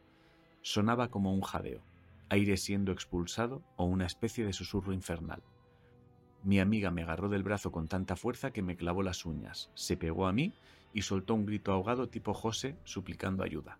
Sonaba 0.60 1.08
como 1.08 1.32
un 1.32 1.40
jadeo, 1.40 1.82
aire 2.28 2.56
siendo 2.56 2.92
expulsado 2.92 3.62
o 3.76 3.84
una 3.84 4.04
especie 4.04 4.44
de 4.44 4.52
susurro 4.52 4.92
infernal. 4.92 5.42
Mi 6.42 6.60
amiga 6.60 6.90
me 6.90 7.02
agarró 7.02 7.28
del 7.28 7.42
brazo 7.42 7.72
con 7.72 7.88
tanta 7.88 8.16
fuerza 8.16 8.50
que 8.50 8.62
me 8.62 8.76
clavó 8.76 9.02
las 9.02 9.24
uñas, 9.24 9.70
se 9.74 9.96
pegó 9.96 10.26
a 10.26 10.32
mí 10.32 10.54
y 10.92 11.02
soltó 11.02 11.34
un 11.34 11.46
grito 11.46 11.72
ahogado 11.72 12.08
tipo 12.08 12.34
José 12.34 12.76
suplicando 12.84 13.42
ayuda. 13.42 13.78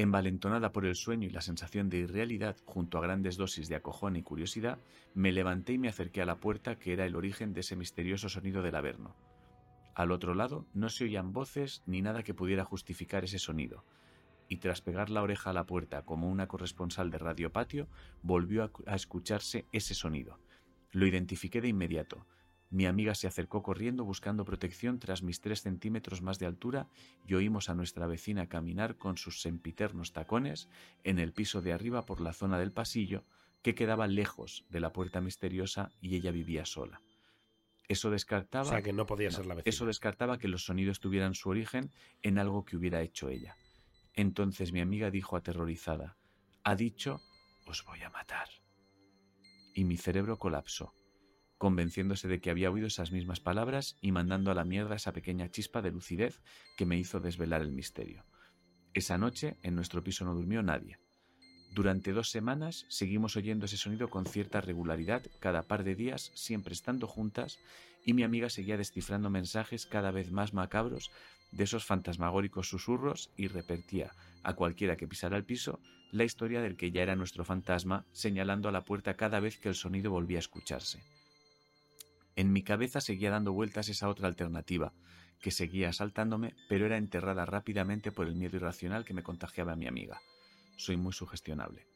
Envalentonada 0.00 0.72
por 0.72 0.86
el 0.86 0.94
sueño 0.94 1.28
y 1.28 1.30
la 1.30 1.42
sensación 1.42 1.90
de 1.90 1.98
irrealidad, 1.98 2.56
junto 2.64 2.96
a 2.96 3.02
grandes 3.02 3.36
dosis 3.36 3.68
de 3.68 3.74
acojón 3.74 4.16
y 4.16 4.22
curiosidad, 4.22 4.78
me 5.12 5.30
levanté 5.30 5.74
y 5.74 5.78
me 5.78 5.90
acerqué 5.90 6.22
a 6.22 6.24
la 6.24 6.40
puerta 6.40 6.78
que 6.78 6.94
era 6.94 7.04
el 7.04 7.16
origen 7.16 7.52
de 7.52 7.60
ese 7.60 7.76
misterioso 7.76 8.30
sonido 8.30 8.62
del 8.62 8.76
averno. 8.76 9.14
Al 9.94 10.10
otro 10.10 10.34
lado 10.34 10.64
no 10.72 10.88
se 10.88 11.04
oían 11.04 11.34
voces 11.34 11.82
ni 11.84 12.00
nada 12.00 12.22
que 12.22 12.32
pudiera 12.32 12.64
justificar 12.64 13.24
ese 13.24 13.38
sonido, 13.38 13.84
y 14.48 14.56
tras 14.56 14.80
pegar 14.80 15.10
la 15.10 15.20
oreja 15.20 15.50
a 15.50 15.52
la 15.52 15.66
puerta 15.66 16.00
como 16.06 16.30
una 16.30 16.48
corresponsal 16.48 17.10
de 17.10 17.18
Radio 17.18 17.52
Patio, 17.52 17.86
volvió 18.22 18.72
a, 18.86 18.94
escucharse 18.94 19.66
ese 19.70 19.92
sonido. 19.92 20.38
Lo 20.92 21.06
identifiqué 21.06 21.60
de 21.60 21.68
inmediato, 21.68 22.26
mi 22.70 22.86
amiga 22.86 23.16
se 23.16 23.26
acercó 23.26 23.62
corriendo 23.62 24.04
buscando 24.04 24.44
protección 24.44 25.00
tras 25.00 25.22
mis 25.22 25.40
tres 25.40 25.62
centímetros 25.62 26.22
más 26.22 26.38
de 26.38 26.46
altura 26.46 26.86
y 27.26 27.34
oímos 27.34 27.68
a 27.68 27.74
nuestra 27.74 28.06
vecina 28.06 28.48
caminar 28.48 28.96
con 28.96 29.16
sus 29.16 29.42
sempiternos 29.42 30.12
tacones 30.12 30.68
en 31.02 31.18
el 31.18 31.32
piso 31.32 31.62
de 31.62 31.72
arriba 31.72 32.06
por 32.06 32.20
la 32.20 32.32
zona 32.32 32.58
del 32.58 32.70
pasillo 32.70 33.24
que 33.62 33.74
quedaba 33.74 34.06
lejos 34.06 34.64
de 34.70 34.78
la 34.78 34.92
puerta 34.92 35.20
misteriosa 35.20 35.90
y 36.00 36.14
ella 36.14 36.30
vivía 36.30 36.64
sola. 36.64 37.02
Eso 37.88 38.10
descartaba, 38.10 38.66
O 38.66 38.70
sea, 38.70 38.82
que 38.82 38.92
no 38.92 39.04
podía 39.04 39.32
ser 39.32 39.46
la 39.46 39.54
vecina. 39.54 39.68
eso 39.68 39.84
descartaba 39.84 40.38
que 40.38 40.46
los 40.46 40.64
sonidos 40.64 41.00
tuvieran 41.00 41.34
su 41.34 41.50
origen 41.50 41.90
en 42.22 42.38
algo 42.38 42.64
que 42.64 42.76
hubiera 42.76 43.02
hecho 43.02 43.28
ella. 43.28 43.56
Entonces 44.14 44.72
mi 44.72 44.80
amiga 44.80 45.10
dijo 45.10 45.36
aterrorizada, 45.36 46.16
ha 46.62 46.76
dicho, 46.76 47.20
os 47.66 47.84
voy 47.84 48.00
a 48.02 48.10
matar. 48.10 48.48
Y 49.74 49.84
mi 49.84 49.96
cerebro 49.96 50.38
colapsó 50.38 50.94
convenciéndose 51.60 52.26
de 52.26 52.40
que 52.40 52.48
había 52.48 52.70
oído 52.70 52.86
esas 52.86 53.12
mismas 53.12 53.38
palabras 53.38 53.98
y 54.00 54.12
mandando 54.12 54.50
a 54.50 54.54
la 54.54 54.64
mierda 54.64 54.96
esa 54.96 55.12
pequeña 55.12 55.50
chispa 55.50 55.82
de 55.82 55.90
lucidez 55.90 56.40
que 56.78 56.86
me 56.86 56.96
hizo 56.96 57.20
desvelar 57.20 57.60
el 57.60 57.70
misterio. 57.70 58.24
Esa 58.94 59.18
noche 59.18 59.58
en 59.62 59.74
nuestro 59.74 60.02
piso 60.02 60.24
no 60.24 60.34
durmió 60.34 60.62
nadie. 60.62 60.98
Durante 61.74 62.14
dos 62.14 62.30
semanas 62.30 62.86
seguimos 62.88 63.36
oyendo 63.36 63.66
ese 63.66 63.76
sonido 63.76 64.08
con 64.08 64.24
cierta 64.24 64.62
regularidad 64.62 65.22
cada 65.38 65.64
par 65.64 65.84
de 65.84 65.94
días, 65.94 66.32
siempre 66.34 66.72
estando 66.72 67.06
juntas, 67.06 67.58
y 68.06 68.14
mi 68.14 68.22
amiga 68.22 68.48
seguía 68.48 68.78
descifrando 68.78 69.28
mensajes 69.28 69.84
cada 69.84 70.12
vez 70.12 70.32
más 70.32 70.54
macabros 70.54 71.10
de 71.52 71.64
esos 71.64 71.84
fantasmagóricos 71.84 72.70
susurros 72.70 73.30
y 73.36 73.48
repetía 73.48 74.12
a 74.44 74.54
cualquiera 74.54 74.96
que 74.96 75.06
pisara 75.06 75.36
el 75.36 75.44
piso 75.44 75.78
la 76.10 76.24
historia 76.24 76.62
del 76.62 76.78
que 76.78 76.90
ya 76.90 77.02
era 77.02 77.16
nuestro 77.16 77.44
fantasma, 77.44 78.06
señalando 78.12 78.70
a 78.70 78.72
la 78.72 78.86
puerta 78.86 79.14
cada 79.14 79.40
vez 79.40 79.58
que 79.58 79.68
el 79.68 79.74
sonido 79.74 80.10
volvía 80.10 80.38
a 80.38 80.40
escucharse. 80.40 81.00
En 82.36 82.52
mi 82.52 82.62
cabeza 82.62 83.00
seguía 83.00 83.30
dando 83.30 83.52
vueltas 83.52 83.88
esa 83.88 84.08
otra 84.08 84.28
alternativa, 84.28 84.92
que 85.40 85.50
seguía 85.50 85.88
asaltándome, 85.88 86.54
pero 86.68 86.86
era 86.86 86.96
enterrada 86.96 87.46
rápidamente 87.46 88.12
por 88.12 88.26
el 88.26 88.36
miedo 88.36 88.56
irracional 88.56 89.04
que 89.04 89.14
me 89.14 89.22
contagiaba 89.22 89.72
a 89.72 89.76
mi 89.76 89.86
amiga. 89.86 90.20
Soy 90.76 90.96
muy 90.96 91.12
sugestionable. 91.12 91.86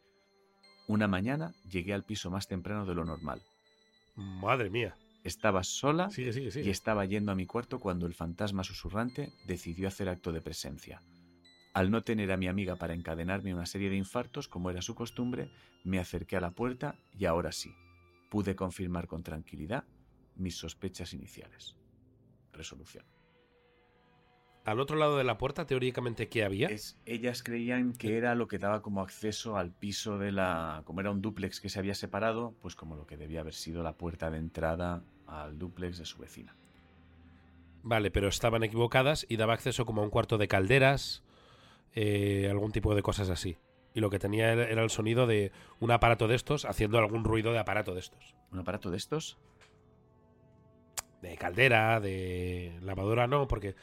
Una 0.86 1.08
mañana 1.08 1.54
llegué 1.70 1.94
al 1.94 2.04
piso 2.04 2.30
más 2.30 2.48
temprano 2.48 2.84
de 2.84 2.94
lo 2.94 3.04
normal. 3.04 3.42
Madre 4.16 4.70
mía. 4.70 4.96
Estaba 5.22 5.64
sola 5.64 6.10
Sigue, 6.10 6.34
sigue, 6.34 6.62
y 6.62 6.68
estaba 6.68 7.06
yendo 7.06 7.32
a 7.32 7.34
mi 7.34 7.46
cuarto 7.46 7.80
cuando 7.80 8.06
el 8.06 8.12
fantasma 8.12 8.62
susurrante 8.62 9.32
decidió 9.46 9.88
hacer 9.88 10.10
acto 10.10 10.32
de 10.32 10.42
presencia. 10.42 11.00
Al 11.72 11.90
no 11.90 12.02
tener 12.02 12.30
a 12.30 12.36
mi 12.36 12.46
amiga 12.46 12.76
para 12.76 12.92
encadenarme 12.92 13.54
una 13.54 13.64
serie 13.64 13.88
de 13.88 13.96
infartos, 13.96 14.48
como 14.48 14.70
era 14.70 14.82
su 14.82 14.94
costumbre, 14.94 15.50
me 15.82 15.98
acerqué 15.98 16.36
a 16.36 16.40
la 16.40 16.50
puerta 16.50 16.96
y 17.18 17.24
ahora 17.24 17.52
sí, 17.52 17.74
pude 18.30 18.54
confirmar 18.54 19.06
con 19.06 19.22
tranquilidad 19.22 19.84
mis 20.36 20.56
sospechas 20.56 21.12
iniciales. 21.12 21.76
Resolución. 22.52 23.04
Al 24.64 24.80
otro 24.80 24.96
lado 24.96 25.18
de 25.18 25.24
la 25.24 25.36
puerta, 25.36 25.66
teóricamente, 25.66 26.28
¿qué 26.28 26.42
había? 26.42 26.68
Es, 26.68 26.98
ellas 27.04 27.42
creían 27.42 27.92
que 27.92 28.16
era 28.16 28.34
lo 28.34 28.48
que 28.48 28.58
daba 28.58 28.80
como 28.80 29.02
acceso 29.02 29.58
al 29.58 29.72
piso 29.72 30.18
de 30.18 30.32
la... 30.32 30.82
Como 30.86 31.00
era 31.00 31.10
un 31.10 31.20
dúplex 31.20 31.60
que 31.60 31.68
se 31.68 31.78
había 31.78 31.94
separado, 31.94 32.54
pues 32.62 32.74
como 32.74 32.96
lo 32.96 33.06
que 33.06 33.18
debía 33.18 33.40
haber 33.40 33.52
sido 33.52 33.82
la 33.82 33.98
puerta 33.98 34.30
de 34.30 34.38
entrada 34.38 35.04
al 35.26 35.58
dúplex 35.58 35.98
de 35.98 36.06
su 36.06 36.18
vecina. 36.18 36.56
Vale, 37.82 38.10
pero 38.10 38.28
estaban 38.28 38.62
equivocadas 38.62 39.26
y 39.28 39.36
daba 39.36 39.52
acceso 39.52 39.84
como 39.84 40.00
a 40.00 40.04
un 40.04 40.10
cuarto 40.10 40.38
de 40.38 40.48
calderas, 40.48 41.22
eh, 41.92 42.48
algún 42.50 42.72
tipo 42.72 42.94
de 42.94 43.02
cosas 43.02 43.28
así. 43.28 43.58
Y 43.92 44.00
lo 44.00 44.08
que 44.08 44.18
tenía 44.18 44.50
era 44.50 44.64
era 44.64 44.82
el 44.82 44.90
sonido 44.90 45.26
de 45.26 45.52
un 45.78 45.90
aparato 45.90 46.26
de 46.26 46.34
estos 46.34 46.64
haciendo 46.64 46.98
algún 46.98 47.24
ruido 47.24 47.52
de 47.52 47.58
aparato 47.58 47.92
de 47.92 48.00
estos. 48.00 48.34
¿Un 48.50 48.60
aparato 48.60 48.90
de 48.90 48.96
estos? 48.96 49.36
De 51.24 51.38
caldera, 51.38 52.00
de 52.00 52.78
lavadora 52.82 53.26
no, 53.26 53.48
porque 53.48 53.74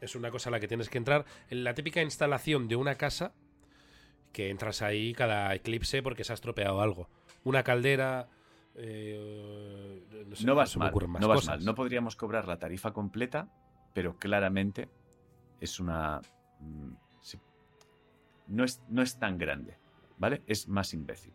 es 0.00 0.16
una 0.16 0.32
cosa 0.32 0.50
a 0.50 0.52
la 0.52 0.58
que 0.58 0.66
tienes 0.66 0.88
que 0.88 0.98
entrar. 0.98 1.24
En 1.48 1.62
la 1.62 1.72
típica 1.72 2.02
instalación 2.02 2.66
de 2.66 2.74
una 2.74 2.96
casa, 2.96 3.32
que 4.32 4.50
entras 4.50 4.82
ahí 4.82 5.12
cada 5.14 5.54
eclipse 5.54 6.02
porque 6.02 6.24
se 6.24 6.32
ha 6.32 6.34
estropeado 6.34 6.80
algo. 6.80 7.08
Una 7.44 7.62
caldera... 7.62 8.28
eh, 8.74 10.02
no, 10.26 10.34
sé, 10.34 10.44
No 10.44 10.56
vas 10.56 10.76
mal, 10.76 10.92
no 11.20 11.28
vas 11.28 11.46
mal. 11.46 11.64
No 11.64 11.76
podríamos 11.76 12.16
cobrar 12.16 12.48
la 12.48 12.58
tarifa 12.58 12.92
completa, 12.92 13.48
pero 13.94 14.16
claramente 14.18 14.88
es 15.60 15.78
una... 15.78 16.20
mm. 16.58 16.94
No 18.48 18.64
es, 18.64 18.82
no 18.88 19.00
es 19.00 19.16
tan 19.16 19.38
grande, 19.38 19.78
¿vale? 20.18 20.42
Es 20.48 20.66
más 20.66 20.92
imbécil, 20.92 21.32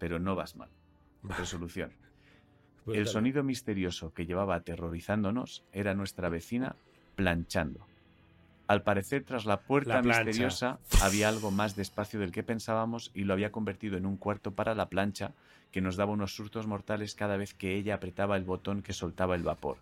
pero 0.00 0.18
no 0.18 0.34
vas 0.34 0.56
mal. 0.56 0.68
Resolución. 1.22 1.92
El 2.86 3.06
sonido 3.06 3.42
misterioso 3.42 4.12
que 4.14 4.26
llevaba 4.26 4.54
aterrorizándonos 4.54 5.64
era 5.72 5.94
nuestra 5.94 6.28
vecina 6.28 6.76
planchando. 7.16 7.86
Al 8.68 8.82
parecer, 8.82 9.24
tras 9.24 9.46
la 9.46 9.60
puerta 9.60 9.94
La 9.94 10.02
misteriosa 10.02 10.78
había 11.00 11.28
algo 11.28 11.50
más 11.50 11.76
de 11.76 11.82
espacio 11.82 12.18
del 12.18 12.32
que 12.32 12.42
pensábamos 12.42 13.12
y 13.14 13.24
lo 13.24 13.32
había 13.32 13.52
convertido 13.52 13.96
en 13.96 14.06
un 14.06 14.16
cuarto 14.16 14.52
para 14.52 14.74
la 14.74 14.88
plancha 14.88 15.32
que 15.70 15.80
nos 15.80 15.96
daba 15.96 16.12
unos 16.12 16.34
sustos 16.34 16.66
mortales 16.66 17.14
cada 17.14 17.36
vez 17.36 17.54
que 17.54 17.76
ella 17.76 17.94
apretaba 17.94 18.36
el 18.36 18.44
botón 18.44 18.82
que 18.82 18.92
soltaba 18.92 19.36
el 19.36 19.42
vapor. 19.42 19.78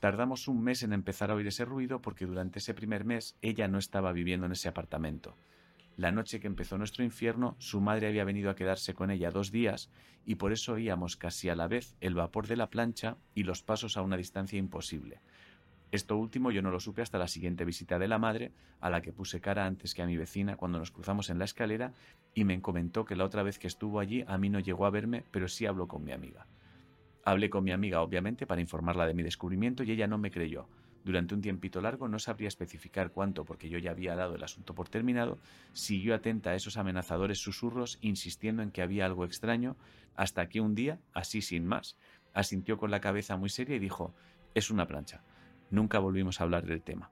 Tardamos 0.00 0.46
un 0.46 0.62
mes 0.62 0.84
en 0.84 0.92
empezar 0.92 1.30
a 1.30 1.34
oír 1.34 1.48
ese 1.48 1.64
ruido 1.64 2.00
porque 2.00 2.26
durante 2.26 2.60
ese 2.60 2.72
primer 2.72 3.04
mes 3.04 3.34
ella 3.42 3.66
no 3.66 3.78
estaba 3.78 4.12
viviendo 4.12 4.46
en 4.46 4.52
ese 4.52 4.68
apartamento. 4.68 5.34
La 5.98 6.12
noche 6.12 6.38
que 6.38 6.46
empezó 6.46 6.78
nuestro 6.78 7.02
infierno, 7.02 7.56
su 7.58 7.80
madre 7.80 8.06
había 8.06 8.22
venido 8.22 8.50
a 8.50 8.54
quedarse 8.54 8.94
con 8.94 9.10
ella 9.10 9.32
dos 9.32 9.50
días 9.50 9.90
y 10.24 10.36
por 10.36 10.52
eso 10.52 10.74
oíamos 10.74 11.16
casi 11.16 11.48
a 11.48 11.56
la 11.56 11.66
vez 11.66 11.96
el 12.00 12.14
vapor 12.14 12.46
de 12.46 12.54
la 12.54 12.70
plancha 12.70 13.16
y 13.34 13.42
los 13.42 13.64
pasos 13.64 13.96
a 13.96 14.02
una 14.02 14.16
distancia 14.16 14.60
imposible. 14.60 15.20
Esto 15.90 16.16
último 16.16 16.52
yo 16.52 16.62
no 16.62 16.70
lo 16.70 16.78
supe 16.78 17.02
hasta 17.02 17.18
la 17.18 17.26
siguiente 17.26 17.64
visita 17.64 17.98
de 17.98 18.06
la 18.06 18.20
madre, 18.20 18.52
a 18.80 18.90
la 18.90 19.02
que 19.02 19.12
puse 19.12 19.40
cara 19.40 19.66
antes 19.66 19.92
que 19.92 20.02
a 20.02 20.06
mi 20.06 20.16
vecina 20.16 20.56
cuando 20.56 20.78
nos 20.78 20.92
cruzamos 20.92 21.30
en 21.30 21.40
la 21.40 21.46
escalera 21.46 21.94
y 22.32 22.44
me 22.44 22.62
comentó 22.62 23.04
que 23.04 23.16
la 23.16 23.24
otra 23.24 23.42
vez 23.42 23.58
que 23.58 23.66
estuvo 23.66 23.98
allí 23.98 24.22
a 24.28 24.38
mí 24.38 24.50
no 24.50 24.60
llegó 24.60 24.86
a 24.86 24.90
verme, 24.90 25.24
pero 25.32 25.48
sí 25.48 25.66
habló 25.66 25.88
con 25.88 26.04
mi 26.04 26.12
amiga. 26.12 26.46
Hablé 27.24 27.50
con 27.50 27.64
mi 27.64 27.72
amiga, 27.72 28.02
obviamente, 28.02 28.46
para 28.46 28.60
informarla 28.60 29.04
de 29.04 29.14
mi 29.14 29.24
descubrimiento 29.24 29.82
y 29.82 29.90
ella 29.90 30.06
no 30.06 30.16
me 30.16 30.30
creyó. 30.30 30.68
Durante 31.08 31.34
un 31.34 31.40
tiempito 31.40 31.80
largo 31.80 32.06
no 32.06 32.18
sabría 32.18 32.48
especificar 32.48 33.12
cuánto, 33.12 33.46
porque 33.46 33.70
yo 33.70 33.78
ya 33.78 33.92
había 33.92 34.14
dado 34.14 34.34
el 34.34 34.44
asunto 34.44 34.74
por 34.74 34.90
terminado, 34.90 35.38
siguió 35.72 36.14
atenta 36.14 36.50
a 36.50 36.54
esos 36.54 36.76
amenazadores 36.76 37.38
susurros, 37.38 37.96
insistiendo 38.02 38.62
en 38.62 38.70
que 38.70 38.82
había 38.82 39.06
algo 39.06 39.24
extraño, 39.24 39.78
hasta 40.16 40.50
que 40.50 40.60
un 40.60 40.74
día, 40.74 41.00
así 41.14 41.40
sin 41.40 41.66
más, 41.66 41.96
asintió 42.34 42.76
con 42.76 42.90
la 42.90 43.00
cabeza 43.00 43.38
muy 43.38 43.48
seria 43.48 43.76
y 43.76 43.78
dijo, 43.78 44.14
es 44.54 44.70
una 44.70 44.86
plancha. 44.86 45.22
Nunca 45.70 45.98
volvimos 45.98 46.42
a 46.42 46.44
hablar 46.44 46.66
del 46.66 46.82
tema. 46.82 47.10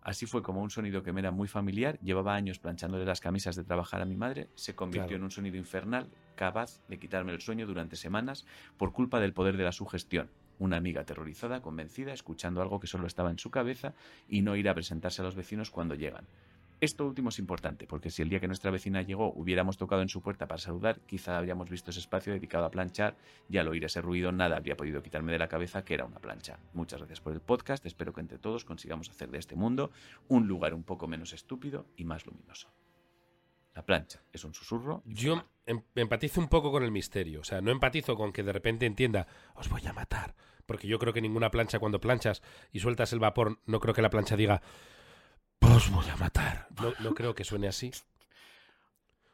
Así 0.00 0.24
fue 0.24 0.42
como 0.42 0.62
un 0.62 0.70
sonido 0.70 1.02
que 1.02 1.12
me 1.12 1.20
era 1.20 1.30
muy 1.30 1.48
familiar, 1.48 2.00
llevaba 2.00 2.34
años 2.34 2.58
planchándole 2.58 3.04
las 3.04 3.20
camisas 3.20 3.56
de 3.56 3.64
trabajar 3.64 4.00
a 4.00 4.06
mi 4.06 4.16
madre, 4.16 4.48
se 4.54 4.74
convirtió 4.74 5.08
Claro. 5.08 5.16
en 5.16 5.24
un 5.24 5.30
sonido 5.30 5.58
infernal, 5.58 6.08
capaz 6.34 6.80
de 6.88 6.98
quitarme 6.98 7.32
el 7.32 7.42
sueño 7.42 7.66
durante 7.66 7.94
semanas 7.96 8.46
por 8.78 8.94
culpa 8.94 9.20
del 9.20 9.34
poder 9.34 9.58
de 9.58 9.64
la 9.64 9.72
sugestión. 9.72 10.30
Una 10.58 10.76
amiga 10.76 11.02
aterrorizada, 11.02 11.62
convencida, 11.62 12.12
escuchando 12.12 12.62
algo 12.62 12.80
que 12.80 12.86
solo 12.86 13.06
estaba 13.06 13.30
en 13.30 13.38
su 13.38 13.50
cabeza 13.50 13.94
y 14.28 14.42
no 14.42 14.56
ir 14.56 14.68
a 14.68 14.74
presentarse 14.74 15.22
a 15.22 15.24
los 15.24 15.36
vecinos 15.36 15.70
cuando 15.70 15.94
llegan. 15.94 16.26
Esto 16.80 17.04
último 17.04 17.30
es 17.30 17.40
importante, 17.40 17.88
porque 17.88 18.08
si 18.08 18.22
el 18.22 18.28
día 18.28 18.38
que 18.38 18.46
nuestra 18.46 18.70
vecina 18.70 19.02
llegó 19.02 19.32
hubiéramos 19.32 19.76
tocado 19.76 20.00
en 20.00 20.08
su 20.08 20.22
puerta 20.22 20.46
para 20.46 20.60
saludar, 20.60 21.00
quizá 21.00 21.36
habríamos 21.36 21.68
visto 21.68 21.90
ese 21.90 21.98
espacio 21.98 22.32
dedicado 22.32 22.64
a 22.66 22.70
planchar 22.70 23.16
y 23.48 23.58
al 23.58 23.66
oír 23.66 23.84
ese 23.84 24.00
ruido 24.00 24.30
nada 24.30 24.56
habría 24.56 24.76
podido 24.76 25.02
quitarme 25.02 25.32
de 25.32 25.40
la 25.40 25.48
cabeza 25.48 25.84
que 25.84 25.94
era 25.94 26.04
una 26.04 26.20
plancha. 26.20 26.60
Muchas 26.74 27.00
gracias 27.00 27.20
por 27.20 27.32
el 27.32 27.40
podcast, 27.40 27.84
espero 27.84 28.12
que 28.12 28.20
entre 28.20 28.38
todos 28.38 28.64
consigamos 28.64 29.10
hacer 29.10 29.28
de 29.28 29.38
este 29.38 29.56
mundo 29.56 29.90
un 30.28 30.46
lugar 30.46 30.72
un 30.72 30.84
poco 30.84 31.08
menos 31.08 31.32
estúpido 31.32 31.84
y 31.96 32.04
más 32.04 32.26
luminoso. 32.26 32.68
La 33.78 33.86
plancha 33.86 34.20
es 34.32 34.42
un 34.42 34.52
susurro. 34.54 35.02
Yo 35.04 35.44
em- 35.64 35.84
empatizo 35.94 36.40
un 36.40 36.48
poco 36.48 36.72
con 36.72 36.82
el 36.82 36.90
misterio. 36.90 37.42
O 37.42 37.44
sea, 37.44 37.60
no 37.60 37.70
empatizo 37.70 38.16
con 38.16 38.32
que 38.32 38.42
de 38.42 38.52
repente 38.52 38.86
entienda, 38.86 39.28
os 39.54 39.68
voy 39.68 39.86
a 39.86 39.92
matar. 39.92 40.34
Porque 40.66 40.88
yo 40.88 40.98
creo 40.98 41.12
que 41.12 41.20
ninguna 41.20 41.52
plancha, 41.52 41.78
cuando 41.78 42.00
planchas 42.00 42.42
y 42.72 42.80
sueltas 42.80 43.12
el 43.12 43.20
vapor, 43.20 43.60
no 43.66 43.78
creo 43.78 43.94
que 43.94 44.02
la 44.02 44.10
plancha 44.10 44.34
diga, 44.34 44.62
os 45.60 45.90
voy 45.92 46.08
a 46.08 46.16
matar. 46.16 46.66
No, 46.82 46.92
no 46.98 47.14
creo 47.14 47.36
que 47.36 47.44
suene 47.44 47.68
así. 47.68 47.92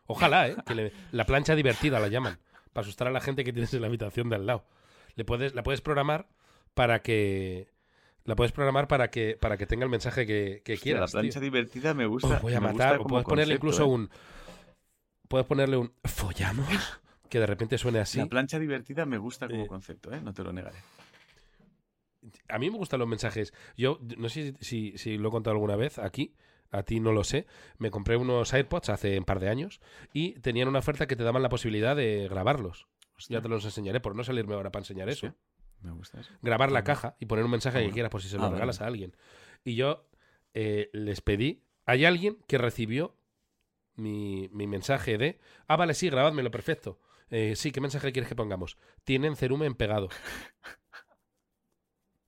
Ojalá, 0.07 0.49
¿eh? 0.49 0.57
Que 0.67 0.75
le- 0.75 0.93
la 1.11 1.25
plancha 1.25 1.55
divertida 1.55 1.99
la 1.99 2.09
llaman. 2.09 2.39
Para 2.75 2.83
asustar 2.85 3.09
a 3.09 3.13
la 3.13 3.23
gente 3.23 3.45
que 3.45 3.53
tienes 3.55 3.73
en 3.73 3.81
la 3.81 3.87
habitación 3.87 4.29
de 4.29 4.37
al 4.37 4.45
lado. 4.45 4.67
Le 5.15 5.25
puedes, 5.25 5.55
la 5.55 5.63
puedes 5.63 5.81
programar 5.81 6.29
para 6.75 7.01
que. 7.01 7.73
La 8.25 8.35
puedes 8.37 8.53
programar 8.53 8.89
para 8.89 9.11
que, 9.11 9.37
para 9.39 9.57
que 9.59 9.67
tenga 9.67 9.85
el 9.85 9.91
mensaje 9.91 10.27
que, 10.27 10.63
que 10.65 10.75
Hostia, 10.75 10.83
quieras. 10.83 11.13
la 11.15 11.21
plancha 11.21 11.41
tío. 11.41 11.45
divertida 11.51 11.93
me 11.95 12.07
gusta. 12.07 12.37
Os 12.37 12.43
voy 12.43 12.55
a 12.55 12.61
matar. 12.61 13.01
O 13.01 13.05
puedes 13.05 13.25
ponerle 13.27 13.59
concepto, 13.59 13.67
incluso 13.67 13.83
¿eh? 13.85 13.95
un. 13.95 14.11
Puedes 15.29 15.47
ponerle 15.47 15.77
un. 15.77 15.93
¿Follamos? 16.05 16.67
Que 17.29 17.39
de 17.41 17.47
repente 17.47 17.77
suene 17.79 17.99
así. 17.99 18.19
La 18.19 18.27
plancha 18.27 18.59
divertida 18.59 19.05
me 19.05 19.19
gusta 19.19 19.47
como 19.49 19.65
Eh, 19.65 19.67
concepto, 19.67 20.13
¿eh? 20.13 20.21
No 20.23 20.33
te 20.33 20.43
lo 20.43 20.53
negaré. 20.53 20.79
A 22.49 22.59
mí 22.59 22.71
me 22.71 22.79
gustan 22.79 23.01
los 23.01 23.09
mensajes. 23.09 23.53
Yo 23.77 23.99
no 24.17 24.29
sé 24.31 24.55
si, 24.61 24.93
si, 24.93 24.99
si 24.99 25.19
lo 25.19 25.29
he 25.29 25.31
contado 25.31 25.53
alguna 25.53 25.77
vez 25.77 25.99
aquí. 25.99 26.35
A 26.71 26.83
ti 26.83 26.99
no 27.01 27.13
lo 27.13 27.25
sé. 27.25 27.47
Me 27.79 27.91
compré 27.91 28.17
unos 28.17 28.53
AirPods 28.55 28.89
hace 28.89 29.19
un 29.19 29.25
par 29.25 29.39
de 29.39 29.49
años 29.51 29.81
y 30.13 30.33
tenían 30.41 30.67
una 30.69 30.79
oferta 30.81 31.07
que 31.07 31.15
te 31.15 31.23
daban 31.23 31.43
la 31.43 31.49
posibilidad 31.51 31.95
de 31.95 32.27
grabarlos. 32.29 32.89
Hostia, 33.17 33.39
Ya 33.39 33.43
te 33.43 33.49
los 33.49 33.65
enseñaré, 33.65 34.01
por 34.01 34.17
no 34.17 34.25
salirme 34.25 34.55
ahora 34.55 34.73
para 34.73 34.81
enseñar 34.81 35.09
eso. 35.09 35.35
Me 35.85 35.93
gusta 35.93 36.21
eso. 36.21 36.33
Grabar 36.43 36.73
la 36.73 36.83
caja 36.83 37.17
y 37.21 37.27
poner 37.27 37.45
un 37.45 37.51
mensaje 37.53 37.77
Ah, 37.77 37.81
que 37.81 37.85
bueno. 37.87 37.95
quieras 37.95 38.11
por 38.11 38.23
si 38.23 38.29
se 38.29 38.37
Ah, 38.37 38.41
lo 38.41 38.51
regalas 38.51 38.79
vale. 38.79 38.87
a 38.87 38.89
alguien. 38.89 39.17
Y 39.65 39.77
yo 39.77 40.09
eh, 40.55 40.91
les 40.93 41.21
pedí. 41.21 41.63
Hay 41.87 42.05
alguien 42.05 42.39
que 42.49 42.59
recibió 42.59 43.17
mi, 43.95 44.49
mi 44.53 44.67
mensaje 44.67 45.19
de. 45.19 45.39
Ah, 45.69 45.77
vale, 45.77 45.95
sí, 45.95 46.09
grabádmelo, 46.09 46.51
perfecto. 46.51 46.99
Eh, 47.31 47.55
sí, 47.57 47.73
¿qué 47.73 47.81
mensaje 47.81 48.13
quieres 48.13 48.29
que 48.29 48.37
pongamos? 48.37 48.77
Tienen 49.05 49.37
cerumen 49.37 49.75
pegado. 49.75 50.09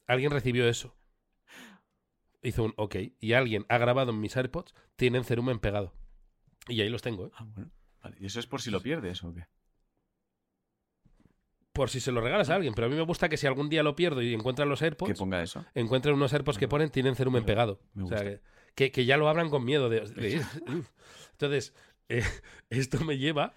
Alguien 0.06 0.30
recibió 0.30 0.68
eso. 0.68 0.96
Hizo 2.42 2.64
un 2.64 2.74
ok. 2.76 2.96
Y 3.20 3.32
alguien 3.32 3.66
ha 3.68 3.78
grabado 3.78 4.12
en 4.12 4.20
mis 4.20 4.36
AirPods, 4.36 4.74
tienen 4.96 5.24
cerumen 5.24 5.58
pegado. 5.58 5.92
Y 6.68 6.80
ahí 6.80 6.88
los 6.88 7.02
tengo, 7.02 7.26
¿eh? 7.26 7.30
Ah, 7.34 7.44
bueno. 7.44 7.70
Vale. 8.02 8.16
¿Y 8.20 8.26
eso 8.26 8.38
es 8.38 8.46
por 8.46 8.60
si 8.60 8.70
lo 8.70 8.80
pierdes 8.80 9.22
o 9.24 9.34
qué? 9.34 9.46
Por 11.76 11.90
si 11.90 12.00
se 12.00 12.10
lo 12.12 12.20
regalas 12.20 12.50
a 12.50 12.54
alguien. 12.56 12.74
Pero 12.74 12.86
a 12.86 12.90
mí 12.90 12.96
me 12.96 13.02
gusta 13.02 13.28
que 13.28 13.36
si 13.36 13.46
algún 13.46 13.68
día 13.68 13.82
lo 13.82 13.94
pierdo 13.94 14.22
y 14.22 14.32
encuentran 14.34 14.68
los 14.68 14.78
Que 14.80 14.86
AirPods, 14.86 15.18
ponga 15.18 15.42
eso. 15.42 15.64
encuentren 15.74 16.14
unos 16.14 16.32
AirPods 16.32 16.58
que 16.58 16.68
ponen 16.68 16.90
tienen 16.90 17.14
cerumen 17.14 17.42
Me- 17.42 17.46
pegado. 17.46 17.80
me 17.94 18.04
O 18.04 18.06
sea, 18.08 18.22
que, 18.22 18.40
que- 18.74 18.90
que 18.92 19.04
ya 19.04 19.16
lo 19.16 19.28
hablan 19.28 19.50
con 19.50 19.64
miedo 19.64 19.88
de... 19.88 20.00
de- 20.00 20.42
Entonces, 21.32 21.74
eh, 22.08 22.22
esto 22.70 23.04
me 23.04 23.18
lleva 23.18 23.54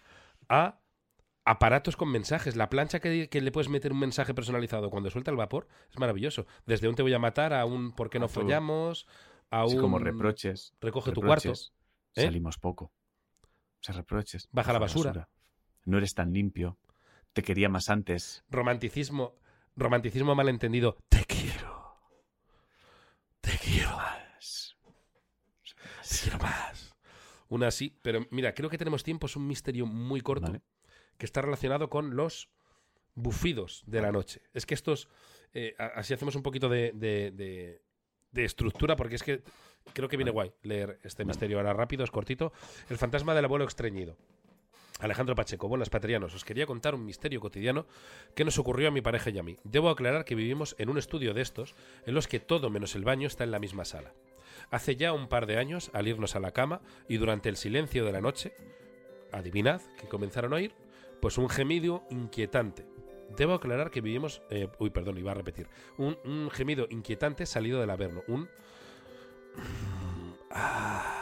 a 0.50 0.80
aparatos 1.46 1.96
con 1.96 2.10
mensajes. 2.12 2.56
La 2.56 2.70
plancha 2.70 3.00
que, 3.00 3.30
que 3.30 3.42
le 3.42 3.52
puedes 3.52 3.70
meter 3.70 3.92
un 3.92 4.00
mensaje 4.00 4.34
personalizado 4.34 4.90
cuando 4.90 5.10
suelta 5.10 5.32
el 5.32 5.38
vapor 5.38 5.68
es 5.90 5.98
maravilloso. 5.98 6.46
Desde 6.66 6.88
un 6.88 6.96
te 6.96 7.02
voy 7.02 7.14
a 7.14 7.20
matar 7.20 7.54
a 7.54 7.66
un 7.66 7.92
por 7.94 8.10
qué 8.10 8.20
no 8.20 8.28
follamos, 8.28 9.08
a 9.50 9.66
un 9.66 9.80
como 9.80 9.98
reproches. 10.00 10.74
recoge 10.82 11.12
tu 11.12 11.22
cuarto. 11.22 11.52
¿eh? 12.16 12.24
Salimos 12.24 12.58
poco. 12.58 12.86
O 13.44 13.82
sea, 13.82 13.96
reproches. 13.96 14.50
Baja 14.52 14.74
la 14.74 14.80
basura. 14.80 15.30
No 15.86 15.98
eres 15.98 16.14
tan 16.14 16.34
limpio. 16.34 16.78
Te 17.34 17.44
quería 17.44 17.70
más 17.70 17.90
antes. 17.90 18.44
romanticismo, 18.50 19.36
romanticismo 19.76 20.36
malentendido. 20.36 20.98
Te 21.10 21.24
quiero. 21.26 21.96
Te 23.42 23.52
quiero. 23.58 23.98
Te 26.10 26.18
quiero 26.24 26.38
más. 26.40 26.96
Una 27.50 27.68
así, 27.68 27.98
pero 28.02 28.26
mira, 28.32 28.54
creo 28.54 28.70
que 28.70 28.78
tenemos 28.78 29.04
tiempo, 29.04 29.26
es 29.28 29.36
un 29.36 29.48
misterio 29.48 29.86
muy 29.86 30.22
corto 30.22 30.48
Vale. 30.48 30.62
que 31.18 31.26
está 31.26 31.42
relacionado 31.42 31.90
con 31.90 32.16
los 32.16 32.50
bufidos 33.16 33.84
de 33.88 34.02
la 34.02 34.12
noche. 34.12 34.42
Es 34.54 34.66
que 34.66 34.74
estos, 34.76 35.08
eh, 35.54 35.76
así 35.96 36.14
hacemos 36.14 36.36
un 36.36 36.44
poquito 36.44 36.70
de, 36.70 36.92
de- 36.94 37.32
de- 37.32 37.82
de 38.32 38.46
estructura, 38.46 38.96
porque 38.96 39.16
es 39.16 39.24
que 39.24 39.42
creo 39.94 40.08
que 40.08 40.16
viene 40.18 40.30
guay 40.32 40.54
leer 40.62 41.00
este 41.04 41.26
misterio 41.26 41.58
ahora 41.58 41.74
rápido, 41.74 42.04
es 42.04 42.12
cortito. 42.12 42.54
El 42.90 42.98
fantasma 42.98 43.34
del 43.34 43.46
abuelo 43.46 43.66
extrañido. 43.66 44.16
Alejandro 45.00 45.34
Pacheco, 45.34 45.70
buenas 45.70 45.90
patrianos. 45.90 46.36
Os 46.36 46.44
quería 46.44 46.66
contar 46.66 46.94
un 46.94 47.06
misterio 47.06 47.40
cotidiano 47.40 47.86
que 48.36 48.44
nos 48.44 48.60
ocurrió 48.60 48.90
a 48.90 48.92
mi 48.92 49.02
pareja 49.02 49.30
y 49.30 49.40
a 49.40 49.44
mí. 49.44 49.58
Debo 49.64 49.90
aclarar 49.90 50.26
que 50.26 50.36
vivimos 50.36 50.76
en 50.78 50.90
un 50.90 50.98
estudio 50.98 51.34
de 51.34 51.42
estos 51.42 51.74
en 52.06 52.14
los 52.14 52.28
que 52.28 52.42
todo 52.42 52.70
menos 52.70 52.96
el 52.96 53.06
baño 53.06 53.26
está 53.26 53.46
en 53.46 53.52
la 53.52 53.60
misma 53.60 53.86
sala. 53.86 54.14
Hace 54.72 54.98
ya 54.98 55.14
un 55.14 55.30
par 55.30 55.46
de 55.46 55.58
años, 55.58 55.90
al 55.94 56.10
irnos 56.10 56.36
a 56.36 56.42
la 56.42 56.52
cama 56.52 56.82
y 57.08 57.16
durante 57.16 57.48
el 57.48 57.56
silencio 57.56 58.04
de 58.04 58.12
la 58.12 58.20
noche, 58.20 58.54
adivinad 59.32 59.82
que 60.00 60.10
comenzaron 60.10 60.52
a 60.52 60.58
oír, 60.58 60.74
pues 61.22 61.38
un 61.38 61.50
gemido 61.50 62.04
inquietante. 62.10 62.86
Debo 63.38 63.54
aclarar 63.54 63.92
que 63.92 64.02
vivimos, 64.02 64.42
eh, 64.50 64.68
uy, 64.80 64.90
perdón, 64.90 65.18
iba 65.18 65.32
a 65.32 65.36
repetir, 65.36 65.68
un, 65.98 66.18
un 66.26 66.50
gemido 66.52 66.88
inquietante 66.90 67.46
salido 67.46 67.80
del 67.80 67.90
averno, 67.90 68.22
un 68.28 68.50
Ah. 70.52 71.19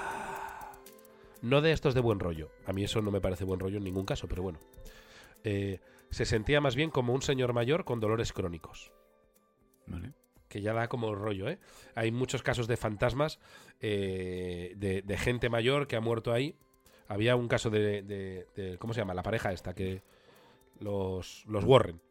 No 1.42 1.62
de 1.62 1.72
estos 1.72 1.94
de 1.94 2.02
buen 2.02 2.20
rollo. 2.20 2.50
A 2.66 2.74
mí 2.74 2.84
eso 2.84 3.02
no 3.02 3.12
me 3.12 3.22
parece 3.22 3.44
buen 3.44 3.60
rollo 3.60 3.78
en 3.78 3.84
ningún 3.84 4.06
caso, 4.06 4.28
pero 4.28 4.44
bueno. 4.44 4.60
Eh, 5.44 5.80
se 6.10 6.26
sentía 6.26 6.62
más 6.62 6.76
bien 6.76 6.90
como 6.90 7.14
un 7.14 7.22
señor 7.22 7.54
mayor 7.54 7.84
con 7.86 8.00
dolores 8.00 8.34
crónicos 8.34 8.92
Vale. 9.86 10.14
que 10.50 10.62
ya 10.62 10.74
da 10.74 10.88
como 10.88 11.14
rollo, 11.16 11.48
¿eh? 11.50 11.60
Hay 11.96 12.12
muchos 12.12 12.42
casos 12.44 12.68
de 12.68 12.76
fantasmas 12.78 13.40
eh, 13.82 14.74
de, 14.78 15.02
de 15.02 15.18
gente 15.18 15.50
mayor 15.50 15.88
que 15.88 15.96
ha 15.96 16.02
muerto 16.02 16.34
ahí. 16.34 16.56
Había 17.08 17.36
un 17.36 17.48
caso 17.48 17.70
de, 17.70 18.02
de- 18.02 18.48
de- 18.56 18.78
¿cómo 18.80 18.94
se 18.94 19.02
llama? 19.02 19.14
La 19.14 19.24
pareja 19.24 19.52
esta, 19.54 19.74
que 19.76 20.02
los, 20.80 21.46
los 21.48 21.64
Warren, 21.64 22.02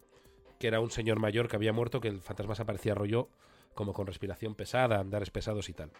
que 0.58 0.68
era 0.68 0.80
un 0.80 0.90
señor 0.90 1.18
mayor 1.18 1.48
que 1.48 1.56
había 1.56 1.72
muerto, 1.72 2.00
que 2.00 2.08
el 2.08 2.20
fantasma 2.20 2.54
se 2.54 2.62
aparecía 2.62 2.94
rollo 2.94 3.28
como 3.76 3.92
con 3.92 4.08
respiración 4.08 4.56
pesada, 4.56 4.98
andares 4.98 5.30
pesados 5.30 5.68
y 5.68 5.74
tal. 5.74 5.92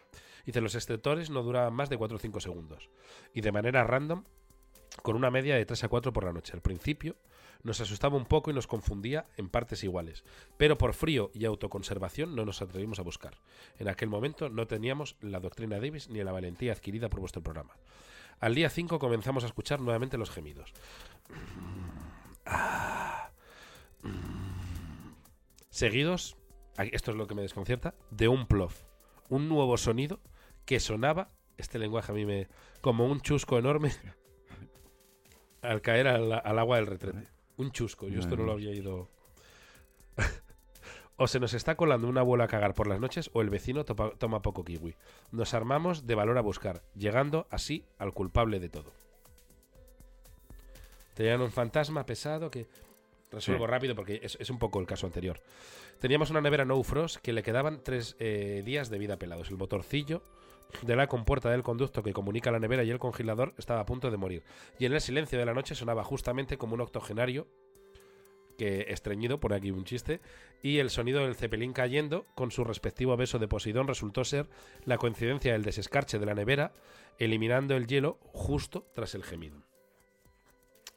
Dice, 0.45 0.61
los 0.61 0.75
exceptores 0.75 1.31
no 1.31 1.45
duraban 1.45 1.73
más 1.73 1.89
de 1.89 1.97
4 1.97 2.17
o 2.17 2.19
5 2.19 2.41
segundos. 2.41 2.91
Y 3.33 3.43
de 3.43 3.53
manera 3.53 3.85
random, 3.85 4.25
con 5.03 5.15
una 5.15 5.31
media 5.31 5.55
de 5.55 5.65
3 5.65 5.85
a 5.85 5.89
4 5.89 6.13
por 6.13 6.25
la 6.25 6.33
noche. 6.33 6.53
Al 6.55 6.63
principio 6.63 7.17
nos 7.63 7.81
asustaba 7.81 8.17
un 8.17 8.27
poco 8.27 8.51
y 8.51 8.55
nos 8.55 8.67
confundía 8.67 9.27
en 9.37 9.49
partes 9.49 9.83
iguales 9.83 10.25
pero 10.57 10.79
por 10.79 10.95
frío 10.95 11.31
y 11.35 11.45
autoconservación 11.45 12.37
no 12.37 12.45
nos 12.45 12.63
atrevimos 12.63 12.99
a 12.99 13.03
buscar. 13.03 13.39
En 13.79 13.89
aquel 13.89 14.09
momento 14.09 14.49
no 14.49 14.67
teníamos 14.67 15.17
la 15.21 15.41
doctrina 15.41 15.81
Davis 15.81 16.09
ni 16.09 16.23
la 16.23 16.33
valentía 16.33 16.73
adquirida 16.73 17.09
por 17.09 17.21
vuestro 17.21 17.43
programa. 17.43 17.77
Al 18.41 18.55
día 18.55 18.71
5 18.71 18.99
comenzamos 18.99 19.45
a 19.45 19.47
escuchar 19.47 19.81
nuevamente 19.81 20.19
los 20.19 20.31
gemidos. 20.31 20.73
Ah. 22.49 23.33
Seguidos, 25.69 26.37
ay, 26.37 26.46
esto 26.79 27.11
es 27.11 27.17
lo 27.17 27.27
que 27.27 27.35
me 27.35 27.43
desconcierta, 27.43 27.95
de 28.11 28.29
un 28.29 28.47
plof. 28.47 28.83
Un 29.29 29.49
nuevo 29.49 29.77
sonido 29.77 30.21
que 30.65 30.81
sonaba, 30.81 31.31
este 31.57 31.79
lenguaje 31.79 32.13
a 32.13 32.15
mí 32.15 32.25
me... 32.27 32.49
como 32.81 33.07
un 33.07 33.21
chusco 33.21 33.59
enorme 33.59 33.93
al 35.63 35.81
caer 35.81 36.09
al, 36.09 36.33
al 36.33 36.59
agua 36.59 36.77
del 36.77 36.87
retrete. 36.87 37.29
Un 37.57 37.71
chusco, 37.73 38.09
yo 38.09 38.21
esto 38.21 38.37
no 38.37 38.45
lo 38.45 38.53
había 38.53 38.73
ido... 38.73 39.09
O 41.19 41.27
se 41.29 41.41
nos 41.41 41.55
está 41.55 41.77
colando 41.77 42.09
un 42.09 42.19
abuelo 42.19 42.45
a 42.45 42.47
cagar 42.47 42.75
por 42.75 42.87
las 42.89 43.01
noches 43.01 43.31
o 43.33 43.41
el 43.41 43.49
vecino 43.49 43.87
topa- 43.87 44.13
toma 44.19 44.43
poco 44.43 44.65
kiwi. 44.65 44.97
Nos 45.31 45.55
armamos 45.55 46.07
de 46.07 46.15
valor 46.15 46.37
a 46.37 46.43
buscar, 46.43 46.83
llegando 46.95 47.47
así 47.49 47.87
al 47.97 48.13
culpable 48.13 48.61
de 48.61 48.69
todo. 48.69 48.93
Tenían 51.15 51.41
un 51.41 51.51
fantasma 51.51 52.05
pesado 52.05 52.51
que... 52.51 52.67
Resuelvo 53.31 53.67
Sí. 53.67 53.71
rápido 53.71 53.95
porque 53.95 54.21
es, 54.23 54.37
es 54.41 54.51
un 54.51 54.59
poco 54.59 54.81
el 54.81 54.87
caso 54.87 55.07
anterior. 55.07 55.41
Teníamos 55.99 56.31
una 56.31 56.41
nevera 56.41 56.65
no 56.65 56.83
frost 56.83 57.17
que 57.17 57.33
le 57.33 57.43
quedaban 57.43 57.83
tres 57.83 58.17
eh, 58.19 58.63
días 58.65 58.89
de 58.91 58.99
vida 58.99 59.19
pelados. 59.19 59.51
El 59.51 59.57
motorcillo 59.57 60.23
de 60.83 60.97
la 60.97 61.07
compuerta 61.07 61.51
del 61.51 61.63
conducto 61.63 62.03
que 62.03 62.13
comunica 62.13 62.51
la 62.51 62.59
nevera 62.59 62.85
y 62.85 62.91
el 62.91 62.99
congelador 62.99 63.55
estaba 63.59 63.81
a 63.81 63.87
punto 63.87 64.11
de 64.11 64.17
morir. 64.17 64.43
Y 64.79 64.87
en 64.87 64.93
el 64.93 65.01
silencio 65.01 65.39
de 65.39 65.47
la 65.47 65.55
noche 65.55 65.75
sonaba 65.75 66.05
justamente 66.05 66.59
como 66.59 66.75
un 66.75 66.81
octogenario 66.81 67.47
que 68.57 68.87
estreñido, 68.89 69.39
pone 69.39 69.57
aquí 69.57 69.71
un 69.71 69.85
chiste, 69.85 70.21
y 70.63 70.79
el 70.79 70.89
sonido 70.89 71.21
del 71.21 71.35
cepelín 71.35 71.75
cayendo 71.75 72.25
con 72.35 72.51
su 72.51 72.65
respectivo 72.65 73.15
beso 73.17 73.39
de 73.39 73.49
Poseidón 73.49 73.87
resultó 73.87 74.25
ser 74.25 74.49
la 74.87 74.97
coincidencia 74.97 75.53
del 75.53 75.63
desescarche 75.63 76.19
de 76.19 76.25
la 76.25 76.35
nevera, 76.35 76.73
eliminando 77.19 77.77
el 77.77 77.87
hielo 77.87 78.19
justo 78.33 78.87
tras 78.95 79.15
el 79.15 79.25
gemido. 79.25 79.66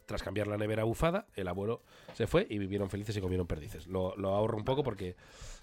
Tras 0.10 0.24
cambiar 0.24 0.48
la 0.48 0.58
nevera 0.58 0.86
bufada, 0.86 1.28
el 1.36 1.48
abuelo 1.48 1.84
se 2.16 2.26
fue 2.26 2.48
y 2.50 2.58
vivieron 2.58 2.90
felices 2.90 3.16
y 3.16 3.22
comieron 3.22 3.46
perdices. 3.46 3.86
Lo, 3.86 4.16
lo 4.18 4.30
ahorro 4.30 4.58
un 4.58 4.66
poco 4.66 4.82
porque 4.82 5.16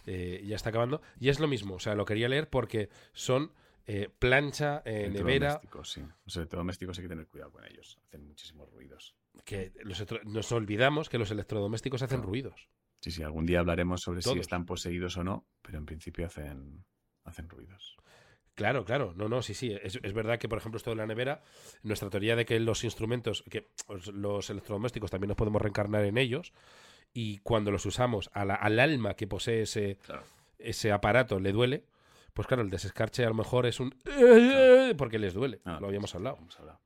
eh, 0.06 0.40
ya 0.46 0.54
está 0.54 0.68
acabando. 0.68 1.02
Y 1.18 1.30
es 1.30 1.40
lo 1.40 1.48
mismo, 1.48 1.74
o 1.74 1.78
sea, 1.80 1.96
lo 1.96 2.04
quería 2.04 2.28
leer 2.28 2.48
porque 2.48 2.88
son 3.12 3.50
eh, 3.88 4.08
plancha, 4.20 4.82
eh, 4.84 5.10
nevera, 5.12 5.58
Electrodomésticos, 5.60 5.90
sí. 5.90 6.02
Los 6.24 6.36
electrodomésticos 6.36 6.98
hay 6.98 7.02
que 7.02 7.08
tener 7.08 7.26
cuidado 7.26 7.50
con 7.50 7.64
ellos. 7.64 7.98
Hacen 8.06 8.24
muchísimos 8.24 8.70
ruidos. 8.70 9.16
que 9.44 9.72
los 9.82 10.06
nos 10.22 10.52
olvidamos 10.52 11.08
que 11.08 11.18
los 11.18 11.32
electrodomésticos 11.32 12.02
hacen 12.02 12.22
ruidos. 12.22 12.68
Sí, 13.00 13.10
sí, 13.10 13.24
algún 13.24 13.46
día 13.46 13.58
hablaremos 13.58 14.00
sobre 14.00 14.22
si 14.22 14.38
están 14.38 14.64
poseídos 14.64 15.16
o 15.16 15.24
no, 15.24 15.44
pero 15.60 15.78
en 15.78 15.86
principio 15.86 16.24
hacen, 16.24 16.84
hacen 17.24 17.48
ruidos. 17.48 17.96
Claro, 18.56 18.84
claro, 18.84 19.12
no, 19.16 19.28
no, 19.28 19.42
sí, 19.42 19.54
sí. 19.54 19.76
Es, 19.82 20.00
es 20.02 20.12
verdad 20.12 20.38
que, 20.38 20.48
por 20.48 20.58
ejemplo, 20.58 20.78
esto 20.78 20.90
de 20.90 20.96
la 20.96 21.06
nevera, 21.06 21.42
nuestra 21.84 22.10
teoría 22.10 22.34
de 22.34 22.44
que 22.44 22.58
los 22.58 22.82
instrumentos, 22.84 23.44
que 23.50 23.68
os- 23.86 24.08
los 24.08 24.50
electrodomésticos 24.50 25.10
también 25.10 25.28
nos 25.28 25.36
podemos 25.36 25.60
reencarnar 25.62 26.04
en 26.04 26.16
ellos, 26.18 26.52
y 27.12 27.38
cuando 27.38 27.70
los 27.70 27.86
usamos 27.86 28.30
a 28.32 28.44
la- 28.44 28.54
al 28.54 28.80
alma 28.80 29.14
que 29.14 29.26
posee 29.26 29.62
ese, 29.62 29.98
Claro. 30.06 30.22
ese 30.58 30.90
aparato 30.90 31.38
le 31.38 31.52
duele, 31.52 31.84
pues 32.32 32.48
claro, 32.48 32.62
el 32.62 32.70
desescarche 32.70 33.24
a 33.24 33.28
lo 33.28 33.34
mejor 33.34 33.66
es 33.66 33.78
un... 33.78 33.94
porque 34.98 35.18
les 35.18 35.34
duele, 35.34 35.60
Ah, 35.64 35.78
lo 35.80 35.86
habíamos 35.88 36.14
hablado. 36.14 36.38
Hemos 36.40 36.58
hablado. 36.58 36.80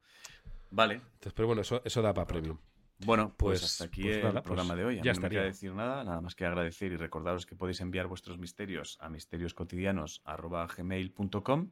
Vale, 0.72 0.94
Entonces, 0.94 1.32
pero 1.34 1.46
bueno, 1.48 1.62
eso, 1.62 1.82
eso 1.84 2.02
da 2.02 2.12
para 2.14 2.26
premium. 2.26 2.58
Bueno, 3.04 3.34
pues, 3.36 3.60
Pues- 3.60 3.72
hasta 3.72 3.84
aquí 3.84 4.02
pues 4.02 4.16
el 4.16 4.22
nada, 4.24 4.42
programa 4.42 4.70
pues 4.74 4.78
de 4.78 4.84
hoy. 4.84 4.98
A 4.98 5.02
ya 5.02 5.12
mí 5.12 5.18
no 5.18 5.22
me 5.22 5.30
queda 5.30 5.42
decir 5.44 5.72
nada, 5.74 6.04
nada 6.04 6.20
más 6.20 6.34
que 6.34 6.44
agradecer 6.44 6.92
y 6.92 6.96
recordaros 6.96 7.46
que 7.46 7.56
podéis 7.56 7.80
enviar 7.80 8.06
vuestros 8.06 8.38
misterios 8.38 8.96
a 9.00 9.08
misterioscotidianos.gmail.com 9.08 11.70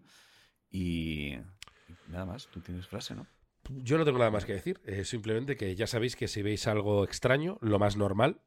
y, 0.70 1.34
y 1.34 1.40
nada 2.08 2.26
más, 2.26 2.48
tú 2.48 2.60
tienes 2.60 2.86
frase, 2.86 3.14
¿no? 3.14 3.26
Yo 3.70 3.98
no 3.98 4.04
tengo 4.04 4.18
nada 4.18 4.30
más 4.30 4.44
que 4.46 4.54
decir, 4.54 4.80
eh, 4.86 5.04
simplemente 5.04 5.56
que 5.56 5.74
ya 5.76 5.86
sabéis 5.86 6.16
que 6.16 6.26
si 6.28 6.42
veis 6.42 6.66
algo 6.66 7.04
extraño, 7.04 7.58
lo 7.60 7.78
más 7.78 7.96
normal 7.96 8.40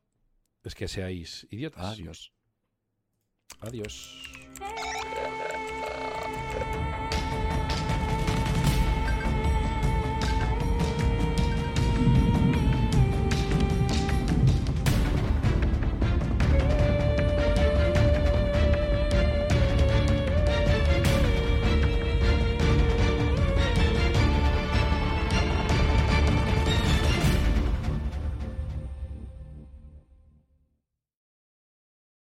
es 0.63 0.73
que 0.75 0.87
seáis 0.87 1.47
idiotas. 1.51 1.85
Adiós. 1.93 2.33
Adiós. 3.59 4.23